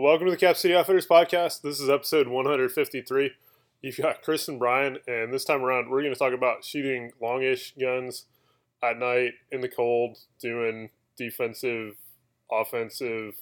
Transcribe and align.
Welcome 0.00 0.24
to 0.24 0.30
the 0.30 0.38
Cap 0.38 0.56
City 0.56 0.74
Outfitters 0.74 1.06
podcast. 1.06 1.60
This 1.60 1.78
is 1.78 1.90
episode 1.90 2.26
153. 2.26 3.30
You've 3.82 3.96
got 3.98 4.22
Chris 4.22 4.48
and 4.48 4.58
Brian, 4.58 4.96
and 5.06 5.30
this 5.30 5.44
time 5.44 5.62
around, 5.62 5.90
we're 5.90 6.00
going 6.00 6.14
to 6.14 6.18
talk 6.18 6.32
about 6.32 6.64
shooting 6.64 7.12
longish 7.20 7.74
guns 7.78 8.24
at 8.82 8.96
night 8.96 9.32
in 9.50 9.60
the 9.60 9.68
cold, 9.68 10.16
doing 10.40 10.88
defensive, 11.18 11.96
offensive, 12.50 13.34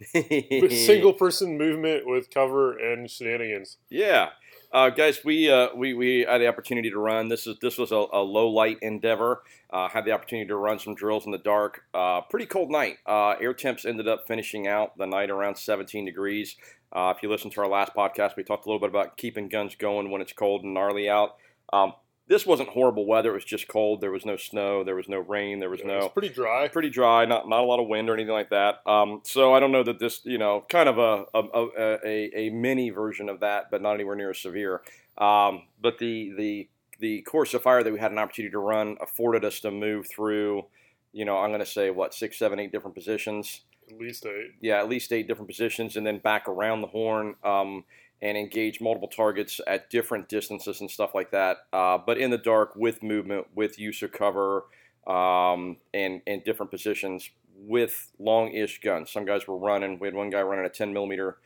single 0.70 1.12
person 1.12 1.58
movement 1.58 2.06
with 2.06 2.30
cover 2.30 2.78
and 2.78 3.10
shenanigans. 3.10 3.78
Yeah, 3.90 4.28
uh, 4.72 4.90
guys, 4.90 5.24
we, 5.24 5.50
uh, 5.50 5.68
we 5.74 5.94
we 5.94 6.26
had 6.28 6.38
the 6.38 6.48
opportunity 6.48 6.90
to 6.90 6.98
run. 6.98 7.28
This 7.28 7.46
is 7.46 7.56
this 7.60 7.78
was 7.78 7.92
a, 7.92 8.04
a 8.12 8.20
low 8.20 8.48
light 8.48 8.78
endeavor. 8.82 9.42
Uh, 9.70 9.88
had 9.88 10.04
the 10.04 10.12
opportunity 10.12 10.46
to 10.48 10.56
run 10.56 10.78
some 10.78 10.94
drills 10.94 11.26
in 11.26 11.32
the 11.32 11.38
dark. 11.38 11.82
Uh, 11.94 12.20
pretty 12.22 12.46
cold 12.46 12.70
night. 12.70 12.98
Uh, 13.06 13.30
air 13.40 13.54
temps 13.54 13.84
ended 13.84 14.08
up 14.08 14.26
finishing 14.26 14.66
out 14.66 14.96
the 14.98 15.06
night 15.06 15.30
around 15.30 15.56
17 15.56 16.04
degrees. 16.04 16.56
Uh, 16.92 17.12
if 17.16 17.22
you 17.22 17.30
listen 17.30 17.50
to 17.50 17.60
our 17.60 17.68
last 17.68 17.92
podcast, 17.94 18.36
we 18.36 18.42
talked 18.42 18.66
a 18.66 18.68
little 18.68 18.80
bit 18.80 18.88
about 18.88 19.16
keeping 19.16 19.48
guns 19.48 19.74
going 19.74 20.10
when 20.10 20.20
it's 20.20 20.32
cold 20.32 20.62
and 20.62 20.74
gnarly 20.74 21.08
out. 21.08 21.36
Um, 21.72 21.94
this 22.28 22.44
wasn't 22.44 22.68
horrible 22.70 23.06
weather. 23.06 23.30
It 23.30 23.34
was 23.34 23.44
just 23.44 23.68
cold. 23.68 24.00
There 24.00 24.10
was 24.10 24.26
no 24.26 24.36
snow. 24.36 24.82
There 24.82 24.96
was 24.96 25.08
no 25.08 25.18
rain. 25.18 25.60
There 25.60 25.70
was 25.70 25.80
Yeah, 25.80 25.86
no 25.86 25.98
It's 26.06 26.12
pretty 26.12 26.28
dry. 26.30 26.68
pretty 26.68 26.90
dry, 26.90 27.24
not 27.24 27.48
not 27.48 27.60
a 27.60 27.66
lot 27.66 27.80
of 27.80 27.86
wind 27.88 28.10
or 28.10 28.14
anything 28.14 28.32
like 28.32 28.50
that. 28.50 28.80
Um, 28.86 29.20
so 29.24 29.54
I 29.54 29.60
don't 29.60 29.72
know 29.72 29.82
that 29.84 29.98
this, 29.98 30.20
you 30.24 30.38
know, 30.38 30.64
kind 30.68 30.88
of 30.88 30.98
a 30.98 31.24
a, 31.34 31.98
a, 32.04 32.38
a 32.46 32.50
mini 32.50 32.90
version 32.90 33.28
of 33.28 33.40
that, 33.40 33.70
but 33.70 33.80
not 33.82 33.94
anywhere 33.94 34.16
near 34.16 34.30
as 34.30 34.38
severe. 34.38 34.82
Um, 35.18 35.62
but 35.80 35.98
the 35.98 36.32
the 36.36 36.68
the 36.98 37.22
course 37.22 37.52
of 37.54 37.62
fire 37.62 37.82
that 37.82 37.92
we 37.92 37.98
had 37.98 38.10
an 38.12 38.18
opportunity 38.18 38.50
to 38.52 38.58
run 38.58 38.96
afforded 39.02 39.44
us 39.44 39.60
to 39.60 39.70
move 39.70 40.06
through, 40.08 40.64
you 41.12 41.24
know, 41.26 41.36
I'm 41.36 41.50
going 41.50 41.60
to 41.60 41.66
say 41.66 41.90
what 41.90 42.14
six, 42.14 42.38
seven, 42.38 42.58
eight 42.58 42.72
different 42.72 42.94
positions. 42.94 43.60
At 43.90 43.98
least 43.98 44.26
eight. 44.26 44.52
Yeah, 44.60 44.78
at 44.78 44.88
least 44.88 45.12
eight 45.12 45.28
different 45.28 45.48
positions, 45.48 45.96
and 45.96 46.04
then 46.06 46.18
back 46.18 46.48
around 46.48 46.80
the 46.80 46.88
horn. 46.88 47.36
Um, 47.44 47.84
and 48.22 48.36
engage 48.38 48.80
multiple 48.80 49.08
targets 49.08 49.60
at 49.66 49.90
different 49.90 50.28
distances 50.28 50.80
and 50.80 50.90
stuff 50.90 51.14
like 51.14 51.30
that. 51.30 51.58
Uh, 51.72 51.98
but 51.98 52.18
in 52.18 52.30
the 52.30 52.38
dark, 52.38 52.74
with 52.76 53.02
movement, 53.02 53.46
with 53.54 53.78
use 53.78 54.02
of 54.02 54.12
cover, 54.12 54.64
um, 55.06 55.76
and 55.94 56.22
and 56.26 56.42
different 56.44 56.70
positions 56.70 57.30
with 57.58 58.10
long-ish 58.18 58.80
guns. 58.80 59.10
Some 59.10 59.24
guys 59.24 59.46
were 59.46 59.56
running. 59.56 59.98
We 59.98 60.08
had 60.08 60.14
one 60.14 60.30
guy 60.30 60.42
running 60.42 60.66
a 60.66 60.68
10 60.68 60.92
millimeter 60.92 61.38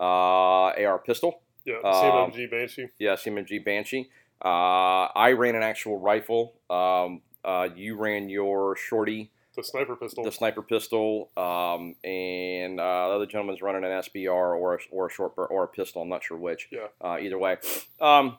uh, 0.00 0.72
AR 0.72 0.98
pistol. 1.04 1.40
Yeah, 1.64 1.76
Um, 1.84 2.30
CMMG 2.32 2.50
Banshee. 2.50 2.88
Yeah, 2.98 3.14
CMMG 3.14 3.64
Banshee. 3.64 4.08
Uh, 4.42 5.08
I 5.14 5.32
ran 5.32 5.56
an 5.56 5.62
actual 5.62 5.98
rifle. 5.98 6.54
Um, 6.70 7.20
uh, 7.44 7.68
you 7.74 7.96
ran 7.96 8.28
your 8.28 8.76
shorty, 8.76 9.30
The 9.58 9.64
sniper 9.64 9.96
pistol. 9.96 10.22
the 10.22 10.30
sniper 10.30 10.62
pistol, 10.62 11.30
um, 11.36 11.96
and 12.04 12.78
uh, 12.78 13.08
the 13.08 13.14
other 13.16 13.26
gentleman's 13.26 13.60
running 13.60 13.82
an 13.82 13.90
SBR 13.90 14.30
or 14.30 14.74
a, 14.76 14.78
or 14.92 15.08
a 15.08 15.10
short 15.10 15.34
bur- 15.34 15.46
or 15.46 15.64
a 15.64 15.66
pistol. 15.66 16.00
I'm 16.00 16.08
not 16.08 16.22
sure 16.22 16.36
which. 16.36 16.68
Yeah. 16.70 16.86
Uh, 17.00 17.18
either 17.20 17.36
way, 17.36 17.56
um, 18.00 18.38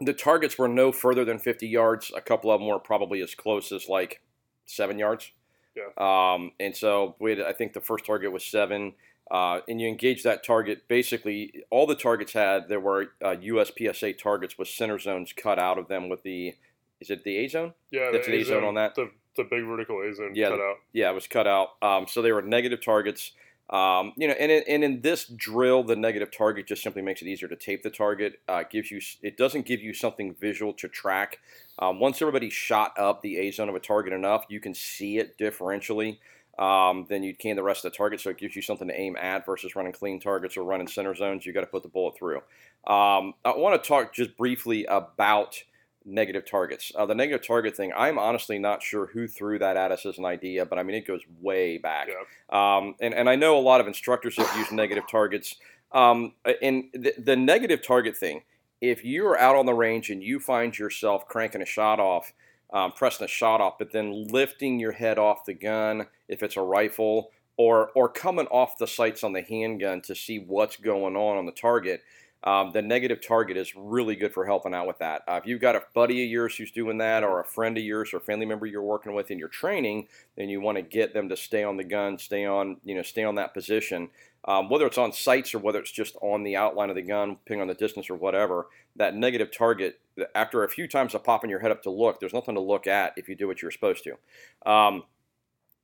the 0.00 0.12
targets 0.12 0.56
were 0.56 0.68
no 0.68 0.92
further 0.92 1.24
than 1.24 1.40
50 1.40 1.66
yards. 1.66 2.12
A 2.16 2.20
couple 2.20 2.52
of 2.52 2.60
them 2.60 2.68
were 2.68 2.78
probably 2.78 3.22
as 3.22 3.34
close 3.34 3.72
as 3.72 3.88
like 3.88 4.20
seven 4.66 5.00
yards. 5.00 5.32
Yeah. 5.74 5.88
Um, 5.98 6.52
and 6.60 6.76
so 6.76 7.16
we 7.18 7.30
had, 7.30 7.40
I 7.40 7.52
think 7.52 7.72
the 7.72 7.80
first 7.80 8.06
target 8.06 8.30
was 8.30 8.44
seven. 8.44 8.92
Uh, 9.28 9.62
and 9.68 9.80
you 9.80 9.88
engage 9.88 10.22
that 10.22 10.44
target. 10.44 10.86
Basically, 10.86 11.64
all 11.70 11.88
the 11.88 11.96
targets 11.96 12.34
had 12.34 12.68
there 12.68 12.78
were 12.78 13.08
uh, 13.20 13.34
USPSA 13.34 14.16
targets 14.16 14.56
with 14.58 14.68
center 14.68 15.00
zones 15.00 15.32
cut 15.32 15.58
out 15.58 15.76
of 15.76 15.88
them 15.88 16.08
with 16.08 16.22
the 16.22 16.54
is 17.00 17.10
it 17.10 17.24
the 17.24 17.36
A 17.38 17.48
zone? 17.48 17.74
yeah, 17.90 18.10
that's 18.12 18.26
the 18.26 18.36
A-zone 18.36 18.64
on 18.64 18.74
that? 18.74 18.94
The, 18.94 19.10
the 19.36 19.44
big 19.44 19.64
vertical 19.64 20.00
A 20.00 20.14
zone 20.14 20.32
Yeah, 20.34 20.50
cut 20.50 20.60
out. 20.60 20.76
Yeah, 20.92 21.10
it 21.10 21.14
was 21.14 21.26
cut 21.26 21.46
out. 21.46 21.70
Um, 21.82 22.06
so 22.08 22.22
they 22.22 22.32
were 22.32 22.42
negative 22.42 22.82
targets. 22.82 23.32
Um, 23.70 24.12
you 24.16 24.28
know, 24.28 24.34
and 24.34 24.52
in, 24.52 24.62
and 24.68 24.84
in 24.84 25.00
this 25.00 25.26
drill, 25.26 25.82
the 25.82 25.96
negative 25.96 26.30
target 26.30 26.66
just 26.66 26.82
simply 26.82 27.00
makes 27.00 27.22
it 27.22 27.28
easier 27.28 27.48
to 27.48 27.56
tape 27.56 27.82
the 27.82 27.90
target. 27.90 28.40
Uh, 28.46 28.62
gives 28.68 28.90
you 28.90 29.00
it 29.22 29.36
doesn't 29.36 29.64
give 29.66 29.80
you 29.80 29.94
something 29.94 30.34
visual 30.34 30.72
to 30.74 30.88
track. 30.88 31.38
Um, 31.78 31.98
once 31.98 32.20
everybody 32.20 32.50
shot 32.50 32.92
up 32.98 33.22
the 33.22 33.38
A 33.38 33.50
zone 33.50 33.68
of 33.68 33.74
a 33.74 33.80
target 33.80 34.12
enough, 34.12 34.44
you 34.48 34.60
can 34.60 34.74
see 34.74 35.18
it 35.18 35.38
differentially 35.38 36.18
um, 36.58 37.06
than 37.08 37.22
you 37.22 37.34
can 37.34 37.56
the 37.56 37.62
rest 37.62 37.84
of 37.84 37.92
the 37.92 37.96
target. 37.96 38.20
So 38.20 38.30
it 38.30 38.38
gives 38.38 38.54
you 38.54 38.62
something 38.62 38.88
to 38.88 39.00
aim 39.00 39.16
at 39.16 39.46
versus 39.46 39.74
running 39.74 39.92
clean 39.92 40.20
targets 40.20 40.56
or 40.56 40.62
running 40.62 40.86
center 40.86 41.14
zones. 41.14 41.46
You 41.46 41.52
got 41.52 41.62
to 41.62 41.66
put 41.66 41.82
the 41.82 41.88
bullet 41.88 42.16
through. 42.16 42.42
Um, 42.86 43.34
I 43.44 43.56
want 43.56 43.82
to 43.82 43.88
talk 43.88 44.14
just 44.14 44.36
briefly 44.36 44.84
about 44.84 45.62
negative 46.04 46.44
targets. 46.44 46.92
Uh, 46.94 47.06
the 47.06 47.14
negative 47.14 47.46
target 47.46 47.76
thing, 47.76 47.92
I'm 47.96 48.18
honestly 48.18 48.58
not 48.58 48.82
sure 48.82 49.06
who 49.06 49.26
threw 49.26 49.58
that 49.58 49.76
at 49.76 49.92
us 49.92 50.04
as 50.04 50.18
an 50.18 50.24
idea, 50.24 50.66
but 50.66 50.78
I 50.78 50.82
mean, 50.82 50.96
it 50.96 51.06
goes 51.06 51.22
way 51.40 51.78
back. 51.78 52.08
Yeah. 52.08 52.76
Um, 52.76 52.94
and, 53.00 53.14
and 53.14 53.28
I 53.28 53.36
know 53.36 53.58
a 53.58 53.60
lot 53.60 53.80
of 53.80 53.86
instructors 53.86 54.36
have 54.36 54.56
used 54.56 54.72
negative 54.72 55.04
targets. 55.10 55.56
Um, 55.92 56.34
and 56.60 56.84
the, 56.92 57.14
the 57.16 57.36
negative 57.36 57.82
target 57.82 58.16
thing, 58.16 58.42
if 58.80 59.04
you're 59.04 59.38
out 59.38 59.56
on 59.56 59.66
the 59.66 59.74
range 59.74 60.10
and 60.10 60.22
you 60.22 60.40
find 60.40 60.76
yourself 60.76 61.26
cranking 61.26 61.62
a 61.62 61.66
shot 61.66 62.00
off, 62.00 62.32
um, 62.72 62.92
pressing 62.92 63.24
a 63.24 63.28
shot 63.28 63.60
off, 63.60 63.78
but 63.78 63.92
then 63.92 64.26
lifting 64.28 64.80
your 64.80 64.92
head 64.92 65.18
off 65.18 65.44
the 65.44 65.54
gun, 65.54 66.06
if 66.28 66.42
it's 66.42 66.56
a 66.56 66.62
rifle, 66.62 67.30
or 67.56 67.90
or 67.94 68.08
coming 68.08 68.46
off 68.48 68.78
the 68.78 68.86
sights 68.86 69.22
on 69.22 69.32
the 69.32 69.42
handgun 69.42 70.00
to 70.02 70.14
see 70.14 70.38
what's 70.40 70.76
going 70.76 71.16
on 71.16 71.36
on 71.36 71.46
the 71.46 71.52
target, 71.52 72.02
um, 72.44 72.72
the 72.72 72.82
negative 72.82 73.26
target 73.26 73.56
is 73.56 73.74
really 73.74 74.14
good 74.16 74.32
for 74.32 74.44
helping 74.44 74.74
out 74.74 74.86
with 74.86 74.98
that. 74.98 75.22
Uh, 75.26 75.40
if 75.42 75.46
you've 75.46 75.62
got 75.62 75.76
a 75.76 75.82
buddy 75.94 76.22
of 76.22 76.30
yours 76.30 76.54
who's 76.54 76.70
doing 76.70 76.98
that, 76.98 77.24
or 77.24 77.40
a 77.40 77.44
friend 77.44 77.78
of 77.78 77.84
yours, 77.84 78.10
or 78.12 78.20
family 78.20 78.44
member 78.44 78.66
you're 78.66 78.82
working 78.82 79.14
with 79.14 79.30
in 79.30 79.38
your 79.38 79.48
training, 79.48 80.06
then 80.36 80.50
you 80.50 80.60
want 80.60 80.76
to 80.76 80.82
get 80.82 81.14
them 81.14 81.30
to 81.30 81.36
stay 81.36 81.64
on 81.64 81.78
the 81.78 81.84
gun, 81.84 82.18
stay 82.18 82.44
on 82.44 82.76
you 82.84 82.94
know 82.94 83.02
stay 83.02 83.24
on 83.24 83.36
that 83.36 83.54
position. 83.54 84.10
Um, 84.46 84.68
whether 84.68 84.86
it's 84.86 84.98
on 84.98 85.10
sights 85.12 85.54
or 85.54 85.58
whether 85.58 85.78
it's 85.78 85.90
just 85.90 86.16
on 86.20 86.42
the 86.42 86.54
outline 86.54 86.90
of 86.90 86.96
the 86.96 87.02
gun, 87.02 87.38
ping 87.46 87.62
on 87.62 87.66
the 87.66 87.74
distance 87.74 88.10
or 88.10 88.14
whatever, 88.14 88.66
that 88.94 89.14
negative 89.14 89.50
target, 89.50 90.00
after 90.34 90.62
a 90.62 90.68
few 90.68 90.86
times 90.86 91.14
of 91.14 91.24
popping 91.24 91.48
your 91.48 91.60
head 91.60 91.70
up 91.70 91.82
to 91.84 91.90
look, 91.90 92.20
there's 92.20 92.34
nothing 92.34 92.54
to 92.54 92.60
look 92.60 92.86
at 92.86 93.14
if 93.16 93.26
you 93.26 93.34
do 93.34 93.46
what 93.46 93.62
you're 93.62 93.70
supposed 93.70 94.04
to. 94.04 94.70
Um, 94.70 95.04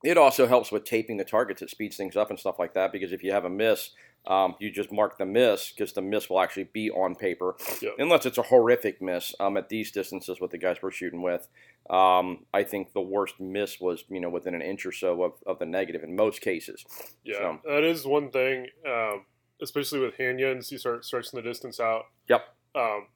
it 0.03 0.19
also 0.19 0.47
helps 0.47 0.71
with 0.71 0.85
taping 0.85 1.17
the 1.17 1.25
targets. 1.25 1.63
It 1.63 1.71
speeds 1.71 1.97
things 1.97 2.17
up 2.17 2.31
and 2.31 2.39
stuff 2.39 2.59
like 2.59 2.75
that 2.75 2.93
because 2.93 3.13
if 3.13 3.23
you 3.23 3.33
have 3.33 3.45
a 3.45 3.51
miss, 3.51 3.91
um, 4.27 4.55
you 4.61 4.71
just 4.71 4.93
mark 4.93 5.19
the 5.19 5.25
miss 5.27 5.71
because 5.73 5.93
the 5.93 6.03
miss 6.03 6.29
will 6.29 6.41
actually 6.41 6.65
be 6.73 6.91
on 6.91 7.15
paper, 7.15 7.57
Yep. 7.81 7.95
unless 7.99 8.27
it's 8.27 8.39
a 8.39 8.43
horrific 8.43 9.01
miss. 9.01 9.35
Um, 9.41 9.57
at 9.57 9.69
these 9.69 9.91
distances 9.91 10.41
with 10.41 10.51
the 10.51 10.59
guys 10.59 10.77
we're 10.83 10.91
shooting 10.91 11.23
with, 11.23 11.49
um, 11.89 12.45
I 12.53 12.63
think 12.65 12.93
the 12.93 13.01
worst 13.01 13.41
miss 13.41 13.81
was 13.81 14.05
you 14.09 14.21
know 14.21 14.29
within 14.29 14.55
an 14.55 14.63
inch 14.63 14.85
or 14.87 14.93
so 14.93 15.23
of, 15.23 15.33
of 15.47 15.59
the 15.59 15.67
negative 15.67 16.03
in 16.05 16.15
most 16.17 16.41
cases. 16.43 16.85
Yeah, 17.25 17.35
So- 17.39 17.61
that 17.67 17.83
is 17.85 18.07
one 18.07 18.31
thing, 18.31 18.67
um, 18.87 19.25
especially 19.63 20.01
with 20.01 20.17
handguns. 20.17 20.71
You 20.71 20.79
start 20.79 21.05
stretching 21.05 21.37
the 21.37 21.43
distance 21.43 21.81
out. 21.81 22.05
Yep. 22.29 22.45
Um, 22.75 23.07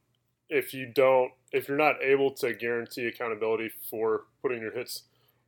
if 0.50 0.74
you 0.74 0.86
don't, 0.92 1.32
if 1.52 1.68
you're 1.68 1.76
not 1.78 2.02
able 2.02 2.30
to 2.32 2.52
guarantee 2.54 3.06
accountability 3.06 3.70
for 3.90 4.24
putting 4.42 4.60
your 4.60 4.72
hits 4.72 5.04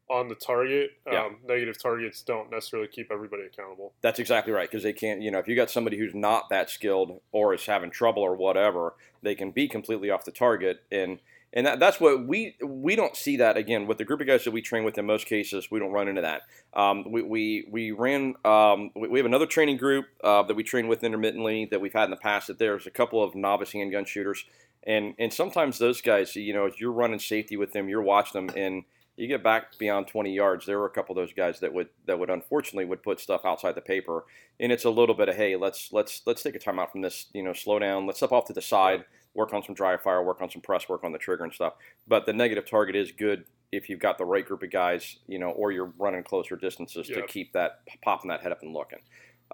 on 0.08 0.28
the 0.28 0.34
target, 0.34 0.90
um, 1.10 1.38
negative 1.46 1.80
targets 1.80 2.22
don't 2.22 2.50
necessarily 2.50 2.88
keep 2.88 3.10
everybody 3.10 3.42
accountable. 3.44 3.92
That's 4.02 4.18
exactly 4.18 4.52
right 4.52 4.70
because 4.70 4.82
they 4.82 4.92
can't. 4.92 5.20
You 5.20 5.30
know, 5.30 5.38
if 5.38 5.48
you 5.48 5.56
got 5.56 5.70
somebody 5.70 5.98
who's 5.98 6.14
not 6.14 6.48
that 6.50 6.70
skilled 6.70 7.20
or 7.32 7.54
is 7.54 7.66
having 7.66 7.90
trouble 7.90 8.22
or 8.22 8.36
whatever, 8.36 8.94
they 9.22 9.34
can 9.34 9.50
be 9.50 9.68
completely 9.68 10.10
off 10.10 10.24
the 10.24 10.32
target 10.32 10.82
and. 10.90 11.20
And 11.52 11.64
that, 11.64 11.78
that's 11.78 11.98
what 12.00 12.26
we 12.26 12.54
we 12.62 12.96
don't 12.96 13.16
see 13.16 13.38
that 13.38 13.56
again 13.56 13.86
with 13.86 13.96
the 13.96 14.04
group 14.04 14.20
of 14.20 14.26
guys 14.26 14.44
that 14.44 14.50
we 14.50 14.60
train 14.60 14.84
with. 14.84 14.98
In 14.98 15.06
most 15.06 15.26
cases, 15.26 15.70
we 15.70 15.78
don't 15.78 15.92
run 15.92 16.06
into 16.06 16.20
that. 16.20 16.42
Um, 16.74 17.10
we, 17.10 17.22
we 17.22 17.66
we 17.70 17.90
ran. 17.92 18.34
Um, 18.44 18.90
we, 18.94 19.08
we 19.08 19.18
have 19.20 19.24
another 19.24 19.46
training 19.46 19.78
group 19.78 20.04
uh, 20.22 20.42
that 20.42 20.54
we 20.54 20.62
train 20.64 20.86
with 20.86 21.02
intermittently 21.02 21.66
that 21.70 21.80
we've 21.80 21.94
had 21.94 22.06
in 22.06 22.10
the 22.10 22.16
past. 22.16 22.48
That 22.48 22.58
there's 22.58 22.86
a 22.86 22.90
couple 22.90 23.22
of 23.24 23.34
novice 23.34 23.72
handgun 23.72 24.04
shooters, 24.04 24.44
and 24.82 25.14
and 25.18 25.32
sometimes 25.32 25.78
those 25.78 26.02
guys, 26.02 26.36
you 26.36 26.52
know, 26.52 26.66
if 26.66 26.78
you're 26.78 26.92
running 26.92 27.20
safety 27.20 27.56
with 27.56 27.72
them, 27.72 27.88
you're 27.88 28.02
watching 28.02 28.46
them, 28.46 28.54
and 28.56 28.84
you 29.16 29.26
get 29.26 29.42
back 29.42 29.78
beyond 29.78 30.08
20 30.08 30.32
yards. 30.32 30.66
There 30.66 30.78
were 30.78 30.86
a 30.86 30.90
couple 30.90 31.16
of 31.16 31.22
those 31.22 31.32
guys 31.34 31.60
that 31.60 31.72
would 31.72 31.88
that 32.06 32.18
would 32.18 32.30
unfortunately 32.30 32.84
would 32.84 33.02
put 33.02 33.18
stuff 33.20 33.44
outside 33.44 33.74
the 33.74 33.80
paper, 33.80 34.24
and 34.60 34.70
it's 34.70 34.84
a 34.84 34.90
little 34.90 35.14
bit 35.14 35.28
of 35.28 35.36
hey, 35.36 35.56
let's 35.56 35.92
let's 35.92 36.22
let's 36.26 36.42
take 36.42 36.54
a 36.54 36.58
timeout 36.58 36.90
from 36.92 37.00
this, 37.02 37.26
you 37.32 37.42
know, 37.42 37.52
slow 37.52 37.78
down, 37.78 38.06
let's 38.06 38.18
step 38.18 38.32
off 38.32 38.44
to 38.46 38.52
the 38.52 38.62
side, 38.62 39.04
work 39.34 39.52
on 39.54 39.62
some 39.62 39.74
dry 39.74 39.96
fire, 39.96 40.22
work 40.22 40.42
on 40.42 40.50
some 40.50 40.62
press, 40.62 40.88
work 40.88 41.02
on 41.04 41.12
the 41.12 41.18
trigger 41.18 41.44
and 41.44 41.52
stuff. 41.52 41.74
But 42.06 42.26
the 42.26 42.32
negative 42.32 42.68
target 42.68 42.94
is 42.96 43.10
good 43.12 43.44
if 43.72 43.88
you've 43.88 43.98
got 44.00 44.16
the 44.18 44.24
right 44.24 44.46
group 44.46 44.62
of 44.62 44.70
guys, 44.70 45.16
you 45.26 45.38
know, 45.38 45.48
or 45.50 45.72
you're 45.72 45.92
running 45.98 46.22
closer 46.22 46.54
distances 46.56 47.08
Yeah. 47.08 47.16
to 47.16 47.22
keep 47.26 47.52
that 47.54 47.80
popping 48.02 48.28
that 48.28 48.40
head 48.42 48.52
up 48.52 48.62
and 48.62 48.72
looking. 48.72 49.00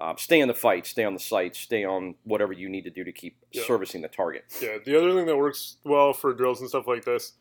Um, 0.01 0.17
stay 0.19 0.41
in 0.41 0.49
the 0.49 0.55
fight, 0.55 0.87
stay 0.87 1.05
on 1.05 1.13
the 1.15 1.21
sight, 1.21 1.55
stay 1.57 1.85
on 1.85 2.15
whatever 2.25 2.53
you 2.53 2.69
need 2.69 2.85
to 2.85 2.91
do 2.91 3.05
to 3.05 3.13
keep 3.13 3.37
Yeah. 3.53 3.63
servicing 3.65 4.01
the 4.03 4.09
target. 4.09 4.45
Yeah. 4.61 4.79
The 4.85 4.97
other 4.97 5.13
thing 5.15 5.27
that 5.27 5.37
works 5.37 5.77
well 5.85 6.13
for 6.13 6.33
drills 6.35 6.61
and 6.61 6.69
stuff 6.69 6.87
like 6.87 7.05
this 7.05 7.33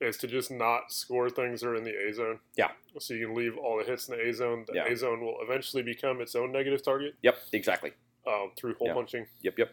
is 0.00 0.16
to 0.18 0.26
just 0.26 0.50
not 0.50 0.92
score 0.92 1.30
things 1.30 1.60
that 1.60 1.68
are 1.68 1.76
in 1.76 1.84
the 1.84 1.94
A 2.08 2.12
zone. 2.12 2.40
Yeah. 2.56 2.70
So 2.98 3.14
you 3.14 3.26
can 3.28 3.36
leave 3.36 3.56
all 3.56 3.78
the 3.78 3.84
hits 3.84 4.08
in 4.08 4.16
the 4.16 4.28
A 4.28 4.32
zone. 4.32 4.64
The 4.66 4.74
Yeah. 4.74 4.86
A 4.92 4.96
zone 4.96 5.20
will 5.24 5.36
eventually 5.40 5.82
become 5.82 6.20
its 6.20 6.34
own 6.34 6.52
negative 6.52 6.82
target 6.82 7.14
Yep, 7.22 7.38
exactly. 7.52 7.92
um, 8.26 8.52
through 8.56 8.74
hole 8.74 8.88
Yeah. 8.88 8.94
punching. 8.94 9.26
Yep, 9.42 9.58
yep. 9.58 9.70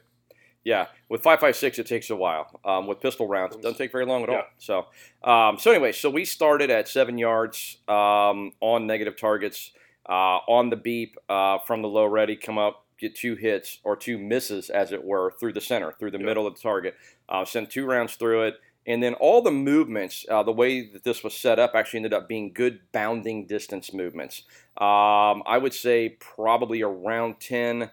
Yeah, 0.64 0.88
with 1.10 1.24
five 1.24 1.40
five 1.40 1.56
six, 1.56 1.80
it 1.80 1.88
takes 1.88 2.12
a 2.12 2.16
while. 2.16 2.60
Um, 2.64 2.86
with 2.86 3.00
pistol 3.00 3.28
rounds, 3.28 3.56
it 3.56 3.64
doesn't 3.64 3.80
take 3.80 3.92
very 3.92 4.06
long 4.06 4.22
at 4.24 4.30
Yeah. 4.30 4.36
all. 4.38 4.46
So, 4.60 4.88
um, 5.24 5.58
so 5.58 5.72
anyway, 5.72 5.92
so 5.92 6.08
we 6.10 6.24
started 6.24 6.70
at 6.70 6.88
seven 6.88 7.18
yards 7.18 7.78
um, 7.88 8.54
on 8.60 8.86
negative 8.86 9.18
targets 9.18 9.72
uh, 10.08 10.38
on 10.48 10.70
the 10.70 10.76
beep 10.76 11.18
uh, 11.30 11.58
from 11.60 11.82
the 11.82 11.88
low 11.88 12.06
ready. 12.06 12.36
Come 12.36 12.60
up, 12.60 12.86
get 13.00 13.16
two 13.16 13.34
hits 13.36 13.80
or 13.84 13.96
two 13.96 14.20
misses, 14.20 14.70
as 14.70 14.92
it 14.92 15.04
were, 15.04 15.32
through 15.40 15.54
the 15.54 15.62
center, 15.62 15.94
through 15.94 16.12
the 16.12 16.20
Yep. 16.20 16.26
middle 16.26 16.46
of 16.46 16.54
the 16.54 16.62
target. 16.62 16.96
Uh, 17.28 17.44
sent 17.44 17.72
two 17.72 17.86
rounds 17.88 18.16
through 18.16 18.44
it. 18.44 18.56
And 18.88 19.02
then 19.04 19.14
all 19.16 19.42
the 19.42 19.52
movements, 19.52 20.26
uh, 20.30 20.44
the 20.44 20.52
way 20.52 20.88
that 20.88 21.04
this 21.04 21.24
was 21.24 21.36
set 21.36 21.60
up, 21.60 21.74
actually 21.76 21.98
ended 21.98 22.14
up 22.14 22.28
being 22.28 22.52
good 22.52 22.80
bounding 22.92 23.46
distance 23.46 23.94
movements. 23.94 24.44
Um, 24.78 25.44
I 25.46 25.60
would 25.62 25.74
say 25.74 26.18
probably 26.20 26.82
around 26.82 27.40
10, 27.40 27.92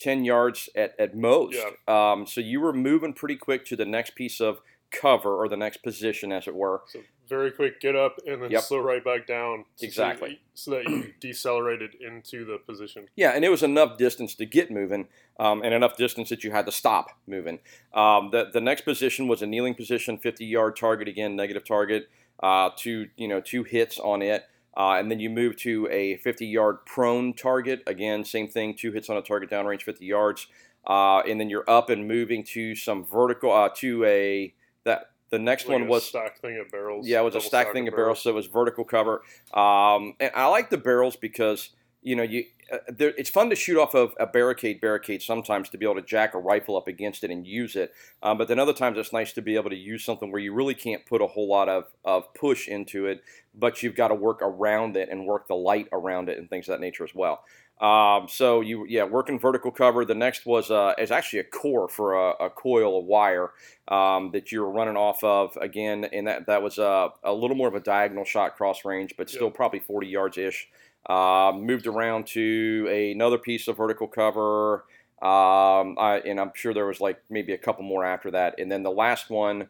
10 0.00 0.24
yards 0.24 0.68
at, 0.76 0.94
at 0.98 1.16
most. 1.16 1.56
Um, 1.88 2.26
so 2.26 2.40
you 2.40 2.60
were 2.60 2.72
moving 2.72 3.14
pretty 3.14 3.36
quick 3.36 3.64
to 3.66 3.76
the 3.76 3.86
next 3.86 4.14
piece 4.14 4.40
of 4.40 4.60
cover 4.90 5.34
or 5.36 5.48
the 5.48 5.56
next 5.56 5.78
position, 5.78 6.32
as 6.32 6.46
it 6.46 6.54
were. 6.54 6.82
So 6.88 7.00
very 7.28 7.50
quick 7.50 7.80
get 7.80 7.94
up 7.96 8.16
and 8.26 8.42
then 8.42 8.50
Yep. 8.50 8.62
slow 8.62 8.78
right 8.78 9.04
back 9.04 9.26
down. 9.26 9.64
so 9.76 9.84
Exactly. 9.86 10.30
you- 10.30 10.36
So 10.54 10.70
that 10.70 10.88
you 10.88 11.12
decelerated 11.20 11.94
into 12.00 12.44
the 12.46 12.56
position. 12.58 13.08
Yeah, 13.14 13.32
and 13.32 13.44
it 13.44 13.50
was 13.50 13.62
enough 13.62 13.98
distance 13.98 14.34
to 14.36 14.46
get 14.46 14.70
moving, 14.70 15.08
um, 15.38 15.62
and 15.62 15.74
enough 15.74 15.96
distance 15.96 16.30
that 16.30 16.42
you 16.44 16.50
had 16.50 16.64
to 16.66 16.72
stop 16.72 17.10
moving. 17.26 17.58
Um, 17.92 18.30
the 18.30 18.48
the 18.52 18.60
next 18.60 18.82
position 18.82 19.28
was 19.28 19.42
a 19.42 19.46
kneeling 19.46 19.74
position, 19.74 20.16
fifty 20.18 20.46
yard 20.46 20.76
target 20.76 21.08
again, 21.08 21.36
negative 21.36 21.64
target, 21.64 22.08
uh, 22.42 22.70
two 22.76 23.08
you 23.16 23.28
know 23.28 23.40
two 23.42 23.64
hits 23.64 23.98
on 23.98 24.22
it, 24.22 24.44
uh, 24.76 24.92
and 24.92 25.10
then 25.10 25.20
you 25.20 25.28
move 25.28 25.56
to 25.58 25.86
a 25.90 26.16
fifty 26.18 26.46
yard 26.46 26.78
prone 26.86 27.34
target 27.34 27.82
again, 27.86 28.24
same 28.24 28.48
thing, 28.48 28.74
two 28.74 28.92
hits 28.92 29.10
on 29.10 29.18
a 29.18 29.22
target 29.22 29.50
downrange, 29.50 29.82
fifty 29.82 30.06
yards, 30.06 30.46
uh, 30.86 31.18
and 31.20 31.38
then 31.38 31.50
you're 31.50 31.68
up 31.68 31.90
and 31.90 32.08
moving 32.08 32.42
to 32.44 32.74
some 32.74 33.04
vertical 33.04 33.52
uh, 33.52 33.68
to 33.76 34.04
a 34.04 34.54
that 34.84 35.10
the 35.30 35.38
next 35.38 35.64
Like 35.66 35.78
one 35.78 35.82
a 35.82 35.90
was 35.90 36.04
stacked 36.06 36.38
thing 36.38 36.58
of 36.58 36.70
barrels. 36.70 37.06
yeah, 37.06 37.20
it 37.20 37.24
was 37.24 37.34
a 37.34 37.40
stack 37.40 37.72
thing 37.72 37.88
of 37.88 37.94
barrels, 37.94 38.22
so 38.22 38.30
it 38.30 38.34
was 38.34 38.46
vertical 38.46 38.84
cover. 38.84 39.22
Um, 39.52 40.14
and 40.20 40.30
I 40.34 40.46
like 40.46 40.70
the 40.70 40.78
barrels 40.78 41.16
because 41.16 41.70
you 42.02 42.14
know 42.14 42.22
you 42.22 42.44
uh, 42.72 42.78
there, 42.88 43.12
it's 43.16 43.30
fun 43.30 43.48
to 43.50 43.56
shoot 43.56 43.80
off 43.80 43.94
of 43.94 44.12
a 44.18 44.26
barricade 44.26 44.80
barricade 44.80 45.22
sometimes 45.22 45.68
to 45.68 45.78
be 45.78 45.84
able 45.86 45.94
to 45.96 46.02
jack 46.02 46.34
a 46.34 46.38
rifle 46.38 46.76
up 46.76 46.88
against 46.88 47.22
it 47.22 47.30
and 47.30 47.46
use 47.46 47.76
it. 47.76 47.92
Um, 48.22 48.38
but 48.38 48.48
then 48.48 48.58
other 48.58 48.72
times 48.72 48.98
it's 48.98 49.12
nice 49.12 49.32
to 49.34 49.42
be 49.42 49.54
able 49.56 49.70
to 49.70 49.76
use 49.76 50.04
something 50.04 50.32
where 50.32 50.40
you 50.40 50.52
really 50.52 50.74
can't 50.74 51.06
put 51.06 51.22
a 51.22 51.26
whole 51.28 51.48
lot 51.48 51.68
of, 51.68 51.84
of 52.04 52.32
push 52.34 52.66
into 52.66 53.06
it, 53.06 53.22
but 53.54 53.82
you've 53.82 53.94
got 53.94 54.08
to 54.08 54.16
work 54.16 54.40
around 54.42 54.96
it 54.96 55.08
and 55.10 55.26
work 55.26 55.46
the 55.46 55.54
light 55.54 55.86
around 55.92 56.28
it 56.28 56.38
and 56.38 56.50
things 56.50 56.68
of 56.68 56.72
that 56.72 56.80
nature 56.80 57.04
as 57.04 57.14
well. 57.14 57.44
Um, 57.80 58.26
so 58.28 58.62
you 58.62 58.86
yeah 58.88 59.04
working 59.04 59.38
vertical 59.38 59.70
cover. 59.70 60.04
The 60.04 60.14
next 60.14 60.46
was 60.46 60.70
uh, 60.70 60.94
is 60.98 61.10
actually 61.10 61.40
a 61.40 61.44
core 61.44 61.88
for 61.88 62.14
a, 62.14 62.46
a 62.46 62.50
coil 62.50 62.98
of 62.98 63.04
wire 63.04 63.50
um, 63.88 64.30
that 64.32 64.50
you 64.50 64.62
were 64.62 64.70
running 64.70 64.96
off 64.96 65.22
of 65.22 65.56
again, 65.60 66.04
and 66.06 66.26
that 66.26 66.46
that 66.46 66.62
was 66.62 66.78
a, 66.78 67.10
a 67.22 67.32
little 67.32 67.56
more 67.56 67.68
of 67.68 67.74
a 67.74 67.80
diagonal 67.80 68.24
shot 68.24 68.56
cross 68.56 68.84
range, 68.84 69.14
but 69.18 69.28
still 69.28 69.48
Yeah. 69.48 69.52
probably 69.54 69.80
40 69.80 70.06
yards 70.06 70.38
ish. 70.38 70.68
Uh, 71.08 71.52
moved 71.54 71.86
around 71.86 72.26
to 72.26 72.88
another 73.14 73.38
piece 73.38 73.68
of 73.68 73.76
vertical 73.76 74.08
cover, 74.08 74.84
um, 75.22 75.96
I, 75.98 76.20
and 76.26 76.40
I'm 76.40 76.50
sure 76.54 76.74
there 76.74 76.86
was 76.86 77.00
like 77.00 77.22
maybe 77.30 77.52
a 77.52 77.58
couple 77.58 77.84
more 77.84 78.04
after 78.04 78.30
that, 78.32 78.58
and 78.58 78.70
then 78.72 78.82
the 78.82 78.90
last 78.90 79.30
one 79.30 79.68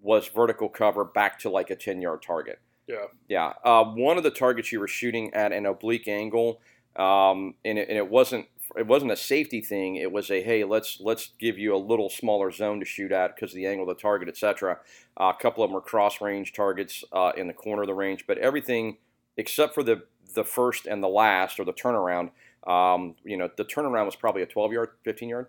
was 0.00 0.28
vertical 0.28 0.68
cover 0.68 1.04
back 1.04 1.40
to 1.40 1.50
like 1.50 1.70
a 1.70 1.76
10 1.76 2.00
yard 2.00 2.22
target. 2.22 2.58
Yeah. 2.86 3.04
Yeah. 3.28 3.52
Uh, 3.64 3.84
one 3.84 4.16
of 4.16 4.22
the 4.22 4.30
targets 4.30 4.72
you 4.72 4.80
were 4.80 4.88
shooting 4.88 5.34
at 5.34 5.52
an 5.52 5.66
oblique 5.66 6.08
angle, 6.08 6.60
um, 6.98 7.54
and, 7.64 7.78
it, 7.78 7.88
and 7.88 7.96
it 7.96 8.10
wasn't 8.10 8.46
it 8.76 8.86
wasn't 8.86 9.10
a 9.10 9.16
safety 9.16 9.60
thing. 9.60 9.96
It 9.96 10.12
was 10.12 10.30
a 10.30 10.42
hey, 10.42 10.64
let's 10.64 10.98
let's 11.00 11.30
give 11.38 11.58
you 11.58 11.74
a 11.74 11.78
little 11.78 12.10
smaller 12.10 12.50
zone 12.50 12.80
to 12.80 12.84
shoot 12.84 13.12
at 13.12 13.34
because 13.34 13.52
of 13.52 13.56
the 13.56 13.66
angle 13.66 13.88
of 13.88 13.96
the 13.96 14.00
target, 14.00 14.28
etc. 14.28 14.78
Uh, 15.18 15.32
a 15.36 15.40
couple 15.40 15.64
of 15.64 15.70
them 15.70 15.74
were 15.74 15.80
cross 15.80 16.20
range 16.20 16.52
targets 16.52 17.04
uh, 17.12 17.32
in 17.36 17.46
the 17.46 17.54
corner 17.54 17.82
of 17.82 17.88
the 17.88 17.94
range, 17.94 18.24
but 18.26 18.36
everything 18.38 18.98
except 19.36 19.74
for 19.74 19.82
the 19.82 20.02
the 20.34 20.44
first 20.44 20.86
and 20.86 21.02
the 21.02 21.08
last 21.08 21.58
or 21.58 21.64
the 21.64 21.72
turnaround. 21.72 22.30
Um, 22.66 23.14
you 23.24 23.36
know, 23.36 23.48
the 23.56 23.64
turnaround 23.64 24.04
was 24.04 24.16
probably 24.16 24.42
a 24.42 24.46
12 24.46 24.72
yard, 24.72 24.90
15 25.04 25.28
yard. 25.28 25.46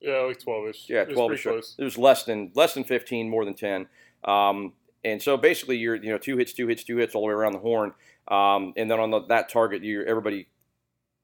Yeah, 0.00 0.20
like 0.20 0.40
twelve 0.40 0.68
ish. 0.68 0.88
Yeah, 0.88 1.04
12 1.04 1.32
ish. 1.32 1.46
It 1.46 1.84
was 1.84 1.98
less 1.98 2.24
than 2.24 2.52
less 2.54 2.74
than 2.74 2.84
15, 2.84 3.28
more 3.28 3.44
than 3.44 3.54
10. 3.54 3.86
Um, 4.24 4.72
and 5.04 5.22
so 5.22 5.36
basically, 5.36 5.76
you're 5.76 5.96
you 5.96 6.10
know 6.10 6.18
two 6.18 6.36
hits, 6.36 6.52
two 6.52 6.66
hits, 6.66 6.84
two 6.84 6.96
hits 6.96 7.14
all 7.14 7.22
the 7.22 7.28
way 7.28 7.34
around 7.34 7.52
the 7.52 7.58
horn. 7.58 7.92
Um, 8.28 8.74
and 8.76 8.90
then 8.90 9.00
on 9.00 9.10
the, 9.10 9.20
that 9.26 9.48
target, 9.48 9.82
you 9.82 10.04
everybody 10.04 10.48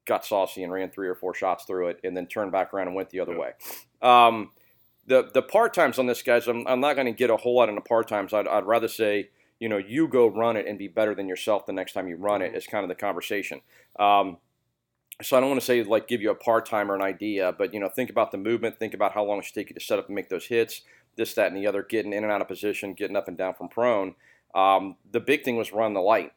got 0.07 0.25
saucy 0.25 0.63
and 0.63 0.73
ran 0.73 0.91
three 0.91 1.09
or 1.09 1.15
four 1.15 1.35
shots 1.35 1.65
through 1.65 1.89
it, 1.89 2.01
and 2.05 2.17
then 2.17 2.27
turned 2.27 2.53
back 2.53 2.73
around 2.75 2.89
and 2.89 2.97
went 2.97 3.11
the 3.11 3.21
other 3.21 3.33
Yeah. 3.33 3.39
way. 3.39 3.51
Um, 4.03 4.51
the 5.07 5.31
the 5.33 5.43
part 5.43 5.75
times 5.75 5.99
on 5.99 6.07
this, 6.07 6.23
guys, 6.23 6.47
I'm, 6.49 6.67
I'm 6.67 6.81
not 6.81 6.95
going 6.95 7.07
to 7.07 7.13
get 7.13 7.31
a 7.31 7.37
whole 7.37 7.57
lot 7.57 7.69
into 7.69 7.81
part 7.81 8.09
times. 8.09 8.33
I'd, 8.33 8.47
I'd 8.49 8.65
rather 8.67 8.89
say 8.89 9.31
you 9.61 9.69
know 9.69 9.77
you 9.79 10.09
go 10.09 10.27
run 10.27 10.57
it 10.57 10.67
and 10.67 10.79
be 10.79 10.89
better 10.89 11.15
than 11.15 11.29
yourself 11.29 11.67
the 11.67 11.73
next 11.73 11.93
time 11.93 12.09
you 12.09 12.17
run 12.17 12.43
it. 12.43 12.53
Mhm. 12.53 12.57
Is 12.57 12.67
kind 12.67 12.85
of 12.85 12.89
the 12.89 12.95
conversation. 12.95 13.61
Um, 13.99 14.39
so 15.23 15.37
I 15.37 15.41
don't 15.41 15.49
want 15.49 15.61
to 15.61 15.65
say 15.67 15.83
like 15.85 16.09
give 16.09 16.21
you 16.23 16.31
a 16.31 16.35
part 16.35 16.67
time 16.67 16.91
or 16.91 16.97
an 16.97 17.03
idea, 17.03 17.53
but 17.57 17.73
you 17.73 17.81
know 17.81 17.89
think 17.89 18.11
about 18.11 18.33
the 18.33 18.39
movement, 18.39 18.79
think 18.79 18.95
about 18.95 19.13
how 19.13 19.25
long 19.25 19.39
it 19.39 19.45
should 19.45 19.55
take 19.55 19.71
you 19.71 19.75
to 19.75 19.81
set 19.81 19.99
up 19.99 20.07
and 20.07 20.15
make 20.15 20.29
those 20.29 20.47
hits, 20.47 20.83
this, 21.17 21.35
that, 21.35 21.47
and 21.49 21.57
the 21.57 21.67
other, 21.67 21.83
getting 21.83 22.13
in 22.13 22.25
and 22.25 22.33
out 22.33 22.41
of 22.41 22.49
position, 22.49 22.95
getting 22.95 23.15
up 23.17 23.29
and 23.29 23.37
down 23.39 23.55
from 23.55 23.69
prone. 23.69 24.15
Um, 24.57 24.97
the 25.13 25.21
big 25.21 25.45
thing 25.45 25.57
was 25.57 25.73
run 25.73 25.95
the 25.95 26.01
light. 26.01 26.33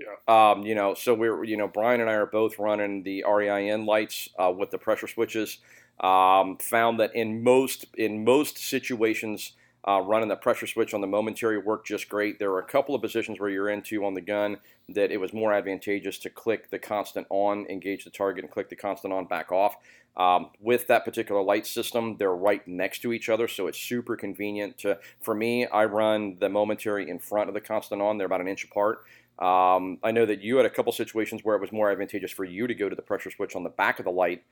Yeah. 0.00 0.50
Um, 0.50 0.62
you 0.62 0.74
know, 0.74 0.94
so 0.94 1.14
we're 1.14 1.44
you 1.44 1.56
know 1.56 1.68
Brian 1.68 2.00
and 2.00 2.10
I 2.10 2.14
are 2.14 2.26
both 2.26 2.58
running 2.58 3.02
the 3.02 3.24
REIN 3.26 3.86
lights 3.86 4.28
uh, 4.38 4.52
with 4.56 4.70
the 4.70 4.78
pressure 4.78 5.06
switches. 5.06 5.58
Um, 6.00 6.58
found 6.58 6.98
that 6.98 7.14
in 7.14 7.44
most 7.44 7.86
in 7.96 8.24
most 8.24 8.58
situations, 8.58 9.52
uh, 9.86 10.00
running 10.00 10.28
the 10.28 10.36
pressure 10.36 10.66
switch 10.66 10.94
on 10.94 11.00
the 11.00 11.06
momentary 11.06 11.58
worked 11.58 11.86
just 11.86 12.08
great. 12.08 12.38
There 12.38 12.50
were 12.50 12.58
a 12.58 12.64
couple 12.64 12.94
of 12.94 13.02
positions 13.02 13.38
where 13.38 13.50
you're 13.50 13.68
into 13.68 14.04
on 14.04 14.14
the 14.14 14.20
gun 14.20 14.58
that 14.88 15.12
it 15.12 15.18
was 15.18 15.32
more 15.32 15.52
advantageous 15.52 16.18
to 16.18 16.30
click 16.30 16.70
the 16.70 16.78
constant 16.78 17.26
on, 17.30 17.66
engage 17.66 18.04
the 18.04 18.10
target, 18.10 18.44
and 18.44 18.52
click 18.52 18.68
the 18.70 18.76
constant 18.76 19.14
on 19.14 19.26
back 19.26 19.52
off. 19.52 19.76
Um, 20.16 20.50
with 20.60 20.86
that 20.86 21.04
particular 21.04 21.42
light 21.42 21.66
system, 21.66 22.16
they're 22.18 22.34
right 22.34 22.66
next 22.68 23.00
to 23.00 23.12
each 23.12 23.28
other, 23.28 23.48
so 23.48 23.66
it's 23.66 23.78
super 23.78 24.16
convenient. 24.16 24.78
To 24.78 24.98
for 25.20 25.34
me, 25.34 25.66
I 25.66 25.84
run 25.86 26.36
the 26.38 26.48
momentary 26.48 27.10
in 27.10 27.18
front 27.18 27.48
of 27.48 27.54
the 27.54 27.60
constant 27.60 28.00
on. 28.00 28.16
They're 28.18 28.26
about 28.26 28.40
an 28.40 28.48
inch 28.48 28.64
apart. 28.64 29.00
Um, 29.38 29.98
I 30.02 30.12
know 30.12 30.26
that 30.26 30.42
you 30.42 30.56
had 30.56 30.66
a 30.66 30.70
couple 30.70 30.92
situations 30.92 31.42
where 31.42 31.56
it 31.56 31.60
was 31.60 31.72
more 31.72 31.90
advantageous 31.90 32.30
for 32.30 32.44
you 32.44 32.66
to 32.66 32.74
go 32.74 32.88
to 32.88 32.94
the 32.94 33.02
pressure 33.02 33.30
switch 33.30 33.56
on 33.56 33.64
the 33.64 33.70
back 33.70 33.98
of 33.98 34.04
the 34.04 34.12
light. 34.12 34.44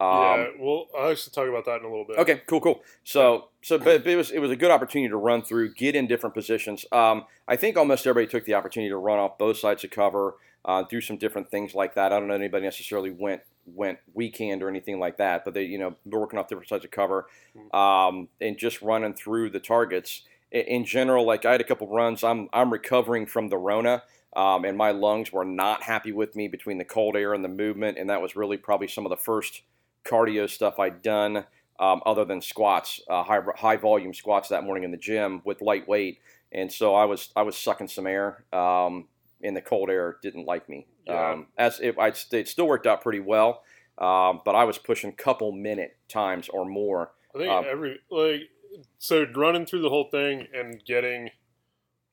Um, 0.00 0.08
yeah, 0.10 0.46
well, 0.60 0.86
I 0.96 1.14
should 1.14 1.32
talk 1.32 1.48
about 1.48 1.64
that 1.64 1.80
in 1.80 1.84
a 1.84 1.88
little 1.88 2.04
bit. 2.04 2.18
Okay, 2.18 2.42
cool, 2.46 2.60
cool. 2.60 2.82
So, 3.02 3.48
so, 3.62 3.78
but, 3.78 4.06
it 4.06 4.16
was 4.16 4.30
it 4.30 4.38
was 4.38 4.50
a 4.50 4.56
good 4.56 4.70
opportunity 4.70 5.08
to 5.08 5.16
run 5.16 5.42
through, 5.42 5.74
get 5.74 5.96
in 5.96 6.06
different 6.06 6.34
positions. 6.34 6.84
Um, 6.92 7.24
I 7.48 7.56
think 7.56 7.76
almost 7.76 8.06
everybody 8.06 8.30
took 8.30 8.44
the 8.44 8.54
opportunity 8.54 8.90
to 8.90 8.96
run 8.96 9.18
off 9.18 9.38
both 9.38 9.56
sides 9.56 9.82
of 9.82 9.90
cover, 9.90 10.36
uh, 10.64 10.84
do 10.88 11.00
some 11.00 11.16
different 11.16 11.50
things 11.50 11.74
like 11.74 11.96
that. 11.96 12.12
I 12.12 12.20
don't 12.20 12.28
know 12.28 12.34
anybody 12.34 12.64
necessarily 12.64 13.10
went 13.10 13.42
went 13.66 13.98
weekend 14.14 14.62
or 14.62 14.68
anything 14.68 15.00
like 15.00 15.16
that, 15.18 15.44
but 15.44 15.54
they 15.54 15.64
you 15.64 15.78
know 15.78 15.96
working 16.04 16.38
off 16.38 16.46
different 16.46 16.68
sides 16.68 16.84
of 16.84 16.92
cover, 16.92 17.26
um, 17.74 18.28
and 18.40 18.56
just 18.56 18.80
running 18.82 19.14
through 19.14 19.50
the 19.50 19.60
targets. 19.60 20.22
In, 20.52 20.62
in 20.62 20.84
general, 20.84 21.26
like 21.26 21.44
I 21.44 21.52
had 21.52 21.60
a 21.60 21.64
couple 21.64 21.88
runs. 21.88 22.22
I'm 22.22 22.48
I'm 22.52 22.72
recovering 22.72 23.26
from 23.26 23.48
the 23.48 23.58
Rona. 23.58 24.04
Um, 24.36 24.64
and 24.64 24.76
my 24.76 24.90
lungs 24.90 25.32
were 25.32 25.44
not 25.44 25.82
happy 25.82 26.12
with 26.12 26.36
me 26.36 26.48
between 26.48 26.78
the 26.78 26.84
cold 26.84 27.16
air 27.16 27.34
and 27.34 27.44
the 27.44 27.48
movement, 27.48 27.98
and 27.98 28.10
that 28.10 28.20
was 28.20 28.36
really 28.36 28.56
probably 28.56 28.88
some 28.88 29.06
of 29.06 29.10
the 29.10 29.16
first 29.16 29.62
cardio 30.04 30.48
stuff 30.48 30.78
I'd 30.78 31.02
done 31.02 31.44
um, 31.80 32.02
other 32.04 32.24
than 32.24 32.40
squats, 32.42 33.00
uh, 33.08 33.22
high 33.22 33.40
high 33.56 33.76
volume 33.76 34.12
squats 34.12 34.48
that 34.50 34.64
morning 34.64 34.84
in 34.84 34.90
the 34.90 34.96
gym 34.96 35.40
with 35.44 35.62
lightweight, 35.62 36.20
and 36.52 36.70
so 36.72 36.94
I 36.94 37.04
was 37.04 37.30
I 37.34 37.42
was 37.42 37.56
sucking 37.56 37.88
some 37.88 38.06
air. 38.06 38.44
Um, 38.52 39.08
and 39.42 39.56
the 39.56 39.60
cold 39.60 39.88
air 39.88 40.16
didn't 40.22 40.46
like 40.46 40.68
me. 40.68 40.86
Yeah. 41.06 41.30
Um, 41.30 41.46
as 41.56 41.78
it, 41.80 41.96
I, 41.98 42.12
it 42.32 42.48
still 42.48 42.66
worked 42.66 42.86
out 42.86 43.02
pretty 43.02 43.20
well, 43.20 43.62
um, 43.98 44.40
but 44.44 44.54
I 44.54 44.64
was 44.64 44.78
pushing 44.78 45.12
couple 45.12 45.52
minute 45.52 45.96
times 46.08 46.48
or 46.48 46.64
more. 46.64 47.12
I 47.34 47.38
think 47.38 47.50
Um, 47.50 47.64
every 47.68 48.00
like 48.10 48.50
so 48.98 49.26
running 49.34 49.64
through 49.64 49.82
the 49.82 49.90
whole 49.90 50.08
thing 50.10 50.48
and 50.52 50.82
getting 50.84 51.30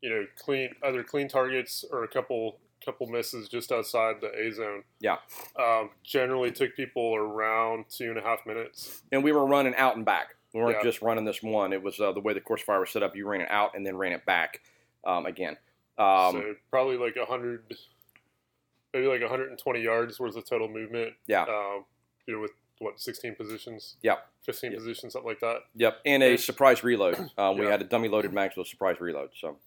you 0.05 0.11
know 0.11 0.25
clean 0.37 0.69
either 0.83 1.03
clean 1.03 1.27
targets 1.27 1.83
or 1.91 2.03
a 2.03 2.07
couple 2.07 2.59
couple 2.85 3.07
misses 3.07 3.49
just 3.49 3.71
outside 3.71 4.17
the 4.21 4.29
A 4.39 4.51
zone. 4.51 4.83
Yeah. 4.99 5.17
Um, 5.57 5.89
generally 6.03 6.51
took 6.51 6.75
people 6.75 7.15
around 7.15 7.85
two 7.89 8.09
and 8.09 8.19
a 8.19 8.21
half 8.21 8.45
minutes. 8.45 9.01
And 9.11 9.23
we 9.23 9.31
were 9.31 9.43
running 9.47 9.73
out 9.73 9.95
and 9.95 10.05
back. 10.05 10.35
We 10.53 10.59
weren't 10.61 10.77
Yeah. 10.77 10.83
just 10.83 11.01
running 11.01 11.25
this 11.25 11.41
one. 11.41 11.73
It 11.73 11.81
was 11.81 11.99
uh, 11.99 12.11
the 12.11 12.19
way 12.19 12.33
the 12.33 12.41
course 12.41 12.61
fire 12.61 12.79
was 12.81 12.91
set 12.91 13.01
up. 13.01 13.15
You 13.15 13.27
ran 13.27 13.41
it 13.41 13.49
out 13.49 13.71
and 13.75 13.83
then 13.83 13.97
ran 13.97 14.11
it 14.11 14.23
back 14.27 14.61
um, 15.03 15.25
again. 15.25 15.57
Um, 15.97 16.33
so 16.33 16.55
probably 16.69 16.97
like 16.97 17.15
a 17.15 17.25
hundred, 17.25 17.63
maybe 18.93 19.07
like 19.07 19.21
120 19.21 19.81
yards 19.81 20.19
worth 20.19 20.35
of 20.35 20.45
total 20.47 20.67
movement. 20.67 21.13
Yeah. 21.25 21.43
Um, 21.43 21.85
you 22.27 22.35
know, 22.35 22.41
with 22.41 22.51
what 22.79 22.99
16 22.99 23.33
positions. 23.35 23.95
Yeah. 24.03 24.17
15 24.43 24.71
Yeah. 24.73 24.77
positions, 24.77 25.13
something 25.13 25.27
like 25.29 25.39
that. 25.39 25.61
Yep, 25.75 26.01
and 26.05 26.21
a 26.21 26.37
surprise 26.37 26.83
reload. 26.83 27.31
Um, 27.37 27.57
We 27.57 27.65
had 27.65 27.81
a 27.81 27.85
dummy 27.85 28.09
loaded 28.09 28.31
mags 28.31 28.55
with 28.55 28.67
a 28.67 28.69
surprise 28.69 28.99
reload. 28.99 29.31
So, 29.39 29.57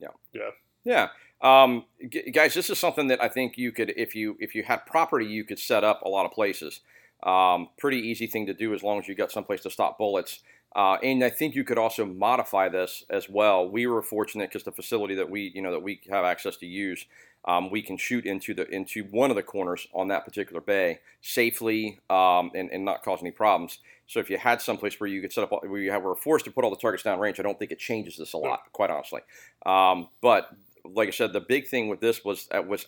yeah, 0.00 0.08
Yeah. 0.32 0.50
yeah. 0.84 1.08
Um, 1.40 1.84
g- 2.08 2.30
guys, 2.32 2.54
this 2.54 2.68
is 2.70 2.78
something 2.78 3.08
that 3.08 3.22
I 3.22 3.28
think 3.28 3.56
you 3.56 3.70
could, 3.72 3.92
if 3.96 4.14
you 4.14 4.36
if 4.40 4.54
you 4.54 4.64
had 4.64 4.86
property, 4.86 5.26
you 5.26 5.44
could 5.44 5.58
set 5.58 5.84
up 5.84 6.02
a 6.02 6.08
lot 6.08 6.26
of 6.26 6.32
places. 6.32 6.80
Um, 7.22 7.68
pretty 7.78 7.98
easy 7.98 8.26
thing 8.26 8.46
to 8.46 8.54
do 8.54 8.74
as 8.74 8.82
long 8.82 8.98
as 8.98 9.08
you 9.08 9.14
got 9.14 9.30
someplace 9.32 9.62
to 9.62 9.70
stop 9.70 9.98
bullets. 9.98 10.40
Uh, 10.76 10.94
and 11.02 11.24
I 11.24 11.30
think 11.30 11.54
you 11.54 11.64
could 11.64 11.78
also 11.78 12.04
modify 12.04 12.68
this 12.68 13.02
as 13.10 13.28
well. 13.28 13.68
We 13.68 13.86
were 13.86 14.02
fortunate 14.02 14.50
because 14.50 14.64
the 14.64 14.72
facility 14.72 15.14
that 15.14 15.30
we, 15.30 15.50
you 15.54 15.62
know, 15.62 15.72
that 15.72 15.82
we 15.82 16.00
have 16.10 16.24
access 16.24 16.56
to 16.58 16.66
use, 16.66 17.06
um, 17.44 17.70
we 17.70 17.82
can 17.82 17.96
shoot 17.96 18.26
into 18.26 18.54
the 18.54 18.68
into 18.68 19.04
one 19.04 19.30
of 19.30 19.36
the 19.36 19.42
corners 19.42 19.86
on 19.94 20.08
that 20.08 20.24
particular 20.24 20.60
bay 20.60 21.00
safely 21.20 22.00
um, 22.10 22.50
and, 22.54 22.70
and 22.70 22.84
not 22.84 23.02
cause 23.02 23.20
any 23.20 23.30
problems. 23.30 23.78
So 24.06 24.20
if 24.20 24.30
you 24.30 24.38
had 24.38 24.62
someplace 24.62 24.98
where 24.98 25.08
you 25.08 25.20
could 25.20 25.32
set 25.32 25.44
up, 25.44 25.50
where 25.50 25.80
you 25.80 25.90
have, 25.90 26.02
were 26.02 26.14
forced 26.14 26.46
to 26.46 26.50
put 26.50 26.64
all 26.64 26.70
the 26.70 26.76
targets 26.76 27.02
down 27.02 27.18
range, 27.18 27.38
I 27.38 27.42
don't 27.42 27.58
think 27.58 27.70
it 27.70 27.78
changes 27.78 28.16
this 28.16 28.32
a 28.32 28.38
lot, 28.38 28.60
quite 28.72 28.90
honestly. 28.90 29.20
Um, 29.66 30.08
but 30.22 30.48
like 30.84 31.08
I 31.08 31.10
said, 31.10 31.32
the 31.32 31.40
big 31.40 31.68
thing 31.68 31.88
with 31.88 32.00
this 32.00 32.24
was 32.24 32.48
uh, 32.50 32.62
was 32.62 32.86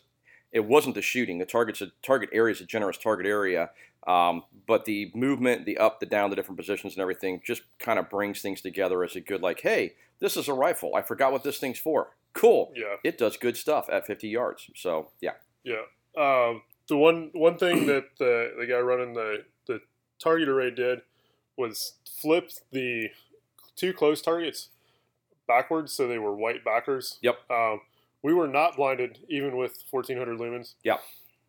it 0.52 0.64
wasn't 0.64 0.95
the 0.95 1.02
shooting. 1.02 1.38
The 1.38 1.47
target's 1.47 1.80
a 1.80 1.92
target 2.02 2.30
area 2.33 2.52
is 2.52 2.61
a 2.61 2.66
generous 2.66 2.97
target 2.97 3.26
area, 3.26 3.71
um, 4.07 4.45
but 4.66 4.85
the 4.85 5.11
movement, 5.14 5.66
the 5.66 5.78
up, 5.78 6.00
the 6.00 6.07
down, 6.07 6.30
the 6.30 6.37
different 6.37 6.59
positions, 6.59 6.95
and 6.95 7.02
everything 7.02 7.40
just 7.45 7.62
kind 7.78 7.99
of 7.99 8.09
brings 8.09 8.40
things 8.40 8.61
together 8.61 9.04
as 9.04 9.16
a 9.16 9.21
good 9.21 9.42
like, 9.42 9.61
hey, 9.61 9.95
this 10.21 10.37
is 10.37 10.49
a 10.49 10.54
rifle. 10.54 10.95
I 10.95 11.02
forgot 11.02 11.33
what 11.33 11.42
this 11.42 11.59
thing's 11.59 11.78
for. 11.78 12.11
Cool. 12.33 12.73
Yeah. 12.75 12.97
It 13.04 13.19
does 13.19 13.37
good 13.37 13.57
stuff 13.57 13.88
at 13.90 14.07
50 14.07 14.28
yards. 14.28 14.71
So 14.76 15.11
yeah. 15.21 15.33
Yeah. 15.64 15.83
Um, 16.16 16.62
the 16.88 16.97
one 16.97 17.30
one 17.33 17.57
thing 17.59 17.87
that 17.87 18.04
the 18.19 18.52
the 18.59 18.66
guy 18.66 18.78
running 18.78 19.14
the 19.14 19.45
the 19.66 19.80
target 20.19 20.49
array 20.49 20.71
did 20.71 21.00
was 21.57 21.95
flip 22.21 22.50
the 22.73 23.09
two 23.76 23.92
close 23.92 24.23
targets 24.23 24.69
backwards, 25.47 25.92
so 25.92 26.07
they 26.07 26.19
were 26.19 26.35
white 26.35 26.64
backers. 26.64 27.19
Yep. 27.23 27.38
Um, 27.50 27.80
we 28.23 28.33
were 28.33 28.49
not 28.49 28.76
blinded 28.76 29.19
even 29.28 29.57
with 29.57 29.83
1400 29.90 30.38
lumens. 30.38 30.75
Yep. 30.85 31.00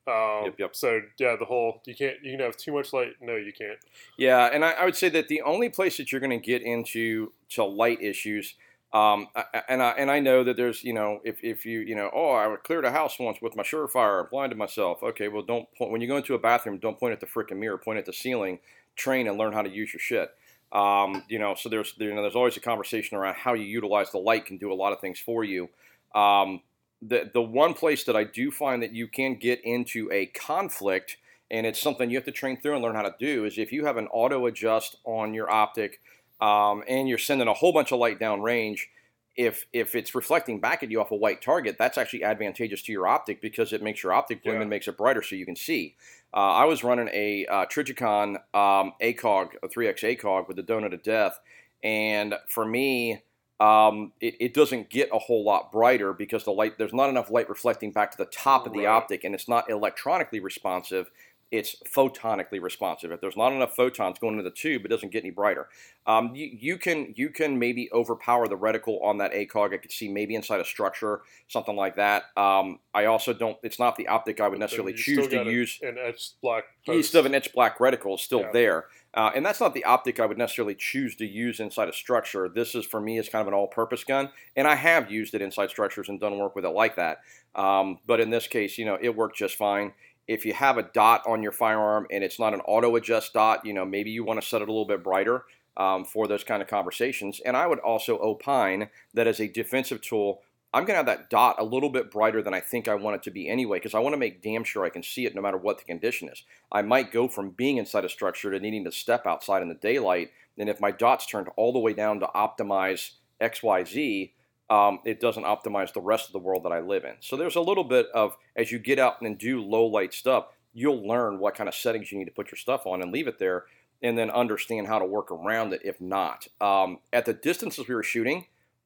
Um, 0.08 0.46
Yep, 0.46 0.56
yep. 0.58 0.76
So 0.76 1.02
yeah, 1.20 1.36
the 1.38 1.46
whole 1.46 1.82
you 1.86 1.96
can't 1.96 2.18
you 2.24 2.32
can 2.32 2.40
have 2.40 2.58
too 2.58 2.74
much 2.74 2.92
light. 2.92 3.14
No, 3.22 3.36
you 3.36 3.54
can't. 3.54 3.78
Yeah, 4.18 4.50
and 4.52 4.66
I, 4.66 4.72
I 4.72 4.86
would 4.86 4.96
say 4.96 5.10
that 5.10 5.28
the 5.28 5.42
only 5.42 5.70
place 5.70 5.98
that 5.98 6.12
you're 6.12 6.22
going 6.22 6.32
to 6.32 6.46
get 6.46 6.64
into 6.64 7.34
to 7.50 7.64
light 7.64 8.02
issues, 8.02 8.56
um, 8.94 9.28
and 9.70 9.82
I 9.82 9.92
and 9.92 10.10
I 10.10 10.20
know 10.20 10.44
that 10.44 10.58
there's 10.58 10.84
you 10.84 10.94
know 10.94 11.20
if, 11.24 11.38
if 11.44 11.66
you 11.66 11.82
you 11.82 11.96
know 11.96 12.10
oh 12.14 12.32
I 12.32 12.56
cleared 12.64 12.84
a 12.84 12.92
house 12.92 13.20
once 13.20 13.42
with 13.42 13.56
my 13.56 13.64
Surefire, 13.64 14.28
blinded 14.30 14.58
myself. 14.58 15.04
Okay, 15.04 15.28
well 15.28 15.44
don't 15.44 15.68
point 15.76 15.92
when 15.92 16.02
you 16.02 16.08
go 16.08 16.18
into 16.18 16.34
a 16.34 16.40
bathroom, 16.40 16.80
don't 16.80 17.00
point 17.00 17.14
at 17.14 17.20
the 17.20 17.28
freaking 17.28 17.58
mirror, 17.58 17.78
point 17.78 18.00
at 18.00 18.06
the 18.06 18.14
ceiling. 18.14 18.60
Train 18.96 19.28
and 19.28 19.38
learn 19.38 19.54
how 19.54 19.62
to 19.62 19.70
use 19.70 19.94
your 19.94 20.00
shit. 20.00 20.32
Um, 20.72 21.24
you 21.28 21.38
know, 21.38 21.54
so 21.54 21.70
there's 21.70 21.94
there, 21.98 22.10
you 22.10 22.16
know 22.16 22.22
there's 22.22 22.36
always 22.36 22.58
a 22.58 22.62
conversation 22.62 23.18
around 23.18 23.36
how 23.36 23.54
you 23.54 23.66
utilize 23.66 24.12
the 24.12 24.18
light 24.18 24.46
can 24.46 24.58
do 24.58 24.72
a 24.72 24.76
lot 24.76 24.94
of 24.94 25.00
things 25.00 25.20
for 25.20 25.44
you. 25.44 25.70
Um, 26.16 26.62
the 27.02 27.30
the 27.34 27.42
one 27.42 27.74
place 27.74 28.04
that 28.06 28.16
I 28.16 28.24
do 28.24 28.52
find 28.52 28.82
that 28.84 28.94
you 28.94 29.08
can 29.08 29.36
get 29.36 29.60
into 29.64 30.10
a 30.12 30.28
conflict, 30.28 31.18
and 31.50 31.66
it's 31.66 31.80
something 31.82 32.10
you 32.10 32.18
have 32.18 32.26
to 32.26 32.32
train 32.32 32.60
through 32.62 32.74
and 32.76 32.84
learn 32.84 32.96
how 32.96 33.02
to 33.02 33.16
do, 33.20 33.46
is 33.46 33.58
if 33.58 33.72
you 33.72 33.86
have 33.86 33.98
an 33.98 34.08
auto 34.08 34.46
adjust 34.46 34.98
on 35.04 35.34
your 35.34 35.50
optic, 35.50 36.00
um, 36.40 36.84
and 36.88 37.08
you're 37.10 37.18
sending 37.18 37.48
a 37.48 37.54
whole 37.54 37.74
bunch 37.74 37.92
of 37.92 38.00
light 38.00 38.20
down 38.20 38.42
range. 38.42 38.90
If, 39.38 39.66
if 39.72 39.96
it's 39.96 40.14
reflecting 40.14 40.60
back 40.60 40.84
at 40.84 40.92
you 40.92 41.00
off 41.00 41.12
a 41.12 41.16
white 41.16 41.42
target, 41.42 41.78
that's 41.80 41.98
actually 41.98 42.26
advantageous 42.26 42.82
to 42.82 42.92
your 42.92 43.08
optic 43.08 43.42
because 43.42 43.72
it 43.72 43.82
makes 43.82 44.04
your 44.04 44.12
optic 44.12 44.44
bloom 44.44 44.56
Yeah. 44.56 44.62
and 44.62 44.70
makes 44.70 44.90
it 44.90 44.98
brighter 44.98 45.22
so 45.22 45.36
you 45.38 45.46
can 45.46 45.56
see. 45.56 45.96
Uh, 46.34 46.52
I 46.52 46.66
was 46.66 46.84
running 46.84 47.08
a 47.14 47.46
uh, 47.46 47.66
Trijicon 47.66 48.36
um, 48.54 48.92
ACOG, 49.02 49.52
a 49.64 49.70
3X 49.70 50.18
ACOG 50.20 50.50
with 50.50 50.58
the 50.58 50.64
donut 50.64 50.94
of 50.94 51.02
death, 51.02 51.40
and 51.82 52.36
for 52.50 52.66
me, 52.66 53.24
um, 53.62 54.12
it, 54.20 54.36
it 54.40 54.54
doesn't 54.54 54.90
get 54.90 55.10
a 55.14 55.20
whole 55.20 55.44
lot 55.44 55.72
brighter 55.72 56.14
because 56.14 56.44
the 56.44 56.52
light 56.52 56.78
there's 56.78 56.94
not 56.94 57.10
enough 57.10 57.30
light 57.30 57.48
reflecting 57.50 57.92
back 57.92 58.12
to 58.12 58.18
the 58.18 58.26
top 58.26 58.66
of 58.66 58.74
the 58.74 58.80
Right. 58.80 58.88
optic, 58.88 59.24
and 59.24 59.36
it's 59.36 59.48
not 59.48 59.70
electronically 59.70 60.40
responsive. 60.40 61.12
It's 61.52 61.76
photonically 61.86 62.62
responsive. 62.62 63.12
If 63.12 63.20
there's 63.20 63.36
not 63.36 63.52
enough 63.52 63.76
photons 63.76 64.20
going 64.20 64.36
into 64.38 64.44
the 64.50 64.56
tube, 64.56 64.86
it 64.86 64.88
doesn't 64.88 65.12
get 65.12 65.24
any 65.26 65.32
brighter. 65.32 65.68
Um, 66.08 66.34
you, 66.34 66.48
you 66.48 66.78
can 66.78 67.14
you 67.18 67.30
can 67.30 67.60
maybe 67.60 67.90
overpower 67.92 68.48
the 68.48 68.58
reticle 68.58 69.04
on 69.04 69.18
that 69.18 69.34
ACOG. 69.34 69.74
I 69.74 69.78
could 69.78 69.92
see 69.92 70.08
maybe 70.08 70.34
inside 70.34 70.62
a 70.62 70.66
structure, 70.66 71.22
something 71.50 71.76
like 71.76 71.98
that. 71.98 72.24
Um, 72.38 72.80
I 72.94 73.06
also 73.06 73.34
don't. 73.34 73.58
It's 73.64 73.80
not 73.80 73.98
the 73.98 74.08
optic 74.08 74.40
I 74.40 74.48
would 74.48 74.60
necessarily 74.60 74.94
You 74.94 74.98
choose 74.98 75.28
to 75.28 75.42
a- 75.42 75.52
use 75.52 75.78
an 75.84 75.98
etched 76.02 76.40
black. 76.42 76.64
you 76.88 76.94
post. 76.94 77.10
still 77.10 77.22
have 77.22 77.30
an 77.32 77.36
etched 77.36 77.54
black 77.54 77.78
reticle 77.80 78.18
still 78.18 78.40
Yeah. 78.42 78.52
there, 78.54 78.86
uh, 79.14 79.32
and 79.36 79.46
that's 79.46 79.60
not 79.60 79.74
the 79.74 79.84
optic 79.84 80.20
I 80.20 80.26
would 80.26 80.38
necessarily 80.38 80.76
choose 80.76 81.16
to 81.18 81.26
use 81.26 81.60
inside 81.60 81.90
a 81.90 81.94
structure. 81.94 82.48
This 82.48 82.76
is 82.76 82.86
for 82.86 83.02
me 83.02 83.18
is 83.18 83.30
kind 83.30 83.42
of 83.42 83.48
an 83.48 83.54
all-purpose 83.54 84.04
gun, 84.04 84.30
and 84.56 84.68
I 84.68 84.76
have 84.76 85.12
used 85.12 85.34
it 85.34 85.42
inside 85.42 85.70
structures 85.70 86.10
and 86.10 86.20
done 86.20 86.38
work 86.38 86.56
with 86.56 86.66
it 86.66 86.70
like 86.70 86.96
that. 86.96 87.20
Um, 87.56 88.00
but 88.06 88.20
in 88.20 88.30
this 88.30 88.48
case, 88.48 88.78
you 88.78 88.86
know, 88.86 88.98
it 89.02 89.16
worked 89.16 89.38
just 89.38 89.56
fine. 89.56 89.94
If 90.28 90.46
you 90.46 90.54
have 90.54 90.78
a 90.78 90.84
dot 90.84 91.24
on 91.28 91.44
your 91.44 91.52
firearm 91.52 92.08
and 92.10 92.24
it's 92.24 92.40
not 92.40 92.54
an 92.54 92.62
auto 92.62 92.96
adjust 92.96 93.34
dot, 93.34 93.66
you 93.66 93.74
know, 93.74 93.86
maybe 93.86 94.12
you 94.12 94.24
want 94.24 94.42
to 94.42 94.48
set 94.48 94.62
it 94.62 94.70
a 94.70 94.72
little 94.72 94.86
bit 94.86 95.04
brighter 95.04 95.44
um, 95.76 96.06
for 96.06 96.28
those 96.28 96.44
kind 96.44 96.62
of 96.62 96.70
conversations. 96.70 97.42
And 97.46 97.58
I 97.58 97.68
would 97.68 97.80
also 97.80 98.18
opine 98.20 98.90
that 99.14 99.28
as 99.28 99.42
a 99.42 99.48
defensive 99.48 100.02
tool, 100.02 100.42
I'm 100.74 100.84
going 100.84 100.94
to 100.94 100.98
have 100.98 101.06
that 101.08 101.30
dot 101.30 101.58
a 101.60 101.66
little 101.66 101.90
bit 101.90 102.10
brighter 102.10 102.42
than 102.42 102.54
I 102.54 102.62
think 102.62 102.88
I 102.88 102.96
want 102.96 103.16
it 103.16 103.24
to 103.24 103.32
be 103.32 103.50
anyway, 103.50 103.78
because 103.78 103.94
I 103.94 104.00
want 104.00 104.14
to 104.14 104.20
make 104.20 104.42
damn 104.42 104.64
sure 104.64 104.86
I 104.86 104.90
can 104.90 105.04
see 105.04 105.26
it 105.26 105.36
no 105.36 105.42
matter 105.42 105.58
what 105.58 105.78
the 105.80 105.84
condition 105.84 106.30
is. 106.30 106.44
I 106.72 106.82
might 106.82 107.12
go 107.12 107.28
from 107.28 107.50
being 107.50 107.78
inside 107.78 108.06
a 108.06 108.10
structure 108.10 108.52
to 108.52 108.60
needing 108.60 108.86
to 108.86 108.92
step 108.92 109.26
outside 109.26 109.62
in 109.62 109.70
the 109.70 109.76
daylight. 109.76 110.32
And 110.58 110.70
if 110.70 110.80
my 110.80 110.92
dot's 110.92 111.26
turned 111.26 111.50
all 111.58 111.74
the 111.74 111.80
way 111.80 111.94
down 111.94 112.22
to 112.22 112.28
optimize 112.28 113.12
XYZ, 113.42 114.32
um, 114.70 115.00
it 115.04 115.20
doesn't 115.20 115.44
optimize 115.44 115.92
the 115.92 116.00
rest 116.00 116.28
of 116.28 116.34
the 116.34 116.40
world 116.40 116.64
that 116.64 116.72
I 116.72 116.80
live 116.80 117.04
in. 117.04 117.16
So 117.20 117.36
there's 117.36 117.58
a 117.58 117.62
little 117.62 117.84
bit 117.84 118.08
of, 118.14 118.38
as 118.56 118.72
you 118.72 118.80
get 118.80 119.00
out 119.00 119.22
and 119.22 119.38
do 119.38 119.62
low 119.62 119.86
light 119.86 120.14
stuff, 120.14 120.46
you'll 120.74 121.06
learn 121.06 121.40
what 121.40 121.56
kind 121.56 121.68
of 121.68 121.76
settings 121.76 122.12
you 122.12 122.18
need 122.18 122.26
to 122.26 122.32
put 122.32 122.52
your 122.52 122.58
stuff 122.58 122.88
on 122.88 123.02
and 123.02 123.12
leave 123.12 123.28
it 123.28 123.40
there, 123.40 123.66
and 124.02 124.18
then 124.18 124.30
understand 124.32 124.88
how 124.88 125.00
to 125.00 125.06
work 125.06 125.30
around 125.32 125.74
it 125.74 125.82
if 125.84 126.00
not. 126.00 126.48
Um, 126.62 127.00
at 127.12 127.26
the 127.26 127.34
distances 127.34 127.88
we 127.88 127.96
were 127.96 128.04
shooting, 128.04 128.46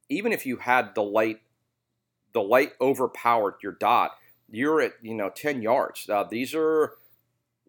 even 0.10 0.34
if 0.34 0.46
you 0.46 0.58
had 0.58 0.96
the 0.96 1.04
light, 1.04 1.42
the 2.36 2.42
light 2.42 2.74
overpowered 2.82 3.56
your 3.64 3.72
dot, 3.72 4.12
you're 4.52 4.82
at 4.82 4.94
you 5.02 5.16
know 5.16 5.32
10 5.34 5.64
yards. 5.64 6.08
Uh, 6.08 6.26
these 6.30 6.54
are 6.54 6.92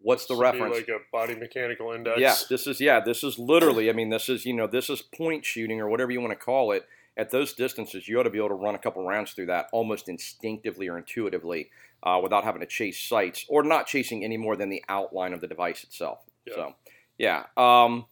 what's 0.01 0.27
the 0.27 0.35
Should 0.35 0.41
reference? 0.41 0.75
like 0.75 0.89
a 0.89 0.99
body 1.11 1.35
mechanical 1.35 1.93
index. 1.93 2.19
Yeah, 2.19 2.35
this 2.49 2.67
is 2.67 2.79
yeah, 2.79 2.99
this 2.99 3.23
is 3.23 3.39
literally. 3.39 3.89
I 3.89 3.93
mean, 3.93 4.09
this 4.09 4.29
is 4.29 4.45
you 4.45 4.53
know, 4.53 4.67
this 4.67 4.91
is 4.91 5.01
point 5.01 5.45
shooting 5.45 5.79
or 5.79 5.89
whatever 5.89 6.11
you 6.11 6.21
want 6.21 6.37
to 6.37 6.45
call 6.45 6.71
it. 6.73 6.85
At 7.15 7.31
those 7.31 7.53
distances, 7.53 8.07
you 8.07 8.19
ought 8.19 8.23
to 8.23 8.29
be 8.29 8.37
able 8.37 8.49
to 8.49 8.53
run 8.53 8.75
a 8.75 8.77
couple 8.77 9.03
rounds 9.03 9.31
through 9.31 9.47
that 9.47 9.69
almost 9.71 10.07
instinctively 10.07 10.87
or 10.87 10.99
intuitively, 10.99 11.71
uh, 12.03 12.19
without 12.21 12.43
having 12.43 12.59
to 12.59 12.67
chase 12.67 13.01
sights 13.01 13.43
or 13.49 13.63
not 13.63 13.87
chasing 13.87 14.23
any 14.23 14.37
more 14.37 14.55
than 14.55 14.69
the 14.69 14.83
outline 14.87 15.33
of 15.33 15.41
the 15.41 15.47
device 15.47 15.83
itself. 15.83 16.19
Yeah. 16.45 16.53
So, 16.53 16.75
yeah. 17.17 17.43
Um, 17.57 18.05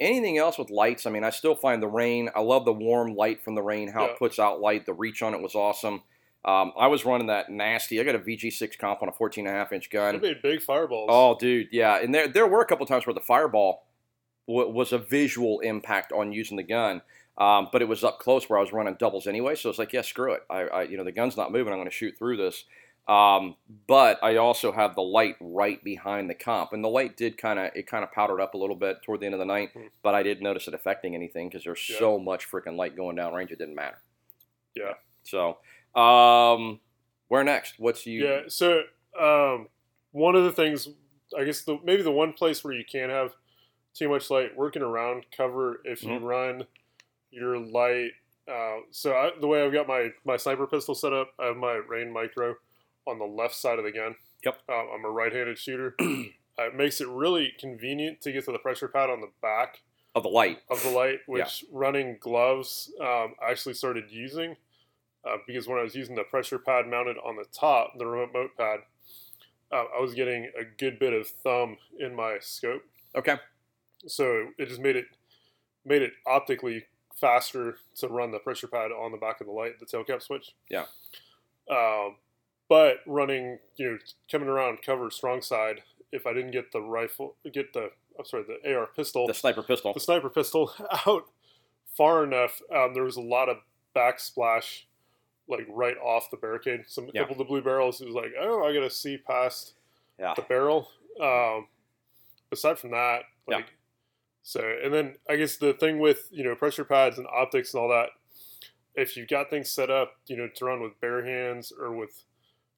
anything 0.00 0.38
else 0.38 0.58
with 0.58 0.70
lights? 0.70 1.06
I 1.06 1.10
mean, 1.10 1.24
I 1.24 1.30
still 1.30 1.54
find 1.54 1.82
the 1.82 1.88
REIN. 1.88 2.30
I 2.34 2.40
love 2.40 2.64
the 2.64 2.72
warm 2.72 3.14
light 3.14 3.42
from 3.42 3.54
the 3.54 3.62
REIN. 3.62 3.88
How 3.88 4.06
Yeah. 4.06 4.12
it 4.12 4.18
puts 4.18 4.38
out 4.38 4.60
light. 4.60 4.86
The 4.86 4.92
reach 4.94 5.22
on 5.22 5.34
it 5.34 5.40
was 5.42 5.54
awesome. 5.54 6.02
Um, 6.44 6.72
I 6.76 6.88
was 6.88 7.04
running 7.04 7.28
that 7.28 7.50
nasty. 7.50 8.00
I 8.00 8.04
got 8.04 8.16
a 8.16 8.18
VG6 8.18 8.76
comp 8.76 9.00
on 9.02 9.08
a 9.08 9.12
14 9.12 9.46
and 9.46 9.54
a 9.54 9.58
half 9.58 9.72
inch 9.72 9.90
gun. 9.90 10.14
They 10.20 10.28
made 10.34 10.42
big 10.42 10.60
fireballs. 10.60 11.08
Oh, 11.12 11.36
dude, 11.38 11.68
yeah. 11.70 11.98
And 12.02 12.12
there, 12.12 12.26
there 12.26 12.46
were 12.48 12.60
a 12.60 12.66
couple 12.66 12.84
times 12.84 13.06
where 13.06 13.14
the 13.14 13.20
fireball 13.20 13.84
w- 14.48 14.68
was 14.70 14.92
a 14.92 14.98
visual 14.98 15.60
impact 15.60 16.10
on 16.10 16.32
using 16.32 16.56
the 16.56 16.64
gun, 16.64 17.02
um, 17.38 17.68
but 17.72 17.80
it 17.80 17.86
was 17.86 18.02
up 18.02 18.18
close 18.18 18.48
where 18.50 18.58
I 18.58 18.60
was 18.62 18.72
running 18.72 18.96
doubles 18.98 19.28
anyway. 19.28 19.54
So 19.54 19.70
it's 19.70 19.78
like, 19.78 19.92
yeah, 19.92 20.02
screw 20.02 20.32
it. 20.32 20.42
I, 20.50 20.62
I 20.62 20.82
you 20.82 20.96
know, 20.96 21.04
the 21.04 21.12
gun's 21.12 21.36
not 21.36 21.52
moving. 21.52 21.72
I'm 21.72 21.78
going 21.78 21.88
to 21.88 21.94
shoot 21.94 22.18
through 22.18 22.38
this. 22.38 22.64
Um, 23.08 23.56
but 23.88 24.22
I 24.22 24.36
also 24.36 24.70
have 24.70 24.94
the 24.94 25.02
light 25.02 25.34
right 25.40 25.82
behind 25.82 26.30
the 26.30 26.34
comp, 26.34 26.72
and 26.72 26.84
the 26.84 26.88
light 26.88 27.16
did 27.16 27.36
kind 27.36 27.58
of 27.58 27.70
it 27.74 27.86
kind 27.88 28.04
of 28.04 28.12
powdered 28.12 28.40
up 28.40 28.54
a 28.54 28.58
little 28.58 28.76
bit 28.76 29.02
toward 29.02 29.20
the 29.20 29.26
end 29.26 29.34
of 29.34 29.40
the 29.40 29.44
night. 29.44 29.70
Hmm. 29.72 29.86
But 30.02 30.14
I 30.14 30.22
didn't 30.22 30.44
notice 30.44 30.68
it 30.68 30.74
affecting 30.74 31.14
anything 31.14 31.48
because 31.48 31.64
there's 31.64 31.88
Yeah. 31.90 31.98
so 31.98 32.18
much 32.18 32.48
freaking 32.50 32.76
light 32.76 32.94
going 32.96 33.16
down 33.16 33.34
range. 33.34 33.50
It 33.50 33.58
didn't 33.58 33.74
matter. 33.74 33.98
Yeah. 34.74 34.94
So, 35.24 35.58
um, 36.00 36.80
where 37.28 37.42
next? 37.44 37.74
What's 37.78 38.06
you? 38.06 38.24
Yeah. 38.24 38.40
So 38.48 38.82
um, 39.18 39.68
one 40.12 40.34
of 40.36 40.44
the 40.44 40.52
things, 40.52 40.88
I 41.36 41.44
guess, 41.44 41.62
the, 41.62 41.78
maybe 41.84 42.02
the 42.02 42.12
one 42.12 42.32
place 42.32 42.62
where 42.62 42.72
you 42.72 42.84
can't 42.84 43.10
have 43.10 43.34
too 43.94 44.08
much 44.08 44.30
light 44.30 44.56
working 44.56 44.80
around 44.82 45.26
cover 45.36 45.80
if 45.84 46.02
you 46.02 46.10
Mhm. 46.10 46.22
run 46.22 46.66
your 47.30 47.58
light. 47.58 48.12
Uh, 48.48 48.78
so 48.90 49.12
I, 49.14 49.30
the 49.40 49.46
way 49.46 49.62
I've 49.64 49.72
got 49.72 49.86
my 49.88 50.12
my 50.24 50.36
sniper 50.36 50.66
pistol 50.66 50.94
set 50.94 51.12
up, 51.12 51.32
I 51.38 51.46
have 51.46 51.56
my 51.56 51.74
REIN 51.74 52.12
Micro 52.12 52.56
on 53.06 53.18
the 53.18 53.24
left 53.24 53.54
side 53.54 53.78
of 53.78 53.84
the 53.84 53.92
gun. 53.92 54.14
Yep. 54.44 54.58
Um, 54.68 54.88
I'm 54.94 55.04
a 55.04 55.10
right-handed 55.10 55.58
shooter. 55.58 55.94
uh, 56.00 56.04
it 56.58 56.74
makes 56.74 57.00
it 57.00 57.08
really 57.08 57.52
convenient 57.58 58.20
to 58.22 58.32
get 58.32 58.44
to 58.46 58.52
the 58.52 58.58
pressure 58.58 58.88
pad 58.88 59.10
on 59.10 59.20
the 59.20 59.30
back 59.40 59.80
Of 60.14 60.22
the 60.24 60.28
light. 60.28 60.58
of 60.70 60.82
the 60.82 60.90
light, 60.90 61.20
which 61.26 61.64
running 61.72 62.16
gloves 62.20 62.92
um, 63.00 63.34
I 63.44 63.50
actually 63.50 63.74
started 63.74 64.04
using 64.10 64.56
uh, 65.24 65.36
because 65.46 65.68
when 65.68 65.78
I 65.78 65.82
was 65.82 65.94
using 65.94 66.16
the 66.16 66.24
pressure 66.24 66.58
pad 66.58 66.88
mounted 66.88 67.16
on 67.24 67.36
the 67.36 67.44
top, 67.52 67.92
the 67.96 68.06
remote 68.06 68.50
pad, 68.56 68.80
uh, 69.70 69.84
I 69.96 70.00
was 70.00 70.14
getting 70.14 70.50
a 70.58 70.64
good 70.64 70.98
bit 70.98 71.12
of 71.12 71.28
thumb 71.28 71.78
in 71.98 72.14
my 72.14 72.38
scope. 72.40 72.82
Okay. 73.14 73.36
So 74.06 74.48
it 74.58 74.68
just 74.68 74.80
made 74.80 74.96
it 74.96 75.06
made 75.84 76.02
it 76.02 76.12
optically 76.26 76.86
faster 77.14 77.76
to 77.96 78.08
run 78.08 78.32
the 78.32 78.38
pressure 78.40 78.66
pad 78.66 78.90
on 78.90 79.12
the 79.12 79.18
back 79.18 79.40
of 79.40 79.46
the 79.46 79.52
light, 79.52 79.78
the 79.78 79.86
tail 79.86 80.02
cap 80.02 80.22
switch. 80.22 80.52
Yeah. 80.68 80.86
Um, 81.70 82.16
but 82.72 83.00
running, 83.06 83.58
you 83.76 83.90
know, 83.90 83.98
coming 84.30 84.48
around 84.48 84.78
cover 84.82 85.10
strong 85.10 85.42
side 85.42 85.82
if 86.10 86.26
I 86.26 86.32
didn't 86.32 86.52
get 86.52 86.72
the 86.72 86.80
rifle, 86.80 87.36
get 87.52 87.74
the 87.74 87.90
I'm 88.18 88.24
sorry, 88.24 88.44
the 88.44 88.74
AR 88.74 88.86
pistol, 88.86 89.26
The 89.26 89.34
sniper 89.34 89.62
pistol. 89.62 89.92
the 89.92 90.00
sniper 90.00 90.30
pistol 90.30 90.72
out 91.06 91.24
far 91.96 92.24
enough, 92.24 92.62
um, 92.74 92.94
there 92.94 93.02
was 93.04 93.16
a 93.16 93.20
lot 93.22 93.50
of 93.50 93.58
backsplash, 93.94 94.84
like 95.48 95.66
right 95.68 95.96
off 95.98 96.30
the 96.30 96.36
barricade. 96.38 96.84
Some 96.86 97.10
Yeah. 97.12 97.20
couple 97.22 97.34
of 97.34 97.38
the 97.38 97.44
blue 97.44 97.60
barrels 97.62 98.00
it 98.00 98.06
was 98.06 98.14
like, 98.14 98.32
oh, 98.40 98.64
I 98.64 98.72
gotta 98.72 98.88
see 98.90 99.18
past 99.18 99.74
Yeah. 100.18 100.32
the 100.34 100.42
barrel. 100.42 100.88
Um, 101.20 101.68
aside 102.50 102.78
from 102.78 102.90
that, 102.92 103.24
Yeah. 103.48 103.56
like, 103.56 103.72
so 104.42 104.60
and 104.82 104.92
then 104.94 105.16
I 105.28 105.36
guess 105.36 105.56
the 105.58 105.74
thing 105.74 105.98
with 105.98 106.28
you 106.30 106.42
know 106.44 106.54
pressure 106.54 106.84
pads 106.86 107.18
and 107.18 107.26
optics 107.28 107.74
and 107.74 107.82
all 107.82 107.88
that, 107.90 108.10
if 108.94 109.14
you've 109.16 109.28
got 109.28 109.50
things 109.50 109.70
set 109.70 109.90
up, 109.90 110.16
you 110.26 110.36
know, 110.38 110.48
to 110.56 110.64
run 110.64 110.80
with 110.82 110.98
bare 111.00 111.24
hands 111.24 111.70
or 111.72 111.92
with 111.92 112.24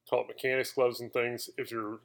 call 0.09 0.23
it 0.23 0.29
mechanics 0.29 0.73
gloves 0.73 1.01
and 1.01 1.13
things, 1.13 1.51
if 1.57 1.71
you're 1.71 1.99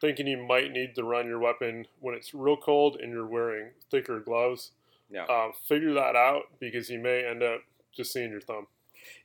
thinking 0.00 0.26
you 0.26 0.36
might 0.42 0.70
need 0.72 0.94
to 0.94 1.04
run 1.04 1.26
your 1.26 1.38
weapon 1.38 1.86
when 2.00 2.14
it's 2.14 2.34
real 2.34 2.56
cold 2.56 2.96
and 3.00 3.10
you're 3.12 3.26
wearing 3.26 3.70
thicker 3.90 4.20
gloves, 4.20 4.72
Yeah. 5.10 5.24
um, 5.26 5.52
figure 5.68 5.94
that 5.94 6.16
out 6.16 6.44
because 6.60 6.90
you 6.90 6.98
may 6.98 7.24
end 7.24 7.42
up 7.42 7.62
just 7.94 8.12
seeing 8.12 8.30
your 8.30 8.40
thumb. 8.40 8.66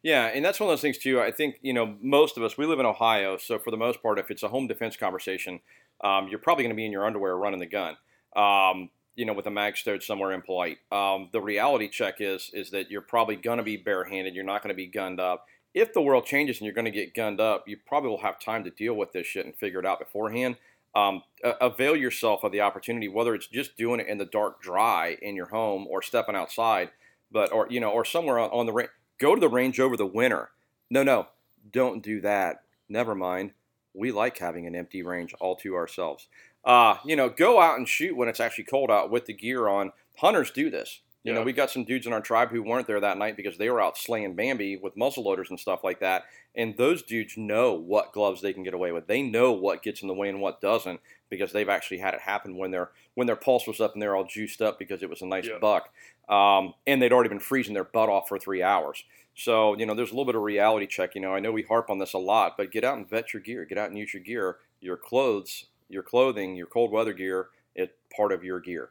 Yeah, 0.03 0.27
and 0.27 0.45
that's 0.45 0.59
one 0.59 0.69
of 0.69 0.71
those 0.71 0.81
things 0.81 0.97
too. 0.97 1.19
I 1.19 1.31
think 1.31 1.57
you 1.61 1.73
know 1.73 1.95
most 2.01 2.37
of 2.37 2.43
us 2.43 2.57
we 2.57 2.65
live 2.65 2.79
in 2.79 2.85
Ohio, 2.85 3.37
so 3.37 3.57
for 3.59 3.71
the 3.71 3.77
most 3.77 4.01
part, 4.01 4.19
if 4.19 4.29
it's 4.31 4.43
a 4.43 4.47
home 4.47 4.67
defense 4.67 4.95
conversation, 4.95 5.59
um, 6.01 6.27
you're 6.27 6.39
probably 6.39 6.63
going 6.63 6.71
to 6.75 6.75
be 6.75 6.85
in 6.85 6.91
your 6.91 7.05
underwear 7.05 7.35
running 7.35 7.59
the 7.59 7.65
gun. 7.65 7.97
Um, 8.35 8.89
you 9.15 9.25
know, 9.25 9.33
with 9.33 9.45
a 9.47 9.51
mag 9.51 9.75
stowed 9.75 10.01
somewhere 10.03 10.31
impolite. 10.31 10.77
Um, 10.91 11.29
the 11.33 11.41
reality 11.41 11.89
check 11.89 12.15
is 12.21 12.49
is 12.53 12.69
that 12.71 12.89
you're 12.89 13.01
probably 13.01 13.35
going 13.35 13.57
to 13.57 13.63
be 13.63 13.75
barehanded. 13.77 14.35
You're 14.35 14.45
not 14.45 14.61
going 14.63 14.73
to 14.73 14.77
be 14.77 14.87
gunned 14.87 15.19
up. 15.19 15.47
If 15.73 15.93
the 15.93 16.01
world 16.01 16.25
changes 16.25 16.57
and 16.57 16.65
you're 16.65 16.73
going 16.73 16.85
to 16.85 16.91
get 16.91 17.13
gunned 17.13 17.39
up, 17.39 17.67
you 17.67 17.77
probably 17.77 18.09
will 18.09 18.21
have 18.21 18.39
time 18.39 18.63
to 18.65 18.69
deal 18.69 18.93
with 18.93 19.13
this 19.13 19.25
shit 19.25 19.45
and 19.45 19.55
figure 19.55 19.79
it 19.79 19.85
out 19.85 19.99
beforehand. 19.99 20.57
Um, 20.93 21.23
avail 21.61 21.95
yourself 21.95 22.43
of 22.43 22.51
the 22.51 22.59
opportunity, 22.59 23.07
whether 23.07 23.33
it's 23.33 23.47
just 23.47 23.77
doing 23.77 24.01
it 24.01 24.07
in 24.07 24.17
the 24.17 24.25
dark, 24.25 24.61
dry 24.61 25.17
in 25.21 25.35
your 25.35 25.45
home, 25.45 25.87
or 25.89 26.01
stepping 26.01 26.35
outside, 26.35 26.91
but 27.31 27.53
or 27.53 27.67
you 27.69 27.79
know, 27.79 27.91
or 27.91 28.03
somewhere 28.03 28.39
on, 28.39 28.49
on 28.49 28.65
the 28.65 28.73
range. 28.73 28.89
Go 29.17 29.33
to 29.33 29.39
the 29.39 29.47
range 29.47 29.79
over 29.79 29.95
the 29.95 30.05
winter. 30.05 30.49
No, 30.89 31.03
no, 31.03 31.27
don't 31.71 32.03
do 32.03 32.19
that. 32.21 32.63
Never 32.89 33.15
mind. 33.15 33.51
We 33.93 34.11
like 34.11 34.37
having 34.37 34.67
an 34.67 34.75
empty 34.75 35.03
range 35.03 35.33
all 35.39 35.55
to 35.57 35.75
ourselves. 35.75 36.27
Uh, 36.65 36.97
you 37.05 37.15
know, 37.15 37.29
go 37.29 37.61
out 37.61 37.77
and 37.77 37.87
shoot 37.87 38.15
when 38.17 38.27
it's 38.27 38.39
actually 38.39 38.65
cold 38.65 38.91
out 38.91 39.09
with 39.09 39.25
the 39.25 39.33
gear 39.33 39.69
on. 39.69 39.93
Hunters 40.17 40.51
do 40.51 40.69
this. 40.69 40.99
You 41.23 41.33
know, 41.33 41.41
Yeah. 41.41 41.45
we 41.45 41.53
got 41.53 41.69
some 41.69 41.83
dudes 41.83 42.07
in 42.07 42.13
our 42.13 42.21
tribe 42.21 42.49
who 42.49 42.63
weren't 42.63 42.87
there 42.87 42.99
that 42.99 43.17
night 43.17 43.37
because 43.37 43.57
they 43.57 43.69
were 43.69 43.79
out 43.81 43.97
slaying 43.97 44.33
Bambi 44.33 44.77
with 44.77 44.97
muzzle 44.97 45.23
loaders 45.23 45.49
and 45.51 45.59
stuff 45.59 45.83
like 45.83 45.99
that. 45.99 46.23
And 46.55 46.75
those 46.77 47.03
dudes 47.03 47.37
know 47.37 47.73
what 47.73 48.11
gloves 48.11 48.41
they 48.41 48.53
can 48.53 48.63
get 48.63 48.73
away 48.73 48.91
with. 48.91 49.05
They 49.07 49.21
know 49.21 49.51
what 49.51 49.83
gets 49.83 50.01
in 50.01 50.07
the 50.07 50.13
way 50.15 50.29
and 50.29 50.41
what 50.41 50.61
doesn't 50.61 50.99
because 51.29 51.51
they've 51.53 51.69
actually 51.69 51.99
had 51.99 52.13
it 52.15 52.21
happen 52.21 52.57
when 52.57 52.71
their 52.71 52.91
when 53.13 53.27
their 53.27 53.35
pulse 53.35 53.67
was 53.67 53.79
up 53.79 53.93
and 53.93 54.01
they're 54.01 54.15
all 54.15 54.23
juiced 54.25 54.61
up 54.61 54.79
because 54.79 55.03
it 55.03 55.09
was 55.09 55.21
a 55.21 55.25
nice 55.25 55.47
Yeah. 55.47 55.59
buck. 55.59 55.93
Um, 56.27 56.73
and 56.87 57.01
they'd 57.01 57.11
already 57.13 57.29
been 57.29 57.39
freezing 57.39 57.73
their 57.73 57.83
butt 57.83 58.09
off 58.09 58.27
for 58.27 58.39
three 58.39 58.63
hours. 58.63 59.03
So, 59.35 59.77
you 59.77 59.85
know, 59.85 59.93
there's 59.93 60.09
a 60.11 60.13
little 60.13 60.25
bit 60.25 60.35
of 60.35 60.41
reality 60.41 60.87
check. 60.87 61.13
You 61.15 61.21
know, 61.21 61.33
I 61.35 61.39
know 61.39 61.51
we 61.51 61.61
harp 61.63 61.89
on 61.89 61.99
this 61.99 62.13
a 62.13 62.17
lot, 62.17 62.57
but 62.57 62.71
get 62.71 62.83
out 62.83 62.97
and 62.97 63.09
vet 63.09 63.33
your 63.33 63.41
gear. 63.41 63.63
Get 63.65 63.77
out 63.77 63.89
and 63.89 63.97
use 63.97 64.13
your 64.13 64.23
gear. 64.23 64.57
Your 64.79 64.97
clothes, 64.97 65.65
your 65.89 66.03
clothing, 66.03 66.55
your 66.55 66.67
cold 66.67 66.91
weather 66.91 67.13
gear, 67.13 67.49
it's 67.75 67.93
part 68.15 68.31
of 68.31 68.43
your 68.43 68.59
gear. 68.59 68.89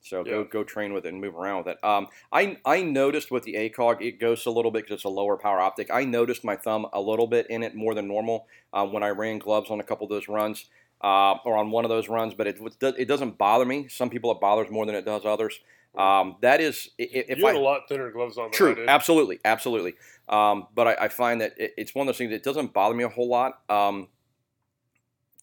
So 0.00 0.22
go 0.24 0.38
Yeah. 0.40 0.44
go 0.50 0.62
train 0.64 0.92
with 0.92 1.04
it 1.06 1.12
and 1.12 1.20
move 1.20 1.34
around 1.34 1.58
with 1.64 1.68
it. 1.68 1.84
Um, 1.84 2.08
I 2.32 2.58
I 2.64 2.82
noticed 2.82 3.30
with 3.30 3.42
the 3.44 3.54
ACOG 3.54 4.00
it 4.02 4.20
goes 4.20 4.46
a 4.46 4.50
little 4.50 4.70
bit 4.70 4.84
because 4.84 4.96
it's 4.96 5.04
a 5.04 5.08
lower 5.08 5.36
power 5.36 5.60
optic. 5.60 5.90
I 5.90 6.04
noticed 6.04 6.44
my 6.44 6.56
thumb 6.56 6.86
a 6.92 7.00
little 7.00 7.26
bit 7.26 7.46
in 7.50 7.62
it 7.62 7.74
more 7.74 7.94
than 7.94 8.06
normal 8.06 8.46
uh, 8.72 8.86
when 8.86 9.02
I 9.02 9.08
ran 9.08 9.38
gloves 9.38 9.70
on 9.70 9.80
a 9.80 9.82
couple 9.84 10.04
of 10.04 10.10
those 10.10 10.28
runs 10.28 10.66
uh, 11.02 11.34
or 11.44 11.56
on 11.56 11.70
one 11.70 11.84
of 11.84 11.88
those 11.88 12.08
runs. 12.08 12.34
But 12.34 12.46
it 12.46 12.58
it 12.80 13.08
doesn't 13.08 13.38
bother 13.38 13.64
me. 13.64 13.88
Some 13.88 14.10
people 14.10 14.30
it 14.32 14.40
bothers 14.40 14.70
more 14.70 14.86
than 14.86 14.94
it 14.94 15.04
does 15.04 15.24
others. 15.24 15.58
Um, 15.96 16.36
that 16.42 16.60
is 16.60 16.90
i- 17.00 17.04
i- 17.04 17.24
if 17.30 17.38
you 17.38 17.46
had 17.46 17.56
a 17.56 17.58
lot 17.58 17.88
thinner 17.88 18.10
gloves 18.10 18.36
on. 18.36 18.48
I 18.48 18.50
True, 18.50 18.84
absolutely, 18.86 19.40
absolutely. 19.46 19.94
Um, 20.28 20.66
but 20.74 20.86
I, 20.88 21.04
I 21.06 21.08
find 21.08 21.40
that 21.40 21.54
it, 21.58 21.72
it's 21.78 21.94
one 21.94 22.06
of 22.06 22.08
those 22.08 22.18
things 22.18 22.32
that 22.32 22.42
doesn't 22.42 22.74
bother 22.74 22.94
me 22.94 23.02
a 23.04 23.08
whole 23.08 23.28
lot. 23.28 23.62
Um, 23.70 24.08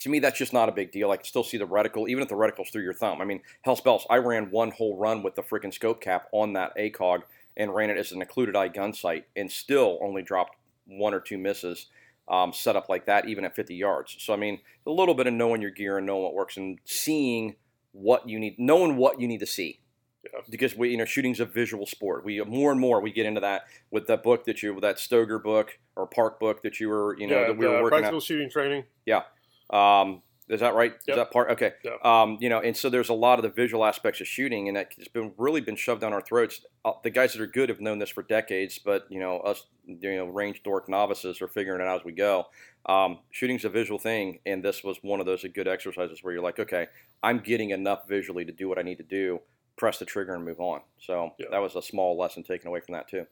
to 0.03 0.09
me, 0.09 0.19
that's 0.19 0.37
just 0.37 0.53
not 0.53 0.69
a 0.69 0.71
big 0.71 0.91
deal. 0.91 1.11
I 1.11 1.17
can 1.17 1.25
still 1.25 1.43
see 1.43 1.57
the 1.57 1.65
reticle, 1.67 2.09
even 2.09 2.21
if 2.23 2.29
the 2.29 2.35
reticle's 2.35 2.69
through 2.69 2.83
your 2.83 2.93
thumb. 2.93 3.21
I 3.21 3.25
mean, 3.25 3.41
hell 3.61 3.75
spells. 3.75 4.05
I 4.09 4.17
ran 4.17 4.51
one 4.51 4.71
whole 4.71 4.97
run 4.97 5.23
with 5.23 5.35
the 5.35 5.41
freaking 5.43 5.73
scope 5.73 6.01
cap 6.01 6.27
on 6.31 6.53
that 6.53 6.75
ACOG 6.77 7.23
and 7.55 7.73
ran 7.73 7.89
it 7.89 7.97
as 7.97 8.11
an 8.11 8.21
occluded 8.21 8.55
eye 8.55 8.67
gun 8.67 8.93
sight, 8.93 9.25
and 9.35 9.51
still 9.51 9.99
only 10.01 10.21
dropped 10.21 10.57
one 10.85 11.13
or 11.13 11.19
two 11.19 11.37
misses. 11.37 11.87
Um, 12.27 12.53
set 12.53 12.75
up 12.77 12.87
like 12.87 13.05
that, 13.07 13.27
even 13.27 13.43
at 13.43 13.53
50 13.55 13.75
yards. 13.75 14.15
So 14.19 14.33
I 14.33 14.37
mean, 14.37 14.59
a 14.87 14.91
little 14.91 15.13
bit 15.13 15.27
of 15.27 15.33
knowing 15.33 15.61
your 15.61 15.71
gear 15.71 15.97
and 15.97 16.07
knowing 16.07 16.23
what 16.23 16.33
works, 16.33 16.55
and 16.57 16.79
seeing 16.85 17.55
what 17.91 18.27
you 18.27 18.39
need, 18.39 18.57
knowing 18.57 18.95
what 18.95 19.19
you 19.19 19.27
need 19.27 19.39
to 19.41 19.45
see 19.45 19.79
Yeah. 20.23 20.39
because 20.49 20.75
we 20.75 20.89
you 20.89 20.97
know 20.97 21.05
shooting's 21.05 21.39
a 21.41 21.45
visual 21.45 21.85
sport. 21.85 22.23
We 22.25 22.41
more 22.43 22.71
and 22.71 22.79
more 22.79 23.01
we 23.01 23.11
get 23.11 23.25
into 23.25 23.41
that 23.41 23.65
with 23.91 24.07
that 24.07 24.23
book 24.23 24.45
that 24.45 24.63
you 24.63 24.79
that 24.79 24.97
Stoeger 24.97 25.43
book 25.43 25.79
or 25.95 26.07
Park 26.07 26.39
book 26.39 26.61
that 26.63 26.79
you 26.79 26.87
were 26.89 27.15
you 27.19 27.27
know 27.27 27.41
yeah, 27.41 27.47
that 27.47 27.57
we 27.57 27.67
were 27.67 27.83
working 27.83 27.99
practical 27.99 28.19
shooting 28.21 28.49
training. 28.49 28.85
at. 29.05 29.23
Um, 29.69 30.21
is 30.49 30.59
that 30.59 30.75
right? 30.75 30.93
Is 31.07 31.15
that 31.15 31.31
part? 31.31 31.51
Okay. 31.51 31.71
Yep. 31.85 32.03
Um, 32.05 32.37
you 32.41 32.49
know, 32.49 32.59
and 32.59 32.75
so 32.75 32.89
there's 32.89 33.07
a 33.09 33.13
lot 33.13 33.39
of 33.39 33.43
the 33.43 33.49
visual 33.49 33.85
aspects 33.85 34.19
of 34.19 34.27
shooting, 34.27 34.67
and 34.67 34.75
that's 34.75 35.07
been 35.07 35.31
really 35.37 35.61
been 35.61 35.77
shoved 35.77 36.01
down 36.01 36.11
our 36.11 36.21
throats. 36.21 36.61
Uh, 36.83 36.91
the 37.01 37.09
guys 37.09 37.31
that 37.33 37.41
are 37.41 37.47
good 37.47 37.69
have 37.69 37.79
known 37.79 37.97
this 37.97 38.09
for 38.09 38.23
decades, 38.23 38.77
but 38.77 39.05
you 39.09 39.19
know, 39.19 39.37
us 39.39 39.65
you 39.85 40.15
know 40.17 40.25
range 40.25 40.61
dork 40.63 40.89
novices 40.89 41.41
are 41.41 41.47
figuring 41.47 41.79
it 41.81 41.87
out 41.87 42.01
as 42.01 42.05
we 42.05 42.11
go. 42.11 42.47
Um, 42.85 43.19
shooting's 43.31 43.63
a 43.63 43.69
visual 43.69 43.97
thing, 43.97 44.39
and 44.45 44.61
this 44.63 44.83
was 44.83 44.97
one 45.01 45.21
of 45.21 45.25
those 45.25 45.45
good 45.55 45.67
exercises 45.69 46.19
where 46.21 46.33
you're 46.33 46.43
like, 46.43 46.59
okay, 46.59 46.87
I'm 47.23 47.39
getting 47.39 47.69
enough 47.69 48.07
visually 48.07 48.43
to 48.43 48.51
do 48.51 48.67
what 48.67 48.77
I 48.77 48.81
need 48.81 48.97
to 48.97 49.03
do. 49.03 49.39
Press 49.77 49.97
the 49.97 50.05
trigger 50.05 50.35
and 50.35 50.43
move 50.43 50.59
on. 50.59 50.81
So 50.99 51.31
Yeah. 51.39 51.47
that 51.51 51.59
was 51.59 51.75
a 51.75 51.81
small 51.81 52.17
lesson 52.17 52.43
taken 52.43 52.67
away 52.67 52.81
from 52.81 52.93
that 52.93 53.07
too. 53.07 53.25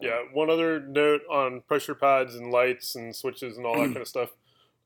So, 0.00 0.06
Yeah. 0.08 0.22
One 0.32 0.48
other 0.48 0.80
note 0.80 1.20
on 1.30 1.60
pressure 1.60 1.94
pads 1.94 2.34
and 2.34 2.50
lights 2.50 2.96
and 2.96 3.14
switches 3.14 3.58
and 3.58 3.66
all 3.66 3.74
that 3.76 3.84
kind 3.92 3.98
of 3.98 4.08
stuff. 4.08 4.30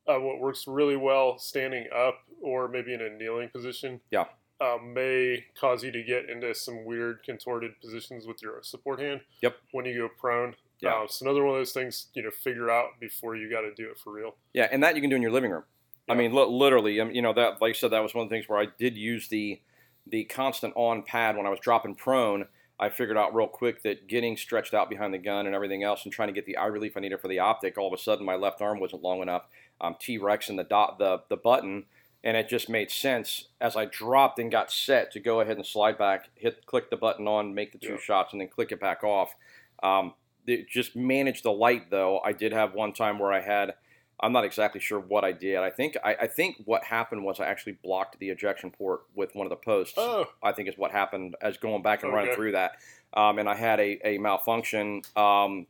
Uh, 0.07 0.19
what 0.19 0.39
works 0.39 0.67
really 0.67 0.95
well 0.95 1.37
standing 1.39 1.87
up 1.95 2.19
or 2.41 2.67
maybe 2.67 2.93
in 2.93 3.01
a 3.01 3.09
kneeling 3.09 3.49
position. 3.49 3.99
Yeah. 4.11 4.25
Uh, 4.61 4.77
may 4.81 5.45
cause 5.59 5.83
you 5.83 5.91
to 5.91 6.03
get 6.03 6.29
into 6.29 6.53
some 6.55 6.85
weird 6.85 7.23
contorted 7.23 7.71
positions 7.81 8.25
with 8.25 8.41
your 8.41 8.59
support 8.61 9.01
hand. 9.01 9.21
Yep. 9.41 9.55
When 9.71 9.85
you 9.85 9.97
go 9.97 10.09
prone. 10.17 10.55
Yeah. 10.79 10.91
Uh, 10.91 11.07
so 11.07 11.25
another 11.25 11.43
one 11.43 11.55
of 11.55 11.59
those 11.59 11.71
things 11.71 12.07
you 12.13 12.23
know 12.23 12.31
figure 12.31 12.69
out 12.69 12.99
before 12.99 13.35
you 13.35 13.49
got 13.49 13.61
to 13.61 13.73
do 13.73 13.89
it 13.89 13.97
for 13.97 14.13
real. 14.13 14.35
Yeah, 14.53 14.67
and 14.71 14.83
that 14.83 14.95
you 14.95 15.01
can 15.01 15.09
do 15.09 15.15
in 15.15 15.21
your 15.21 15.31
living 15.31 15.51
room. 15.51 15.63
I 16.07 16.13
mean, 16.13 16.33
li- 16.33 16.45
literally, 16.47 16.99
um, 16.99 17.11
you 17.11 17.21
know 17.21 17.33
that. 17.33 17.61
Like 17.61 17.71
I 17.71 17.73
said, 17.73 17.91
that 17.91 18.03
was 18.03 18.13
one 18.13 18.23
of 18.23 18.29
the 18.29 18.35
things 18.35 18.47
where 18.47 18.59
I 18.59 18.67
did 18.77 18.95
use 18.95 19.27
the 19.27 19.61
the 20.07 20.23
constant 20.25 20.73
on 20.75 21.01
pad 21.01 21.35
when 21.35 21.47
I 21.47 21.49
was 21.49 21.59
dropping 21.59 21.95
prone. 21.95 22.45
I 22.77 22.89
figured 22.89 23.17
out 23.17 23.33
real 23.33 23.47
quick 23.47 23.83
that 23.83 24.07
getting 24.07 24.35
stretched 24.35 24.73
out 24.73 24.89
behind 24.89 25.13
the 25.13 25.17
gun 25.17 25.45
and 25.45 25.55
everything 25.55 25.83
else, 25.83 26.03
and 26.03 26.13
trying 26.13 26.27
to 26.27 26.33
get 26.33 26.45
the 26.45 26.57
eye 26.57 26.65
relief 26.67 26.95
I 26.95 26.99
needed 26.99 27.21
for 27.21 27.29
the 27.29 27.39
optic, 27.39 27.77
all 27.77 27.87
of 27.87 27.97
a 27.97 28.01
sudden 28.01 28.25
my 28.25 28.35
left 28.35 28.61
arm 28.61 28.79
wasn't 28.79 29.01
long 29.01 29.21
enough. 29.21 29.47
Um, 29.81 29.95
T 29.99 30.17
Rex 30.17 30.49
and 30.49 30.57
the 30.57 30.63
dot 30.63 30.99
the 30.99 31.21
the 31.29 31.37
button, 31.37 31.85
and 32.23 32.37
it 32.37 32.47
just 32.47 32.69
made 32.69 32.89
sense 32.91 33.49
as 33.59 33.75
I 33.75 33.85
dropped 33.85 34.39
and 34.39 34.51
got 34.51 34.71
set 34.71 35.11
to 35.11 35.19
go 35.19 35.41
ahead 35.41 35.57
and 35.57 35.65
slide 35.65 35.97
back, 35.97 36.29
hit 36.35 36.65
click 36.65 36.89
the 36.89 36.97
button 36.97 37.27
on, 37.27 37.53
make 37.53 37.71
the 37.71 37.77
two 37.77 37.93
Yeah. 37.93 37.99
shots, 37.99 38.31
and 38.33 38.41
then 38.41 38.47
click 38.47 38.71
it 38.71 38.79
back 38.79 39.03
off. 39.03 39.35
Um, 39.83 40.13
it 40.47 40.69
just 40.69 40.95
manage 40.95 41.41
the 41.41 41.51
light 41.51 41.89
though. 41.89 42.19
I 42.19 42.31
did 42.31 42.53
have 42.53 42.73
one 42.73 42.93
time 42.93 43.19
where 43.19 43.33
I 43.33 43.41
had. 43.41 43.75
I'm 44.21 44.31
not 44.31 44.45
exactly 44.45 44.79
sure 44.79 44.99
what 45.01 45.25
I 45.25 45.33
did. 45.33 45.57
I 45.57 45.69
think 45.69 45.97
I, 46.01 46.15
I 46.21 46.27
think 46.27 46.61
what 46.63 46.85
happened 46.85 47.25
was 47.25 47.41
I 47.41 47.47
actually 47.47 47.77
blocked 47.83 48.17
the 48.19 48.29
ejection 48.29 48.71
port 48.71 49.01
with 49.13 49.35
one 49.35 49.45
of 49.45 49.49
the 49.49 49.57
posts. 49.57 49.95
Oh, 49.97 50.25
I 50.41 50.53
think 50.53 50.69
is 50.69 50.77
what 50.77 50.91
happened 50.91 51.35
as 51.41 51.57
going 51.57 51.81
back 51.81 52.03
and 52.03 52.13
running 52.13 52.33
through 52.33 52.53
that. 52.53 52.77
Um, 53.13 53.39
and 53.39 53.49
I 53.49 53.55
had 53.55 53.79
a, 53.81 53.99
a 54.07 54.17
malfunction 54.17 55.01
um, 55.17 55.67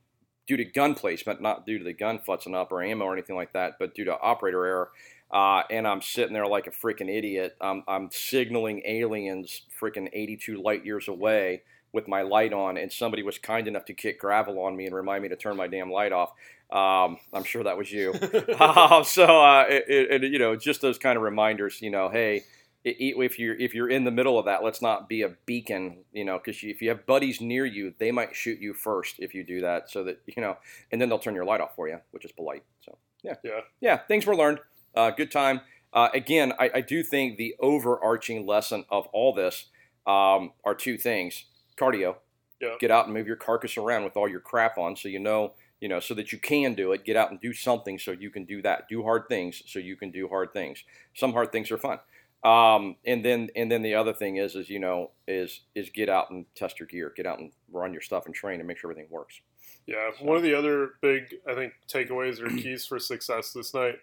due 0.48 0.58
to 0.58 0.66
gun 0.66 0.96
placement, 0.96 1.42
not 1.42 1.66
due 1.66 1.78
to 1.78 1.84
the 1.84 1.94
gun 1.94 2.20
futzing 2.20 2.56
up 2.56 2.72
or 2.72 2.84
ammo 2.84 3.06
or 3.06 3.14
anything 3.14 3.36
like 3.36 3.54
that, 3.54 3.74
but 3.80 3.96
due 3.96 4.06
to 4.06 4.20
operator 4.20 4.66
error. 4.66 4.92
Uh, 5.32 5.64
and 5.72 5.88
I'm 5.88 6.02
sitting 6.02 6.34
there 6.34 6.46
like 6.46 6.68
a 6.68 6.72
freaking 6.72 7.10
idiot. 7.10 7.56
Um, 7.60 7.84
I'm 7.88 8.10
signaling 8.12 8.84
aliens 8.86 9.64
freaking 9.82 10.08
82 10.14 10.62
light 10.62 10.86
years 10.86 11.08
away 11.08 11.64
with 11.92 12.08
my 12.08 12.22
light 12.22 12.54
on, 12.54 12.78
and 12.78 12.92
somebody 12.92 13.24
was 13.24 13.40
kind 13.40 13.68
enough 13.68 13.86
to 13.86 13.94
kick 13.94 14.20
gravel 14.20 14.60
on 14.60 14.76
me 14.76 14.86
and 14.86 14.94
remind 14.94 15.24
me 15.24 15.30
to 15.30 15.36
turn 15.36 15.56
my 15.56 15.68
damn 15.68 15.90
light 15.90 16.12
off. 16.12 16.32
Um, 16.72 17.18
I'm 17.34 17.44
sure 17.44 17.64
that 17.64 17.78
was 17.78 17.92
you. 17.92 18.14
Uh, 18.14 19.04
so 19.04 19.24
uh, 19.24 19.66
it, 19.68 20.24
it, 20.24 20.32
you 20.32 20.38
know, 20.38 20.56
just 20.56 20.82
those 20.82 20.98
kind 20.98 21.18
of 21.18 21.24
reminders. 21.24 21.82
You 21.82 21.90
know, 21.90 22.10
hey, 22.10 22.44
if 22.86 23.40
you're 23.40 23.56
if 23.56 23.74
you're 23.74 23.90
in 23.90 24.04
the 24.04 24.12
middle 24.12 24.38
of 24.38 24.46
that, 24.46 24.64
let's 24.64 24.82
not 24.82 25.10
be 25.10 25.24
a 25.24 25.30
beacon. 25.46 26.04
You 26.14 26.24
know, 26.24 26.38
because 26.38 26.64
if 26.64 26.82
you 26.82 26.90
have 26.90 27.06
buddies 27.06 27.42
near 27.42 27.66
you, 27.66 27.94
they 27.98 28.12
might 28.12 28.36
shoot 28.36 28.60
you 28.60 28.74
first 28.74 29.16
if 29.20 29.34
you 29.34 29.44
do 29.44 29.62
that. 29.62 29.90
So 29.90 30.04
that 30.04 30.22
you 30.26 30.42
know, 30.42 30.58
and 30.92 31.02
then 31.02 31.10
they'll 31.10 31.20
turn 31.20 31.36
your 31.36 31.46
light 31.46 31.62
off 31.62 31.76
for 31.76 31.88
you, 31.88 32.00
which 32.12 32.26
is 32.26 32.32
polite. 32.32 32.64
So 32.82 32.98
yeah, 33.24 33.36
Yeah. 33.44 33.62
yeah. 33.82 33.98
Things 33.98 34.26
were 34.26 34.36
learned. 34.36 34.60
Uh, 34.96 35.12
good 35.12 35.32
time. 35.32 35.62
Uh, 35.92 36.10
again, 36.14 36.54
I, 36.60 36.70
I 36.76 36.82
do 36.82 37.04
think 37.04 37.38
the 37.38 37.56
overarching 37.60 38.46
lesson 38.46 38.86
of 38.90 39.08
all 39.08 39.34
this 39.34 39.66
um, 40.06 40.52
are 40.64 40.76
two 40.76 40.98
things: 40.98 41.46
cardio. 41.78 42.18
Yeah. 42.62 42.76
Get 42.80 42.92
out 42.92 43.06
and 43.06 43.14
move 43.14 43.28
your 43.28 43.36
carcass 43.36 43.78
around 43.78 44.06
with 44.06 44.16
all 44.16 44.30
your 44.30 44.40
crap 44.40 44.78
on, 44.78 44.96
so 44.96 45.10
you 45.10 45.20
know 45.20 45.54
you 45.82 45.90
know, 45.90 46.00
so 46.00 46.14
that 46.14 46.32
you 46.32 46.40
can 46.40 46.74
do 46.74 46.94
it. 46.94 47.04
Get 47.04 47.18
out 47.18 47.32
and 47.32 47.40
do 47.40 47.54
something 47.54 48.00
so 48.00 48.12
you 48.12 48.30
can 48.30 48.46
do 48.46 48.62
that. 48.62 48.88
Do 48.88 49.04
hard 49.04 49.28
things 49.28 49.62
so 49.66 49.78
you 49.78 49.96
can 49.98 50.10
do 50.10 50.28
hard 50.30 50.54
things. 50.54 50.84
Some 51.14 51.34
hard 51.34 51.52
things 51.52 51.70
are 51.70 51.78
fun. 51.78 52.00
Um, 52.46 52.96
and 53.06 53.26
then 53.26 53.50
and 53.56 53.72
then 53.72 53.82
the 53.82 53.96
other 53.96 54.14
thing 54.14 54.38
is 54.38 54.56
is 54.56 54.70
you 54.70 54.80
know 54.80 55.12
is 55.28 55.62
is 55.74 55.90
get 55.90 56.10
out 56.10 56.30
and 56.30 56.46
test 56.56 56.80
your 56.80 56.88
gear, 56.88 57.12
get 57.16 57.26
out 57.26 57.40
and 57.40 57.52
run 57.72 57.92
your 57.92 58.02
stuff 58.02 58.28
and 58.28 58.36
train 58.36 58.60
and 58.60 58.68
make 58.68 58.78
sure 58.78 58.92
everything 58.92 59.10
works. 59.12 59.42
Yeah, 59.88 60.12
one 60.22 60.38
of 60.38 60.44
the 60.44 60.54
other 60.54 60.92
big 61.02 61.24
I 61.50 61.56
think 61.56 61.74
takeaways 61.88 62.40
or 62.40 62.50
keys 62.50 62.86
for 62.86 63.00
success 63.00 63.52
this 63.52 63.74
night 63.74 63.96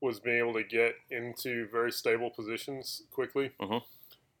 was 0.00 0.20
being 0.20 0.38
able 0.38 0.52
to 0.54 0.64
get 0.64 0.94
into 1.10 1.66
very 1.72 1.90
stable 1.90 2.30
positions 2.30 3.02
quickly, 3.10 3.50
Mhm. 3.60 3.82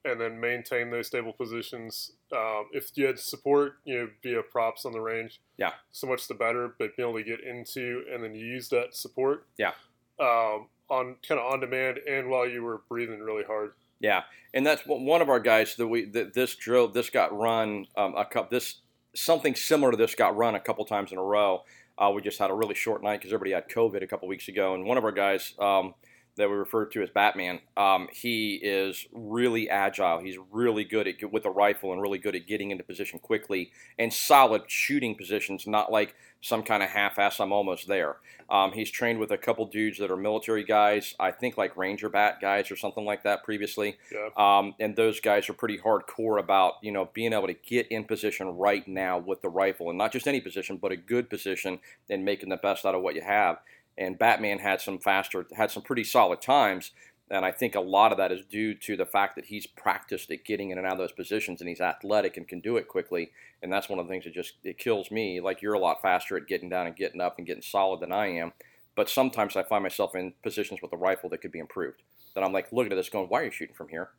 and 0.04 0.20
then 0.20 0.38
maintain 0.38 0.90
those 0.90 1.06
stable 1.08 1.32
positions. 1.32 2.12
Um, 2.30 2.68
if 2.72 2.96
you 2.96 3.06
had 3.06 3.18
support, 3.18 3.78
you 3.84 3.98
know, 3.98 4.10
via 4.22 4.42
props 4.42 4.84
on 4.84 4.92
the 4.92 5.00
range, 5.00 5.40
Yeah. 5.56 5.72
so 5.90 6.06
much 6.06 6.28
the 6.28 6.34
better. 6.34 6.68
But 6.78 6.96
being 6.96 7.08
able 7.08 7.18
to 7.18 7.24
get 7.24 7.40
into 7.40 8.04
and 8.10 8.22
then 8.22 8.34
use 8.36 8.68
that 8.68 8.94
support, 8.94 9.46
Yeah. 9.56 9.72
um, 10.20 10.68
on 10.90 11.16
kind 11.26 11.40
of 11.40 11.52
on 11.52 11.60
demand 11.60 11.98
and 12.08 12.28
while 12.28 12.48
you 12.48 12.62
were 12.62 12.82
breathing 12.88 13.20
really 13.20 13.44
hard. 13.44 13.72
Yeah, 14.00 14.22
and 14.54 14.64
that's 14.66 14.82
one 14.86 15.20
of 15.20 15.28
our 15.28 15.40
guys 15.40 15.74
that 15.76 15.88
we 15.88 16.04
that 16.06 16.34
this 16.34 16.54
drill 16.54 16.88
this 16.88 17.10
got 17.10 17.36
run 17.36 17.86
um, 17.96 18.14
a 18.16 18.24
couple 18.24 18.48
this 18.50 18.76
something 19.14 19.54
similar 19.54 19.90
to 19.90 19.96
this 19.96 20.14
got 20.14 20.36
run 20.36 20.54
a 20.54 20.60
couple 20.60 20.84
times 20.84 21.12
in 21.12 21.18
a 21.18 21.22
row. 21.22 21.64
Uh, 21.98 22.12
we 22.14 22.22
just 22.22 22.38
had 22.38 22.50
a 22.50 22.54
really 22.54 22.76
short 22.76 23.02
night 23.02 23.18
because 23.18 23.32
everybody 23.32 23.50
had 23.50 23.68
COVID 23.68 24.02
a 24.02 24.06
couple 24.06 24.28
weeks 24.28 24.46
ago, 24.48 24.74
and 24.74 24.84
one 24.84 24.96
of 24.98 25.04
our 25.04 25.12
guys 25.12 25.54
um, 25.58 25.94
that 26.38 26.48
we 26.48 26.56
refer 26.56 26.86
to 26.86 27.02
as 27.02 27.10
Batman, 27.10 27.60
um, 27.76 28.08
he 28.12 28.54
is 28.56 29.06
really 29.12 29.68
agile. 29.68 30.20
He's 30.20 30.38
really 30.50 30.84
good 30.84 31.06
at 31.06 31.16
with 31.30 31.44
a 31.44 31.50
rifle 31.50 31.92
and 31.92 32.00
really 32.00 32.18
good 32.18 32.34
at 32.34 32.46
getting 32.46 32.70
into 32.70 32.84
position 32.84 33.18
quickly 33.18 33.70
and 33.98 34.12
solid 34.12 34.62
shooting 34.68 35.14
positions, 35.14 35.66
not 35.66 35.92
like 35.92 36.14
some 36.40 36.62
kind 36.62 36.82
of 36.82 36.90
half-ass. 36.90 37.40
I'm 37.40 37.52
almost 37.52 37.88
there. 37.88 38.16
Um, 38.50 38.72
he's 38.72 38.90
trained 38.90 39.18
with 39.18 39.30
a 39.30 39.36
couple 39.36 39.66
dudes 39.66 39.98
that 39.98 40.10
are 40.10 40.16
military 40.16 40.64
guys, 40.64 41.14
I 41.20 41.32
think 41.32 41.58
like 41.58 41.76
Ranger 41.76 42.08
Bat 42.08 42.38
guys 42.40 42.70
or 42.70 42.76
something 42.76 43.04
like 43.04 43.24
that 43.24 43.44
previously. 43.44 43.98
Yeah. 44.10 44.28
Um, 44.36 44.74
and 44.80 44.96
those 44.96 45.20
guys 45.20 45.50
are 45.50 45.52
pretty 45.52 45.78
hardcore 45.78 46.40
about 46.40 46.74
you 46.82 46.92
know 46.92 47.10
being 47.12 47.34
able 47.34 47.48
to 47.48 47.54
get 47.54 47.88
in 47.88 48.04
position 48.04 48.48
right 48.56 48.86
now 48.88 49.18
with 49.18 49.42
the 49.42 49.50
rifle, 49.50 49.90
and 49.90 49.98
not 49.98 50.12
just 50.12 50.26
any 50.26 50.40
position, 50.40 50.78
but 50.78 50.92
a 50.92 50.96
good 50.96 51.28
position, 51.28 51.80
and 52.08 52.24
making 52.24 52.48
the 52.48 52.56
best 52.56 52.86
out 52.86 52.94
of 52.94 53.02
what 53.02 53.14
you 53.14 53.22
have. 53.22 53.58
And 53.98 54.16
Batman 54.16 54.60
had 54.60 54.80
some 54.80 54.98
faster, 55.00 55.46
had 55.56 55.70
some 55.72 55.82
pretty 55.82 56.04
solid 56.04 56.40
times, 56.40 56.92
and 57.30 57.44
I 57.44 57.50
think 57.50 57.74
a 57.74 57.80
lot 57.80 58.12
of 58.12 58.18
that 58.18 58.30
is 58.32 58.44
due 58.46 58.72
to 58.74 58.96
the 58.96 59.04
fact 59.04 59.34
that 59.34 59.46
he's 59.46 59.66
practiced 59.66 60.30
at 60.30 60.44
getting 60.44 60.70
in 60.70 60.78
and 60.78 60.86
out 60.86 60.92
of 60.92 60.98
those 60.98 61.12
positions, 61.12 61.60
and 61.60 61.68
he's 61.68 61.80
athletic 61.80 62.36
and 62.36 62.46
can 62.46 62.60
do 62.60 62.76
it 62.76 62.86
quickly. 62.88 63.32
And 63.60 63.72
that's 63.72 63.88
one 63.88 63.98
of 63.98 64.06
the 64.06 64.10
things 64.10 64.24
that 64.24 64.32
just 64.32 64.54
it 64.62 64.78
kills 64.78 65.10
me. 65.10 65.40
Like 65.40 65.60
you're 65.60 65.74
a 65.74 65.80
lot 65.80 66.00
faster 66.00 66.36
at 66.36 66.46
getting 66.46 66.68
down 66.68 66.86
and 66.86 66.94
getting 66.96 67.20
up 67.20 67.38
and 67.38 67.46
getting 67.46 67.60
solid 67.62 68.00
than 68.00 68.12
I 68.12 68.28
am. 68.28 68.52
But 68.94 69.10
sometimes 69.10 69.56
I 69.56 69.62
find 69.64 69.82
myself 69.82 70.14
in 70.14 70.32
positions 70.44 70.80
with 70.80 70.92
a 70.92 70.96
rifle 70.96 71.28
that 71.30 71.38
could 71.42 71.52
be 71.52 71.58
improved. 71.58 72.02
That 72.34 72.44
I'm 72.44 72.52
like 72.52 72.72
looking 72.72 72.92
at 72.92 72.96
this, 72.96 73.08
going, 73.08 73.26
"Why 73.28 73.40
are 73.40 73.44
you 73.46 73.50
shooting 73.50 73.74
from 73.74 73.88
here?" 73.88 74.10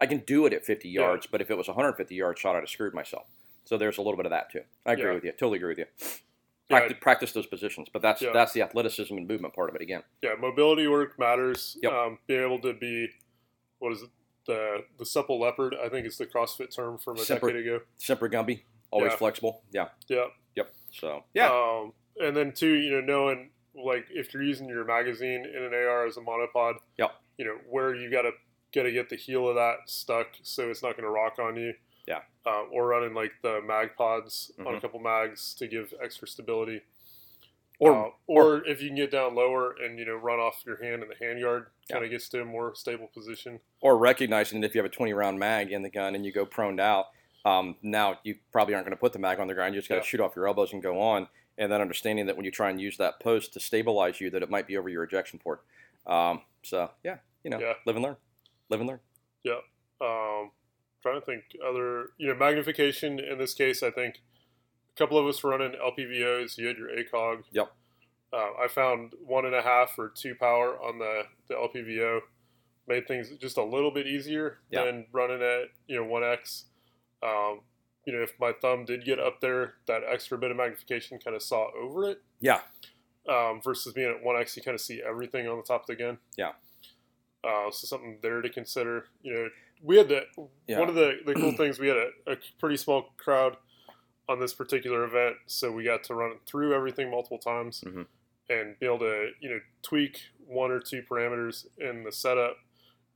I 0.00 0.06
can 0.06 0.18
do 0.18 0.46
it 0.46 0.52
at 0.52 0.64
50 0.64 0.88
Yeah. 0.88 1.00
yards, 1.02 1.26
but 1.26 1.40
if 1.42 1.50
it 1.50 1.56
was 1.58 1.68
a 1.68 1.72
150 1.72 2.14
yard 2.14 2.38
shot, 2.38 2.54
I'd 2.54 2.60
have 2.60 2.70
screwed 2.70 2.94
myself. 2.94 3.26
So 3.64 3.76
there's 3.76 3.98
a 3.98 4.02
little 4.02 4.16
bit 4.16 4.26
of 4.26 4.30
that 4.30 4.50
too. 4.50 4.62
I 4.86 4.92
agree 4.92 5.04
Yeah. 5.06 5.14
with 5.14 5.24
you. 5.24 5.32
Totally 5.32 5.58
agree 5.58 5.74
with 5.74 5.78
you. 5.78 5.86
Yeah. 6.70 6.78
Practice, 6.78 6.98
practice 7.00 7.32
those 7.32 7.46
positions, 7.46 7.88
but 7.92 8.00
that's 8.02 8.22
Yeah. 8.22 8.30
that's 8.32 8.52
the 8.52 8.62
athleticism 8.62 9.14
and 9.16 9.26
movement 9.26 9.54
part 9.54 9.70
of 9.70 9.74
it 9.76 9.82
again. 9.82 10.02
Yeah, 10.22 10.34
mobility 10.38 10.86
work 10.86 11.18
matters. 11.18 11.76
Yep. 11.82 11.92
Um, 11.92 12.18
being 12.26 12.42
able 12.42 12.60
to 12.60 12.72
be, 12.72 13.08
what 13.80 13.92
is 13.92 14.02
it, 14.02 14.10
the 14.46 14.84
the 14.98 15.04
supple 15.04 15.40
leopard? 15.40 15.74
I 15.74 15.88
think 15.88 16.06
it's 16.06 16.16
the 16.18 16.26
CrossFit 16.26 16.74
term 16.74 16.96
from 16.98 17.16
a 17.16 17.20
Semper- 17.20 17.48
decade 17.48 17.66
ago. 17.66 17.80
Semper 17.96 18.28
Gumby, 18.28 18.62
always 18.90 19.10
Yeah. 19.12 19.16
flexible. 19.16 19.64
Yeah, 19.72 19.88
Yeah. 20.08 20.26
yep. 20.54 20.72
So 20.92 21.24
yeah, 21.34 21.50
Um, 21.50 21.92
and 22.20 22.36
then 22.36 22.52
two, 22.52 22.74
you 22.74 22.90
know, 22.92 23.00
knowing 23.00 23.50
like 23.74 24.06
if 24.10 24.32
you're 24.34 24.42
using 24.42 24.68
your 24.68 24.84
magazine 24.84 25.44
in 25.44 25.62
an 25.62 25.72
AR 25.74 26.06
as 26.06 26.16
a 26.16 26.20
monopod, 26.20 26.78
Yep. 26.98 27.14
you 27.38 27.44
know 27.46 27.56
where 27.68 27.94
you 27.94 28.10
gotta 28.10 28.32
gotta 28.72 28.92
get 28.92 29.08
the 29.08 29.16
heel 29.16 29.48
of 29.48 29.56
that 29.56 29.78
stuck 29.90 30.28
so 30.42 30.70
it's 30.70 30.82
not 30.82 30.94
gonna 30.96 31.10
rock 31.10 31.38
on 31.40 31.56
you. 31.56 31.74
Yeah. 32.46 32.52
Um, 32.52 32.68
or 32.72 32.86
running 32.86 33.14
like 33.14 33.32
the 33.42 33.60
mag 33.66 33.90
pods 33.96 34.50
on 34.60 34.66
a 34.66 34.70
Mhm. 34.78 34.80
couple 34.80 35.00
mags 35.00 35.54
to 35.54 35.66
give 35.68 35.92
extra 36.02 36.26
stability. 36.28 36.82
or 37.82 37.94
Uh, 38.08 38.10
or, 38.26 38.66
if 38.66 38.82
you 38.82 38.88
can 38.88 38.96
get 38.96 39.10
down 39.10 39.34
lower 39.34 39.72
and 39.72 39.98
you 39.98 40.04
know 40.04 40.14
run 40.14 40.38
off 40.38 40.62
your 40.66 40.76
hand 40.82 41.02
in 41.02 41.08
the 41.08 41.14
handguard, 41.14 41.68
Yeah. 41.88 41.94
kind 41.94 42.04
of 42.04 42.10
gets 42.10 42.28
to 42.28 42.42
a 42.42 42.44
more 42.44 42.74
stable 42.74 43.06
position. 43.08 43.58
or 43.80 43.96
recognizing 43.96 44.60
that 44.60 44.66
if 44.66 44.74
you 44.74 44.80
have 44.82 44.90
a 44.90 44.94
20 44.94 45.14
round 45.14 45.38
mag 45.38 45.72
in 45.72 45.80
the 45.82 45.88
gun 45.88 46.14
and 46.14 46.26
you 46.26 46.30
go 46.30 46.44
proned 46.44 46.78
out, 46.78 47.06
um, 47.46 47.78
now 47.80 48.20
you 48.22 48.38
probably 48.52 48.74
aren't 48.74 48.84
going 48.86 48.94
to 48.94 49.00
put 49.00 49.14
the 49.14 49.18
mag 49.18 49.40
on 49.40 49.46
the 49.46 49.54
ground. 49.54 49.74
You 49.74 49.80
just 49.80 49.88
got 49.88 49.94
to 49.94 50.00
Yeah. 50.00 50.04
shoot 50.04 50.20
off 50.20 50.36
your 50.36 50.46
elbows 50.46 50.74
and 50.74 50.82
go 50.82 51.00
on. 51.00 51.26
And 51.56 51.72
then 51.72 51.80
understanding 51.80 52.26
that 52.26 52.36
when 52.36 52.44
you 52.44 52.50
try 52.50 52.68
and 52.68 52.78
use 52.78 52.98
that 52.98 53.18
post 53.18 53.54
to 53.54 53.60
stabilize 53.60 54.20
you, 54.20 54.28
that 54.28 54.42
it 54.42 54.50
might 54.50 54.66
be 54.66 54.76
over 54.76 54.90
your 54.90 55.04
ejection 55.04 55.38
port. 55.38 55.62
Um, 56.06 56.42
so 56.62 56.90
yeah, 57.02 57.20
you 57.44 57.48
know, 57.50 57.58
Yeah. 57.60 57.74
live 57.86 57.96
and 57.96 58.02
learn, 58.04 58.16
live 58.68 58.80
and 58.80 58.88
learn. 58.90 59.00
Um, 60.02 60.50
trying 61.02 61.20
to 61.20 61.24
think 61.26 61.44
other, 61.66 62.10
you 62.18 62.28
know, 62.28 62.34
magnification 62.34 63.18
in 63.18 63.38
this 63.38 63.54
case. 63.54 63.82
I 63.82 63.90
think 63.90 64.16
a 64.94 64.98
couple 64.98 65.18
of 65.18 65.26
us 65.26 65.42
were 65.42 65.50
running 65.50 65.72
LPVOs. 65.72 66.58
You 66.58 66.66
had 66.66 66.76
your 66.76 66.88
ACOG. 66.88 67.44
Yep. 67.52 67.72
Uh, 68.32 68.50
I 68.62 68.68
found 68.68 69.14
one 69.24 69.44
and 69.44 69.54
a 69.54 69.62
half 69.62 69.98
or 69.98 70.08
two 70.08 70.34
power 70.34 70.78
on 70.80 70.98
the 70.98 71.22
the 71.48 71.54
LPVO. 71.54 72.20
Made 72.86 73.06
things 73.08 73.30
just 73.40 73.56
a 73.56 73.64
little 73.64 73.90
bit 73.90 74.06
easier 74.06 74.58
Yeah. 74.70 74.84
than 74.84 75.06
running 75.12 75.42
at 75.42 75.68
you 75.86 75.96
know 75.96 76.04
one 76.04 76.22
X. 76.24 76.66
Um, 77.22 77.60
you 78.06 78.12
know, 78.14 78.22
if 78.22 78.32
my 78.40 78.52
thumb 78.52 78.84
did 78.84 79.04
get 79.04 79.18
up 79.20 79.40
there, 79.40 79.74
that 79.86 80.02
extra 80.08 80.38
bit 80.38 80.50
of 80.50 80.56
magnification 80.56 81.18
kind 81.18 81.36
of 81.36 81.42
saw 81.42 81.70
over 81.76 82.08
it. 82.08 82.22
Yeah. 82.40 82.60
Um, 83.28 83.60
versus 83.62 83.92
being 83.92 84.10
at 84.10 84.22
one 84.24 84.36
X, 84.40 84.56
you 84.56 84.62
kind 84.62 84.74
of 84.74 84.80
see 84.80 85.02
everything 85.06 85.46
on 85.46 85.56
the 85.58 85.62
top 85.62 85.82
of 85.82 85.86
the 85.86 85.96
gun. 85.96 86.18
Yeah. 86.36 86.52
Uh, 87.44 87.70
so 87.70 87.86
something 87.86 88.18
there 88.22 88.40
to 88.40 88.48
consider. 88.48 89.06
You 89.22 89.34
know, 89.34 89.48
we 89.82 89.96
had 89.96 90.08
the 90.08 90.22
Yeah. 90.66 90.78
one 90.78 90.88
of 90.88 90.94
the, 90.94 91.18
the 91.26 91.34
cool 91.34 91.52
things 91.56 91.78
we 91.78 91.88
had 91.88 91.96
a, 91.96 92.32
a 92.32 92.36
pretty 92.58 92.76
small 92.76 93.12
crowd 93.16 93.56
on 94.28 94.38
this 94.40 94.54
particular 94.54 95.04
event, 95.04 95.36
so 95.46 95.72
we 95.72 95.82
got 95.84 96.04
to 96.04 96.14
run 96.14 96.32
through 96.46 96.74
everything 96.74 97.10
multiple 97.10 97.38
times 97.38 97.82
Mhm. 97.86 98.06
and 98.48 98.78
be 98.78 98.86
able 98.86 99.00
to 99.00 99.30
you 99.40 99.50
know 99.50 99.60
tweak 99.82 100.20
one 100.46 100.70
or 100.70 100.80
two 100.80 101.02
parameters 101.02 101.66
in 101.78 102.04
the 102.04 102.12
setup, 102.12 102.56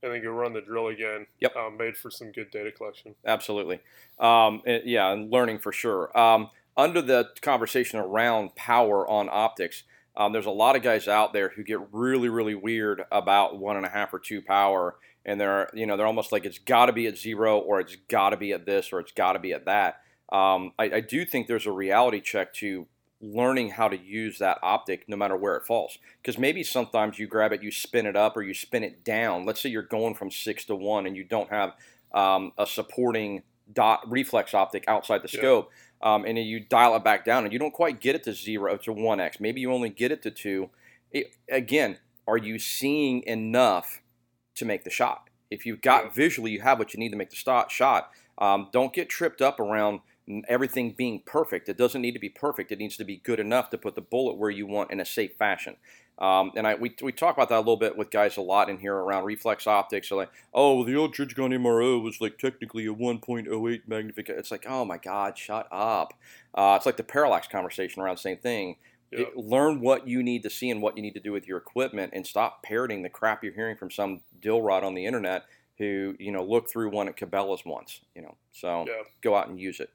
and 0.03 0.11
then 0.13 0.21
go 0.21 0.29
run 0.31 0.53
the 0.53 0.61
drill 0.61 0.87
again. 0.87 1.25
Yep. 1.39 1.55
Um, 1.55 1.77
made 1.77 1.97
for 1.97 2.09
some 2.11 2.31
good 2.31 2.51
data 2.51 2.71
collection. 2.71 3.15
Absolutely. 3.25 3.79
Um, 4.19 4.61
and- 4.65 4.83
yeah, 4.85 5.11
and 5.11 5.31
learning 5.31 5.59
for 5.59 5.71
sure. 5.71 6.17
Um, 6.17 6.49
under 6.77 7.01
the 7.01 7.29
conversation 7.41 7.99
around 7.99 8.55
power 8.55 9.07
on 9.09 9.29
optics, 9.31 9.83
um, 10.17 10.33
there's 10.33 10.45
a 10.45 10.51
lot 10.51 10.75
of 10.75 10.81
guys 10.81 11.07
out 11.07 11.31
there 11.33 11.49
who 11.49 11.63
get 11.63 11.79
really, 11.93 12.27
really 12.29 12.55
weird 12.55 13.03
about 13.11 13.57
one 13.57 13.77
and 13.77 13.85
a 13.85 13.89
half 13.89 14.13
or 14.13 14.19
two 14.19 14.41
power, 14.41 14.97
and 15.25 15.39
they're 15.39 15.69
you 15.73 15.85
know 15.85 15.97
they're 15.97 16.05
almost 16.05 16.31
like 16.31 16.45
it's 16.45 16.59
got 16.59 16.87
to 16.87 16.93
be 16.93 17.07
at 17.07 17.17
zero 17.17 17.59
or 17.59 17.79
it's 17.79 17.95
got 18.09 18.29
to 18.31 18.37
be 18.37 18.53
at 18.53 18.65
this 18.65 18.91
or 18.93 18.99
it's 18.99 19.11
got 19.11 19.33
to 19.33 19.39
be 19.39 19.53
at 19.53 19.65
that. 19.65 20.01
Um, 20.31 20.71
I, 20.79 20.85
I 20.85 20.99
do 21.01 21.25
think 21.25 21.47
there's 21.47 21.65
a 21.67 21.71
reality 21.71 22.19
check 22.21 22.53
to 22.55 22.87
learning 23.21 23.69
how 23.69 23.87
to 23.87 23.97
use 23.97 24.39
that 24.39 24.57
optic 24.61 25.07
no 25.07 25.15
matter 25.15 25.37
where 25.37 25.55
it 25.55 25.65
falls 25.65 25.97
because 26.21 26.37
maybe 26.37 26.63
sometimes 26.63 27.17
you 27.17 27.25
grab 27.27 27.53
it 27.53 27.63
you 27.63 27.71
spin 27.71 28.05
it 28.05 28.15
up 28.15 28.35
or 28.35 28.41
you 28.43 28.53
spin 28.53 28.83
it 28.83 29.03
down 29.05 29.45
let's 29.45 29.61
say 29.61 29.69
you're 29.69 29.81
going 29.81 30.13
from 30.13 30.29
six 30.29 30.65
to 30.65 30.75
one 30.75 31.07
and 31.07 31.15
you 31.15 31.23
don't 31.23 31.49
have 31.49 31.73
um, 32.13 32.51
a 32.57 32.67
supporting 32.67 33.41
dot 33.73 34.01
reflex 34.11 34.53
optic 34.53 34.83
outside 34.87 35.19
the 35.23 35.29
Yeah. 35.31 35.39
scope 35.39 35.71
um, 36.01 36.25
and 36.25 36.37
then 36.37 36.45
you 36.45 36.59
dial 36.59 36.95
it 36.95 37.03
back 37.03 37.23
down 37.23 37.45
and 37.45 37.53
you 37.53 37.57
don't 37.57 37.73
quite 37.73 38.01
get 38.01 38.15
it 38.15 38.23
to 38.23 38.33
zero 38.33 38.75
to 38.77 38.93
1x 38.93 39.39
maybe 39.39 39.61
you 39.61 39.71
only 39.71 39.89
get 39.89 40.11
it 40.11 40.21
to 40.23 40.29
2 40.29 40.69
it, 41.11 41.35
again 41.49 41.97
are 42.27 42.37
you 42.37 42.59
seeing 42.59 43.23
enough 43.23 44.01
to 44.55 44.65
make 44.65 44.83
the 44.83 44.89
shot 44.89 45.29
if 45.51 45.65
you've 45.65 45.81
got 45.81 46.05
Yeah. 46.05 46.09
visually 46.11 46.51
you 46.51 46.61
have 46.61 46.79
what 46.79 46.93
you 46.93 46.99
need 46.99 47.11
to 47.11 47.17
make 47.17 47.29
the 47.29 47.35
stop, 47.35 47.69
shot 47.69 48.11
um, 48.37 48.69
don't 48.71 48.93
get 48.93 49.09
tripped 49.09 49.41
up 49.41 49.59
around 49.59 50.01
everything 50.47 50.91
being 50.91 51.21
perfect 51.25 51.69
it 51.69 51.77
doesn't 51.77 52.01
need 52.01 52.13
to 52.13 52.19
be 52.19 52.29
perfect 52.29 52.71
it 52.71 52.79
needs 52.79 52.97
to 52.97 53.03
be 53.05 53.17
good 53.17 53.39
enough 53.39 53.69
to 53.69 53.77
put 53.77 53.95
the 53.95 54.01
bullet 54.01 54.37
where 54.37 54.49
you 54.49 54.65
want 54.65 54.91
in 54.91 54.99
a 54.99 55.05
safe 55.05 55.33
fashion 55.37 55.75
um, 56.17 56.53
and 56.55 56.65
I, 56.65 56.75
we, 56.75 56.95
we 57.01 57.11
talk 57.11 57.35
about 57.35 57.49
that 57.49 57.57
a 57.57 57.59
little 57.59 57.75
bit 57.75 57.97
with 57.97 58.09
guys 58.09 58.37
a 58.37 58.41
lot 58.41 58.69
in 58.69 58.77
here 58.77 58.95
around 58.95 59.25
reflex 59.25 59.67
optics. 59.67 60.07
So 60.07 60.15
like, 60.15 60.31
oh, 60.53 60.83
the 60.85 60.95
old 60.95 61.13
Trijicon 61.13 61.53
MRO 61.53 62.01
was 62.01 62.21
like 62.21 62.37
technically 62.37 62.85
a 62.85 62.93
1.08 62.93 63.81
magnification. 63.87 64.39
It's 64.39 64.51
like, 64.51 64.65
oh 64.67 64.85
my 64.85 64.97
God, 64.97 65.37
shut 65.37 65.67
up. 65.71 66.13
Uh, 66.53 66.75
it's 66.77 66.85
like 66.85 66.95
the 66.95 67.03
parallax 67.03 67.47
conversation 67.47 68.01
around 68.01 68.15
the 68.15 68.21
same 68.21 68.37
thing. 68.37 68.77
Yeah. 69.11 69.19
It- 69.21 69.37
learn 69.37 69.81
what 69.81 70.07
you 70.07 70.21
need 70.23 70.43
to 70.43 70.49
see 70.49 70.69
and 70.69 70.81
what 70.81 70.95
you 70.97 71.03
need 71.03 71.13
to 71.13 71.19
do 71.19 71.31
with 71.31 71.47
your 71.47 71.57
equipment, 71.57 72.11
and 72.15 72.25
stop 72.25 72.63
parroting 72.63 73.01
the 73.03 73.09
crap 73.09 73.43
you're 73.43 73.53
hearing 73.53 73.77
from 73.77 73.91
some 73.91 74.21
dill 74.39 74.61
rod 74.61 74.83
on 74.83 74.93
the 74.95 75.05
internet 75.05 75.45
who 75.77 76.15
you 76.19 76.31
know 76.31 76.43
looked 76.43 76.69
through 76.69 76.89
one 76.89 77.07
at 77.07 77.15
Cabela's 77.17 77.63
once. 77.65 78.01
You 78.15 78.23
know, 78.23 78.37
so 78.51 78.85
Yeah. 78.87 79.03
go 79.21 79.35
out 79.35 79.47
and 79.47 79.59
use 79.59 79.79
it. 79.79 79.91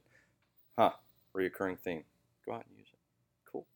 Huh? 0.79 0.93
Reoccurring 1.35 1.79
theme. 1.81 2.05
Go 2.47 2.53
out 2.55 2.65
and 2.69 2.77
use 2.79 2.89
it. 2.93 2.99
Cool. 3.51 3.67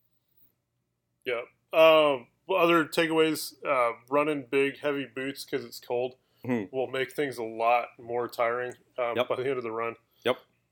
Yeah. 1.25 1.41
Um, 1.73 2.27
other 2.49 2.85
takeaways: 2.85 3.53
uh, 3.65 3.93
running 4.09 4.45
big, 4.49 4.79
heavy 4.79 5.05
boots 5.05 5.43
because 5.45 5.65
it's 5.65 5.79
cold 5.79 6.15
Mhm. 6.45 6.71
will 6.71 6.87
make 6.87 7.11
things 7.11 7.37
a 7.37 7.43
lot 7.43 7.87
more 7.99 8.27
tiring 8.27 8.73
um, 8.97 9.15
Yep. 9.17 9.27
by 9.27 9.35
the 9.35 9.47
end 9.49 9.57
of 9.57 9.63
the 9.63 9.71
run. 9.71 9.95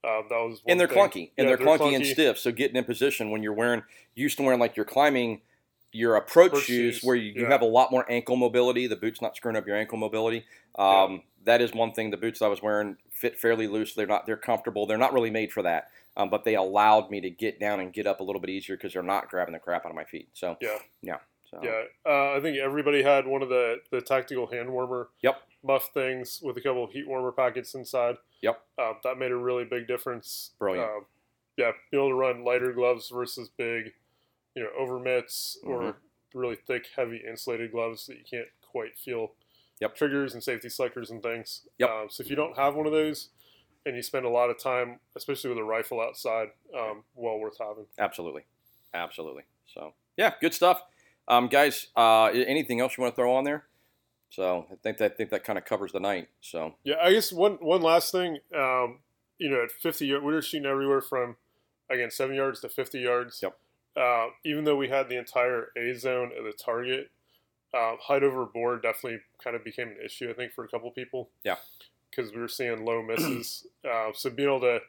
Uh, 0.04 0.22
that 0.30 0.36
was 0.36 0.62
and 0.68 0.80
they're 0.80 0.88
thing. 0.88 0.98
clunky, 0.98 1.32
and 1.38 1.48
Yeah, 1.48 1.56
they're, 1.56 1.66
clunky, 1.66 1.96
and 1.96 2.06
stiff. 2.06 2.38
So 2.38 2.52
getting 2.52 2.76
in 2.76 2.84
position 2.84 3.32
when 3.32 3.42
you're 3.42 3.54
wearing, 3.54 3.84
used 4.16 4.38
to 4.38 4.44
wearing 4.44 4.60
like 4.60 4.76
you're 4.76 4.86
climbing 4.86 5.42
your 5.94 6.16
approach 6.16 6.48
Approach 6.48 6.64
shoes, 6.64 6.96
shoes, 6.96 7.04
where 7.04 7.16
you, 7.16 7.32
you 7.34 7.44
yeah. 7.44 7.50
have 7.50 7.62
a 7.62 7.66
lot 7.66 7.92
more 7.92 8.06
ankle 8.12 8.36
mobility. 8.36 8.88
The 8.88 8.96
boot's 8.96 9.22
not 9.22 9.36
screwing 9.36 9.56
up 9.56 9.66
your 9.68 9.78
ankle 9.78 9.98
mobility. 9.98 10.44
Um, 10.78 11.22
That 11.46 11.62
is 11.62 11.74
one 11.74 11.92
thing. 11.94 12.10
The 12.10 12.18
boots 12.18 12.42
I 12.42 12.48
was 12.48 12.62
wearing 12.62 12.98
fit 13.12 13.40
fairly 13.40 13.68
loose. 13.68 13.94
They're 13.94 14.08
not. 14.08 14.26
They're 14.26 14.38
comfortable. 14.38 14.86
They're 14.88 14.98
not 14.98 15.14
really 15.14 15.30
made 15.30 15.52
for 15.54 15.62
that. 15.64 15.90
Um, 16.18 16.30
but 16.30 16.44
they 16.44 16.56
allowed 16.56 17.10
me 17.10 17.22
to 17.22 17.30
get 17.30 17.60
down 17.60 17.80
and 17.80 17.92
get 17.94 18.06
up 18.08 18.20
a 18.20 18.24
little 18.24 18.42
bit 18.42 18.50
easier 18.50 18.76
because 18.76 18.94
they're 18.94 19.02
not 19.04 19.30
grabbing 19.30 19.54
the 19.54 19.60
crap 19.60 19.86
out 19.86 19.90
of 19.90 19.96
my 19.96 20.04
feet. 20.04 20.30
So 20.34 20.58
Yeah. 20.62 20.78
yeah. 21.02 21.18
So, 21.50 21.60
Yeah, 21.64 21.84
uh, 22.06 22.34
I 22.38 22.40
think 22.40 22.58
everybody 22.58 23.02
had 23.04 23.26
one 23.28 23.42
of 23.42 23.50
the, 23.50 23.78
the 23.92 24.02
tactical 24.02 24.48
hand 24.48 24.72
warmer 24.72 25.10
Yep. 25.22 25.42
Muff 25.64 25.90
things 25.94 26.40
with 26.44 26.58
a 26.58 26.62
couple 26.62 26.84
of 26.84 26.92
heat 26.92 27.08
warmer 27.08 27.32
packets 27.32 27.74
inside. 27.74 28.16
Yep. 28.42 28.62
Uh, 28.78 28.94
that 29.04 29.18
made 29.18 29.32
a 29.32 29.38
really 29.38 29.64
big 29.66 29.88
difference. 29.88 30.52
Brilliant. 30.60 30.86
Uh, 30.88 31.00
yeah, 31.58 31.72
be 31.92 31.98
able 31.98 32.10
to 32.10 32.16
run 32.16 32.44
lighter 32.44 32.74
gloves 32.74 33.10
versus 33.10 33.50
big, 33.58 33.94
you 34.56 34.64
know, 34.64 34.70
over 34.78 35.00
mitts 35.00 35.58
or 35.64 35.80
Mm-hmm. 35.82 36.40
really 36.40 36.56
thick, 36.68 36.88
heavy 36.96 37.22
insulated 37.28 37.72
gloves 37.72 38.08
that 38.08 38.18
you 38.18 38.24
can't 38.30 38.48
quite 38.62 38.98
feel 38.98 39.34
Yep. 39.80 39.96
triggers 39.96 40.34
and 40.34 40.44
safety 40.44 40.70
selectors 40.70 41.12
and 41.12 41.22
things. 41.22 41.68
Yep. 41.78 41.90
Um, 41.90 42.08
so 42.10 42.22
if 42.24 42.30
you 42.30 42.36
don't 42.36 42.58
have 42.58 42.76
one 42.76 42.86
of 42.86 42.92
those 42.92 43.30
and 43.86 43.96
you 43.96 44.02
spend 44.02 44.26
a 44.26 44.30
lot 44.30 44.50
of 44.50 44.58
time, 44.58 45.00
especially 45.16 45.50
with 45.50 45.60
a 45.60 45.64
rifle 45.64 46.00
outside, 46.02 46.50
um, 46.78 47.04
well 47.16 47.38
worth 47.40 47.58
having. 47.60 47.86
Absolutely, 48.00 48.44
absolutely. 48.94 49.44
So 49.74 49.94
yeah, 50.18 50.34
good 50.42 50.54
stuff, 50.54 50.82
um, 51.28 51.48
guys. 51.48 51.88
Uh, 51.96 52.26
anything 52.26 52.80
else 52.82 52.98
you 52.98 53.02
want 53.04 53.14
to 53.14 53.16
throw 53.16 53.34
on 53.34 53.44
there? 53.44 53.66
So 54.34 54.66
I 54.72 54.76
think 54.82 54.98
that 54.98 55.12
I 55.12 55.16
think 55.16 55.30
that 55.30 55.44
kind 55.44 55.60
of 55.60 55.66
covers 55.66 55.92
the 55.92 56.00
night. 56.00 56.28
So 56.42 56.74
Yeah, 56.84 56.96
I 57.02 57.12
guess 57.14 57.32
one 57.32 57.54
one 57.62 57.84
last 57.84 58.12
thing. 58.12 58.40
Um, 58.56 59.00
you 59.38 59.50
know, 59.50 59.62
at 59.64 59.72
50 59.72 60.08
yards, 60.08 60.24
we 60.26 60.34
were 60.34 60.42
shooting 60.42 60.66
everywhere 60.66 61.02
from 61.02 61.36
again 61.90 62.10
seven 62.10 62.36
yards 62.36 62.60
to 62.62 62.70
50 62.70 63.00
yards. 63.00 63.40
Yep. 63.44 63.58
Uh, 63.96 64.28
even 64.44 64.64
though 64.64 64.76
we 64.76 64.90
had 64.90 65.08
the 65.08 65.18
entire 65.20 65.68
A 65.78 65.94
zone 65.94 66.32
of 66.38 66.46
the 66.46 66.52
target, 66.54 67.12
uh, 67.76 67.96
height 68.02 68.24
over 68.24 68.44
board 68.46 68.82
definitely 68.82 69.20
kind 69.44 69.56
of 69.56 69.64
became 69.64 69.90
an 69.90 69.98
issue. 70.04 70.32
I 70.32 70.34
think 70.34 70.52
for 70.54 70.64
a 70.64 70.68
couple 70.68 70.90
people. 70.90 71.30
Yeah. 71.44 71.58
Because 72.10 72.32
we 72.34 72.40
were 72.42 72.48
seeing 72.48 72.84
low 72.86 73.04
misses. 73.04 73.68
uh, 73.88 74.10
so 74.16 74.32
being 74.32 74.50
able 74.50 74.62
to, 74.62 74.80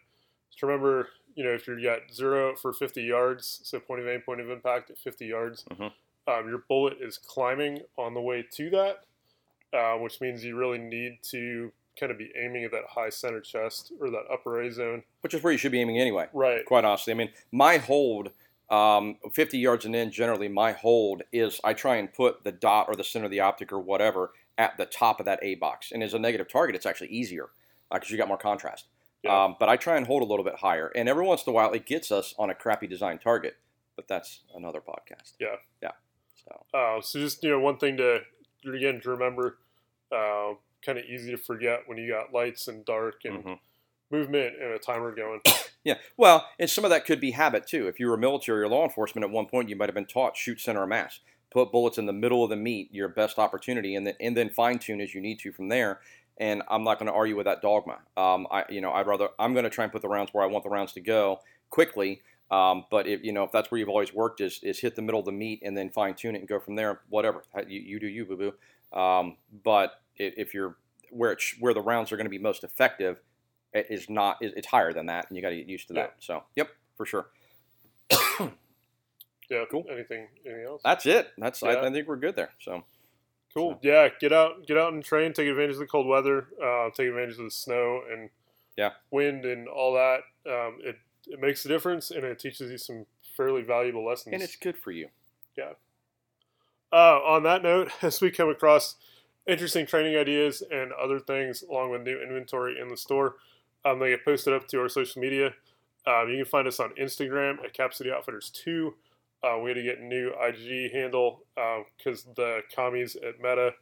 to 0.59 0.67
remember, 0.67 1.09
you 1.35 1.45
know, 1.45 1.51
if 1.51 1.67
you're 1.67 1.79
at 1.91 2.15
zero 2.15 2.55
for 2.57 2.73
50 2.73 3.03
yards, 3.03 3.61
so 3.63 3.79
point 3.79 4.01
of 4.01 4.09
aim, 4.09 4.23
point 4.23 4.41
of 4.41 4.49
impact 4.49 4.91
at 4.91 4.97
50 4.99 5.27
yards, 5.27 5.65
Mhm. 5.71 5.93
um, 6.29 6.49
your 6.49 6.65
bullet 6.67 6.97
is 7.01 7.19
climbing 7.19 7.81
on 7.99 8.15
the 8.15 8.21
way 8.23 8.43
to 8.53 8.71
that 8.71 9.05
uh, 9.75 9.95
which 9.95 10.21
means 10.21 10.45
you 10.45 10.57
really 10.57 10.79
need 10.79 11.19
to 11.31 11.73
kind 11.99 12.11
of 12.11 12.19
be 12.19 12.31
aiming 12.43 12.65
at 12.65 12.71
that 12.73 12.85
high 12.89 13.09
center 13.09 13.41
chest 13.41 13.93
or 14.01 14.11
that 14.11 14.25
upper 14.33 14.61
A 14.63 14.71
zone. 14.73 15.03
which 15.21 15.33
is 15.35 15.43
where 15.43 15.53
you 15.53 15.59
should 15.59 15.73
be 15.73 15.81
aiming 15.81 15.99
anyway. 15.99 16.27
Right. 16.33 16.65
Quite 16.65 16.85
honestly, 16.85 17.13
I 17.13 17.17
mean, 17.17 17.31
my 17.53 17.77
hold, 17.79 18.31
um, 18.71 19.17
50 19.33 19.59
yards 19.59 19.85
and 19.85 19.95
in, 19.95 20.11
generally, 20.11 20.49
my 20.49 20.73
hold 20.73 21.23
is 21.33 21.61
I 21.63 21.73
try 21.75 21.97
and 21.97 22.13
put 22.13 22.43
the 22.45 22.51
dot 22.53 22.87
or 22.89 22.97
the 22.97 23.05
center 23.05 23.27
of 23.27 23.31
the 23.31 23.41
optic 23.41 23.73
or 23.73 23.79
whatever 23.79 24.33
at 24.59 24.77
the 24.77 24.87
top 24.87 25.21
of 25.21 25.27
that 25.27 25.39
A 25.43 25.55
box. 25.57 25.93
And 25.93 26.03
as 26.03 26.15
a 26.15 26.19
negative 26.19 26.49
target, 26.49 26.75
it's 26.75 26.87
actually 26.87 27.09
easier 27.09 27.51
because 27.93 28.11
you 28.11 28.17
got 28.17 28.29
more 28.29 28.39
contrast. 28.39 28.87
Yeah. 29.23 29.45
Um, 29.45 29.57
but 29.61 29.69
I 29.69 29.77
try 29.77 29.97
and 29.97 30.07
hold 30.07 30.23
a 30.23 30.27
little 30.27 30.45
bit 30.45 30.57
higher. 30.57 30.89
And 30.97 31.09
every 31.09 31.25
once 31.25 31.45
in 31.47 31.51
a 31.51 31.55
while, 31.55 31.73
it 31.73 31.87
gets 31.87 32.11
us 32.11 32.35
on 32.39 32.51
a 32.51 32.55
crappy 32.55 32.87
design 32.87 33.19
target. 33.19 33.57
But 33.97 34.09
that's 34.09 34.41
another 34.55 34.81
podcast. 34.81 35.35
Yeah. 35.39 35.57
Yeah. 35.83 35.93
So, 36.45 36.65
Uh, 36.77 37.01
so 37.01 37.21
just 37.21 37.43
you 37.45 37.51
know, 37.51 37.61
one 37.61 37.79
thing 37.79 37.97
to 37.99 38.21
again 38.67 39.01
to 39.03 39.11
remember, 39.11 39.59
uh, 40.15 40.55
kind 40.85 40.99
of 40.99 41.05
easy 41.05 41.31
to 41.31 41.39
forget 41.39 41.81
when 41.87 41.99
you 41.99 42.09
got 42.09 42.33
lights 42.33 42.69
and 42.69 42.85
dark 42.85 43.23
and 43.25 43.45
mhm. 43.45 43.59
movement 44.11 44.55
and 44.61 44.73
a 44.73 44.79
timer 44.79 45.15
going. 45.15 45.41
Yeah, 45.85 45.97
well, 46.17 46.49
and 46.59 46.71
some 46.71 46.85
of 46.85 46.91
that 46.93 47.05
could 47.05 47.21
be 47.21 47.33
habit 47.33 47.67
too. 47.67 47.87
If 47.89 48.01
you 48.01 48.09
were 48.09 48.17
military 48.17 48.63
or 48.63 48.69
law 48.69 48.85
enforcement 48.85 49.23
at 49.23 49.31
one 49.31 49.45
point, 49.45 49.69
you 49.69 49.77
might 49.77 49.91
have 49.91 49.95
been 49.95 50.07
taught 50.07 50.35
shoot 50.35 50.59
center 50.59 50.83
of 50.83 50.89
mass, 50.89 51.21
put 51.51 51.71
bullets 51.71 51.99
in 51.99 52.07
the 52.07 52.13
middle 52.15 52.43
of 52.43 52.49
the 52.49 52.57
meat, 52.57 52.89
your 52.91 53.09
best 53.09 53.39
opportunity, 53.39 53.95
and 53.95 54.07
then 54.07 54.15
and 54.19 54.35
then 54.35 54.49
fine 54.49 54.79
tune 54.79 55.03
as 55.03 55.15
you 55.15 55.21
need 55.21 55.39
to 55.41 55.53
from 55.53 55.69
there. 55.69 56.01
And 56.39 56.63
I'm 56.71 56.85
not 56.85 56.99
going 56.99 57.09
to 57.09 57.13
argue 57.13 57.37
with 57.37 57.45
that 57.45 57.61
dogma. 57.61 57.99
Um, 58.17 58.47
I, 58.51 58.65
you 58.71 58.81
know, 58.81 58.93
I'd 58.93 59.07
rather 59.07 59.29
I'm 59.39 59.53
going 59.53 59.65
to 59.65 59.71
try 59.71 59.85
and 59.85 59.93
put 59.93 60.01
the 60.01 60.09
rounds 60.09 60.31
where 60.33 60.43
I 60.43 60.47
want 60.47 60.65
the 60.65 60.71
rounds 60.71 60.93
to 60.95 61.03
go 61.03 61.41
quickly. 61.69 62.23
Um, 62.51 62.87
but 62.91 63.07
if 63.07 63.23
you 63.23 63.33
know 63.33 63.45
if 63.45 63.53
that's 63.53 63.71
where 63.71 63.79
you've 63.79 63.91
always 63.91 64.15
worked 64.15 64.41
is 64.41 64.61
is 64.63 64.79
hit 64.79 64.97
the 64.97 65.03
middle 65.03 65.21
of 65.21 65.27
the 65.27 65.33
meat 65.33 65.61
and 65.63 65.77
then 65.77 65.91
fine 65.91 66.15
tune 66.15 66.35
it 66.35 66.39
and 66.39 66.49
go 66.49 66.59
from 66.59 66.77
there. 66.77 67.01
Whatever 67.11 67.43
you, 67.69 67.81
you 67.81 68.01
do, 68.01 68.07
you 68.07 68.25
boo 68.25 68.37
boo. 68.37 68.99
Um, 68.99 69.37
but 69.65 70.01
if, 70.17 70.35
if 70.37 70.55
you're 70.55 70.77
where 71.11 71.33
it's 71.33 71.55
where 71.61 71.75
the 71.75 71.81
rounds 71.83 72.11
are 72.13 72.17
going 72.17 72.27
to 72.27 72.31
be 72.31 72.39
most 72.39 72.65
effective, 72.65 73.21
it 73.73 73.87
is 73.91 74.09
not 74.11 74.39
it- 74.41 74.55
it's 74.57 74.67
higher 74.69 74.93
than 74.93 75.07
that 75.07 75.27
and 75.29 75.37
you 75.37 75.43
got 75.43 75.51
to 75.51 75.57
get 75.57 75.67
used 75.69 75.89
to 75.89 75.95
that 75.95 76.15
so 76.19 76.43
yep 76.57 76.69
for 76.97 77.07
sure 77.07 77.29
Yeah. 79.51 79.65
Cool. 79.71 79.85
Anything? 79.91 80.29
Anything 80.47 80.65
else? 80.65 80.81
that's 80.85 81.07
it 81.07 81.29
that's 81.39 81.63
I, 81.63 81.73
Yeah. 81.73 81.83
I 81.83 81.91
think 81.93 82.09
we're 82.09 82.17
good 82.17 82.37
there 82.37 82.51
so 82.61 82.85
Cool. 83.53 83.79
Yeah. 83.83 84.09
Get 84.21 84.33
out. 84.33 84.67
Get 84.67 84.77
out 84.77 84.93
and 84.95 85.05
train. 85.05 85.33
Take 85.33 85.47
advantage 85.47 85.75
of 85.75 85.79
the 85.79 85.87
cold 85.87 86.09
weather. 86.09 86.49
Uh, 86.61 86.91
take 86.91 87.07
advantage 87.07 87.39
of 87.39 87.45
the 87.45 87.51
snow 87.53 88.03
and 88.11 88.29
Yeah. 88.77 88.91
wind 89.13 89.45
and 89.45 89.69
all 89.69 89.93
that. 89.95 90.23
Um, 90.51 90.79
it 90.83 90.97
it 91.29 91.41
makes 91.41 91.65
a 91.65 91.69
difference 91.69 92.11
and 92.11 92.25
it 92.25 92.39
teaches 92.41 92.69
you 92.71 92.79
some 92.79 93.07
fairly 93.37 93.63
valuable 93.63 94.05
lessons. 94.05 94.33
and 94.33 94.43
it's 94.43 94.57
good 94.57 94.77
for 94.77 94.91
you 94.91 95.09
Yeah. 95.57 95.75
Uh, 96.93 97.21
on 97.25 97.43
that 97.45 97.63
note, 97.63 97.91
as 98.03 98.21
we 98.21 98.31
come 98.33 98.49
across 98.49 98.97
interesting 99.47 99.87
training 99.87 100.17
ideas 100.17 100.63
and 100.71 100.93
other 100.93 101.19
things 101.19 101.63
along 101.69 101.91
with 101.91 102.03
new 102.03 102.21
inventory 102.21 102.81
in 102.81 102.89
the 102.89 102.97
store, 102.97 103.37
um, 103.85 103.99
they 103.99 104.11
get 104.11 104.25
posted 104.25 104.55
up 104.55 104.67
to 104.69 104.81
our 104.81 104.89
social 104.89 105.21
media. 105.21 105.55
Um, 106.07 106.29
you 106.29 106.37
can 106.37 106.45
find 106.45 106.69
us 106.69 106.81
on 106.81 106.93
Instagram 107.01 107.63
at 107.65 107.73
Cap 107.73 107.95
City 107.95 108.11
Outfitters 108.11 108.51
2. 108.51 108.95
Uh, 109.43 109.59
we 109.59 109.71
had 109.71 109.75
to 109.75 109.83
get 109.83 109.99
a 109.99 110.05
new 110.05 110.33
IG 110.41 110.93
handle 110.93 111.43
because 111.99 112.25
the 112.37 112.61
commies 112.75 113.17
at 113.17 113.39
Meta 113.41 113.73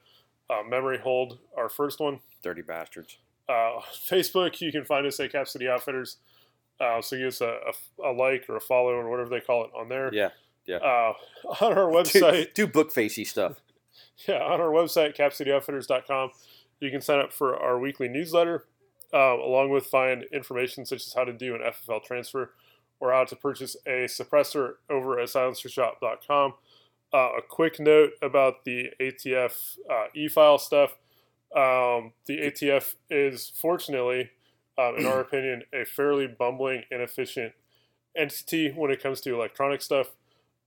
uh, 0.50 0.62
memory 0.68 0.98
hold 0.98 1.38
our 1.56 1.68
first 1.68 2.00
one. 2.00 2.20
dirty 2.42 2.62
bastards 2.62 3.18
Uh, 3.48 3.80
Facebook, 4.08 4.60
you 4.60 4.72
can 4.72 4.84
find 4.84 5.06
us 5.06 5.18
at 5.20 5.32
Cap 5.32 5.48
City 5.48 5.68
Outfitters. 5.68 6.16
Uh, 6.80 7.00
so 7.00 7.16
give 7.16 7.28
us 7.28 7.40
a, 7.40 7.58
a, 8.02 8.10
a 8.10 8.12
like 8.12 8.44
or 8.48 8.56
a 8.56 8.60
follow 8.60 8.90
or 8.90 9.08
whatever 9.08 9.28
they 9.30 9.40
call 9.40 9.64
it 9.64 9.70
on 9.78 9.88
there. 9.88 10.12
yeah 10.12 10.30
yeah 10.66 10.76
Uh, 10.76 11.12
on 11.64 11.72
our 11.78 11.90
do, 11.90 11.96
website, 11.96 12.54
do 12.54 12.66
book 12.66 12.90
facey 12.90 13.24
stuff 13.24 13.60
yeah, 14.28 14.42
on 14.42 14.60
our 14.60 14.70
website, 14.70 15.16
capcityoutfitters.com, 15.16 16.30
you 16.80 16.90
can 16.90 17.00
sign 17.00 17.20
up 17.20 17.32
for 17.32 17.56
our 17.56 17.78
weekly 17.78 18.08
newsletter, 18.08 18.66
uh, 19.12 19.36
along 19.36 19.70
with 19.70 19.86
find 19.86 20.24
information 20.32 20.84
such 20.84 21.06
as 21.06 21.12
how 21.12 21.24
to 21.24 21.32
do 21.32 21.54
an 21.54 21.60
FFL 21.60 22.02
transfer 22.02 22.52
or 23.00 23.12
how 23.12 23.24
to 23.24 23.36
purchase 23.36 23.76
a 23.86 24.04
suppressor 24.04 24.74
over 24.88 25.18
at 25.18 25.28
silencershop.com. 25.28 26.54
Uh, 27.12 27.30
a 27.38 27.42
quick 27.46 27.78
note 27.78 28.12
about 28.22 28.64
the 28.64 28.90
ATF 29.00 29.76
uh, 29.90 30.04
e-file 30.14 30.58
stuff. 30.58 30.92
Um, 31.54 32.12
the 32.26 32.38
ATF 32.38 32.94
is 33.10 33.52
fortunately, 33.54 34.30
um, 34.78 34.96
in 34.96 35.06
our 35.06 35.20
opinion, 35.28 35.64
a 35.74 35.84
fairly 35.84 36.26
bumbling, 36.26 36.84
inefficient 36.90 37.52
entity 38.16 38.70
when 38.70 38.90
it 38.90 39.02
comes 39.02 39.20
to 39.22 39.34
electronic 39.34 39.82
stuff. 39.82 40.12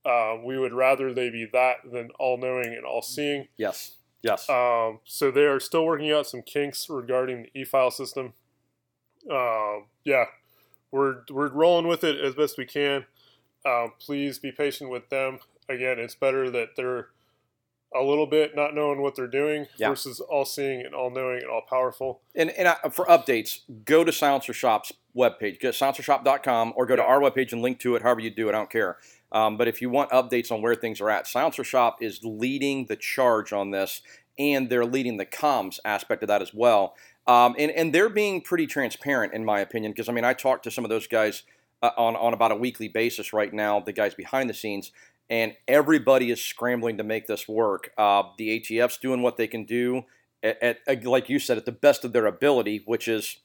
Uh, 0.06 0.36
we 0.44 0.56
would 0.58 0.72
rather 0.72 1.12
they 1.12 1.30
be 1.30 1.48
that 1.52 1.76
than 1.90 2.10
all 2.20 2.36
knowing 2.38 2.68
and 2.74 2.84
all 2.84 3.02
seeing. 3.02 3.48
yes 3.56 3.96
yes 4.22 4.48
Um, 4.48 5.00
so 5.04 5.30
they 5.32 5.44
are 5.44 5.58
still 5.60 5.84
working 5.84 6.12
out 6.12 6.26
some 6.26 6.42
kinks 6.42 6.88
regarding 6.88 7.42
the 7.52 7.60
e-file 7.60 7.90
system. 7.90 8.32
Um, 9.30 9.86
yeah, 10.04 10.26
we're 10.92 11.22
we're 11.30 11.48
rolling 11.48 11.88
with 11.88 12.04
it 12.04 12.20
as 12.20 12.34
best 12.34 12.56
we 12.58 12.64
can. 12.66 13.04
Um, 13.64 13.92
please 13.98 14.38
be 14.38 14.52
patient 14.52 14.90
with 14.90 15.08
them. 15.08 15.40
Again, 15.68 15.98
it's 15.98 16.14
better 16.14 16.48
that 16.50 16.76
they're 16.76 17.08
a 17.94 18.02
little 18.02 18.26
bit 18.26 18.54
not 18.54 18.74
knowing 18.74 19.00
what 19.00 19.16
they're 19.16 19.26
doing 19.26 19.66
Yeah. 19.78 19.88
versus 19.88 20.20
all 20.20 20.44
seeing 20.44 20.82
and 20.84 20.94
all 20.94 21.10
knowing 21.10 21.38
and 21.38 21.50
all 21.50 21.62
powerful. 21.68 22.20
and, 22.34 22.50
and 22.50 22.68
I, 22.68 22.74
for 22.90 23.06
updates 23.06 23.60
go 23.84 24.04
to 24.04 24.12
silencer 24.12 24.52
shop's 24.52 24.92
webpage 25.16 25.60
go 25.60 25.70
to 25.70 25.76
silencershop.com 25.84 26.74
or 26.76 26.84
go 26.84 26.94
to 26.96 27.02
our 27.02 27.20
webpage 27.20 27.52
and 27.52 27.62
link 27.62 27.78
to 27.80 27.94
it 27.96 28.02
however 28.02 28.20
you 28.20 28.28
do 28.30 28.48
it 28.48 28.50
i 28.50 28.58
don't 28.58 28.68
care 28.68 28.98
um, 29.32 29.56
but 29.56 29.68
if 29.68 29.82
you 29.82 29.90
want 29.90 30.10
updates 30.10 30.50
on 30.52 30.62
where 30.62 30.74
things 30.74 31.00
are 31.00 31.10
at 31.10 31.26
silencer 31.26 31.64
shop 31.64 31.98
is 32.00 32.20
leading 32.22 32.86
the 32.86 32.96
charge 32.96 33.52
on 33.52 33.70
this 33.70 34.02
and 34.38 34.68
they're 34.68 34.84
leading 34.84 35.16
the 35.16 35.26
comms 35.26 35.78
aspect 35.84 36.22
of 36.22 36.28
that 36.28 36.42
as 36.42 36.52
well. 36.52 36.94
Um, 37.26 37.54
and, 37.58 37.70
and 37.72 37.92
they're 37.92 38.08
being 38.08 38.40
pretty 38.40 38.66
transparent 38.66 39.34
in 39.34 39.44
my 39.44 39.58
opinion 39.58 39.90
because 39.90 40.08
i 40.08 40.12
mean 40.12 40.24
i 40.24 40.32
talk 40.32 40.62
to 40.62 40.70
some 40.70 40.84
of 40.84 40.90
those 40.90 41.08
guys 41.08 41.42
uh, 41.82 41.90
on, 41.96 42.14
on 42.14 42.32
about 42.32 42.52
a 42.52 42.56
weekly 42.56 42.86
basis 42.86 43.32
right 43.32 43.52
now 43.52 43.80
the 43.80 43.92
guys 43.92 44.14
behind 44.14 44.48
the 44.48 44.54
scenes 44.54 44.92
and 45.28 45.54
everybody 45.66 46.30
is 46.30 46.40
scrambling 46.40 46.98
to 46.98 47.02
make 47.02 47.26
this 47.26 47.48
work. 47.48 47.90
Uh, 47.98 48.22
the 48.38 48.60
atf's 48.60 48.96
doing 48.98 49.22
what 49.22 49.36
they 49.36 49.48
can 49.48 49.64
do 49.64 50.04
at, 50.42 50.78
at- 50.86 51.04
like 51.04 51.28
you 51.28 51.40
said 51.40 51.56
at 51.56 51.64
the 51.64 51.72
best 51.72 52.04
of 52.04 52.12
their 52.12 52.26
ability 52.26 52.82
which 52.86 53.08
is 53.08 53.38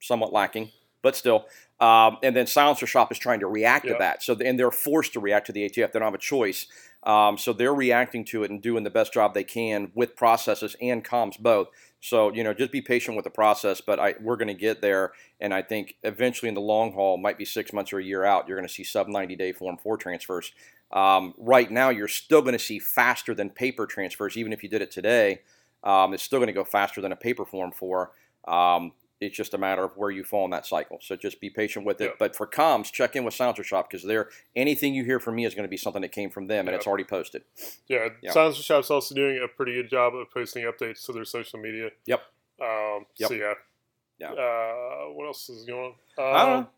somewhat 0.00 0.32
lacking 0.32 0.70
but 1.02 1.16
still 1.16 1.46
um, 1.80 2.18
and 2.22 2.36
then 2.36 2.46
silencer 2.46 2.86
shop 2.86 3.10
is 3.10 3.18
trying 3.18 3.40
to 3.40 3.46
react 3.46 3.86
to 3.86 3.96
that 3.98 4.22
so 4.22 4.36
and 4.44 4.58
they're 4.58 4.70
forced 4.70 5.12
to 5.12 5.20
react 5.20 5.46
to 5.46 5.52
the 5.52 5.68
atf 5.68 5.92
they 5.92 5.98
don't 5.98 6.02
have 6.02 6.14
a 6.14 6.18
choice 6.18 6.66
um, 7.02 7.38
so 7.38 7.52
they're 7.52 7.74
reacting 7.74 8.24
to 8.26 8.44
it 8.44 8.50
and 8.50 8.60
doing 8.60 8.84
the 8.84 8.90
best 8.90 9.12
job 9.12 9.32
they 9.32 9.44
can 9.44 9.90
with 9.94 10.16
processes 10.16 10.76
and 10.80 11.04
comms 11.04 11.38
both 11.38 11.68
So 12.00 12.32
you 12.32 12.44
know, 12.44 12.52
just 12.52 12.72
be 12.72 12.82
patient 12.82 13.16
with 13.16 13.24
the 13.24 13.30
process. 13.30 13.80
But 13.80 13.98
I, 13.98 14.14
we're 14.20 14.36
going 14.36 14.48
to 14.48 14.54
get 14.54 14.80
there, 14.80 15.12
and 15.40 15.52
I 15.54 15.62
think 15.62 15.96
eventually 16.02 16.48
in 16.48 16.54
the 16.54 16.60
long 16.60 16.92
haul, 16.92 17.16
might 17.16 17.38
be 17.38 17.44
six 17.44 17.72
months 17.72 17.92
or 17.92 17.98
a 17.98 18.04
year 18.04 18.24
out, 18.24 18.48
you're 18.48 18.56
going 18.56 18.68
to 18.68 18.72
see 18.72 18.84
sub 18.84 19.08
90 19.08 19.36
day 19.36 19.52
Form 19.52 19.76
4 19.76 19.96
transfers. 19.96 20.52
Um, 20.92 21.34
right 21.38 21.70
now, 21.70 21.90
you're 21.90 22.08
still 22.08 22.42
going 22.42 22.54
to 22.54 22.58
see 22.58 22.78
faster 22.78 23.34
than 23.34 23.50
paper 23.50 23.86
transfers, 23.86 24.36
even 24.36 24.52
if 24.52 24.62
you 24.62 24.68
did 24.68 24.82
it 24.82 24.90
today. 24.90 25.42
Um, 25.84 26.12
it's 26.12 26.22
still 26.22 26.38
going 26.38 26.48
to 26.48 26.52
go 26.52 26.64
faster 26.64 27.00
than 27.00 27.12
a 27.12 27.16
paper 27.16 27.44
Form 27.44 27.70
4. 27.70 28.10
Um, 28.48 28.92
it's 29.20 29.36
just 29.36 29.52
a 29.54 29.58
matter 29.58 29.84
of 29.84 29.96
where 29.96 30.10
you 30.10 30.24
fall 30.24 30.44
in 30.46 30.50
that 30.52 30.66
cycle. 30.66 30.98
So 31.02 31.14
just 31.16 31.40
be 31.40 31.50
patient 31.50 31.84
with 31.84 32.00
it. 32.00 32.04
Yep. 32.04 32.16
But 32.18 32.36
for 32.36 32.46
comms, 32.46 32.90
check 32.90 33.16
in 33.16 33.24
with 33.24 33.34
Silencer 33.34 33.62
Shop 33.62 33.90
because 33.90 34.06
they're 34.06 34.28
anything 34.56 34.94
you 34.94 35.04
hear 35.04 35.20
from 35.20 35.34
me 35.36 35.44
is 35.44 35.54
going 35.54 35.64
to 35.64 35.68
be 35.70 35.76
something 35.76 36.02
that 36.02 36.12
came 36.12 36.30
from 36.30 36.46
them, 36.46 36.66
and 36.68 36.74
it's 36.74 36.86
already 36.86 37.04
posted. 37.04 37.42
Yeah, 37.88 38.08
Yeah. 38.22 38.32
Silencer 38.32 38.62
Shop's 38.62 38.90
also 38.90 39.14
doing 39.14 39.40
a 39.44 39.48
pretty 39.48 39.74
good 39.74 39.90
job 39.90 40.14
of 40.14 40.30
posting 40.30 40.64
updates 40.64 41.04
to 41.06 41.12
their 41.12 41.24
social 41.24 41.58
media. 41.58 41.90
Yep. 42.06 42.22
Um, 42.62 43.06
Yep. 43.18 43.28
So 43.28 43.34
yeah. 43.34 43.54
Yeah. 44.18 44.32
Uh, 44.32 45.12
what 45.12 45.26
else 45.26 45.48
is 45.48 45.64
going 45.64 45.94
on? 46.18 46.24
I 46.24 46.44
don't 46.46 46.52
Um, 46.56 46.60
know. 46.62 46.68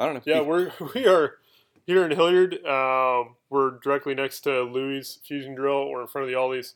I 0.00 0.06
don't 0.06 0.14
know. 0.14 0.22
Yeah, 0.26 0.40
we're 0.42 0.72
we 0.94 1.06
are 1.06 1.38
here 1.86 2.04
in 2.04 2.10
Hilliard. 2.12 2.64
Um, 2.64 3.36
we're 3.50 3.78
directly 3.82 4.14
next 4.14 4.40
to 4.42 4.62
Louis 4.62 5.18
Fusion 5.24 5.54
Drill. 5.54 5.88
We're 5.88 6.02
in 6.02 6.06
front 6.08 6.24
of 6.24 6.30
the 6.30 6.36
Aldi's, 6.36 6.74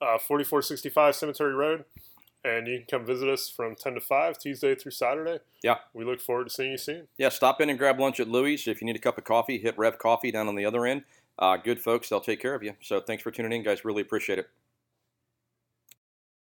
uh, 0.00 0.18
4465 0.18 1.14
Cemetery 1.16 1.54
Road, 1.54 1.84
and 2.44 2.66
you 2.66 2.78
can 2.78 2.86
come 2.98 3.06
visit 3.06 3.28
us 3.28 3.48
from 3.48 3.74
10 3.74 3.94
to 3.94 4.00
5 4.00 4.38
Tuesday 4.38 4.74
through 4.74 4.92
Saturday. 4.92 5.38
Yeah. 5.62 5.76
we 5.94 6.04
look 6.04 6.20
forward 6.20 6.48
to 6.48 6.50
seeing 6.50 6.72
you 6.72 6.78
soon. 6.78 7.08
Yeah, 7.18 7.28
stop 7.28 7.60
in 7.60 7.70
and 7.70 7.78
grab 7.78 8.00
lunch 8.00 8.20
at 8.20 8.28
Louis. 8.28 8.66
If 8.66 8.80
you 8.80 8.86
need 8.86 8.96
a 8.96 9.00
cup 9.00 9.18
of 9.18 9.24
coffee, 9.24 9.58
hit 9.58 9.76
Rev 9.78 9.98
Coffee 9.98 10.30
down 10.30 10.48
on 10.48 10.56
the 10.56 10.64
other 10.64 10.84
end. 10.86 11.04
Uh, 11.38 11.56
good 11.56 11.80
folks, 11.80 12.08
they'll 12.08 12.20
take 12.20 12.40
care 12.40 12.54
of 12.54 12.62
you. 12.62 12.74
So 12.80 13.00
thanks 13.00 13.22
for 13.22 13.30
tuning 13.30 13.52
in, 13.52 13.62
guys. 13.62 13.84
Really 13.84 14.02
appreciate 14.02 14.38
it. 14.38 14.48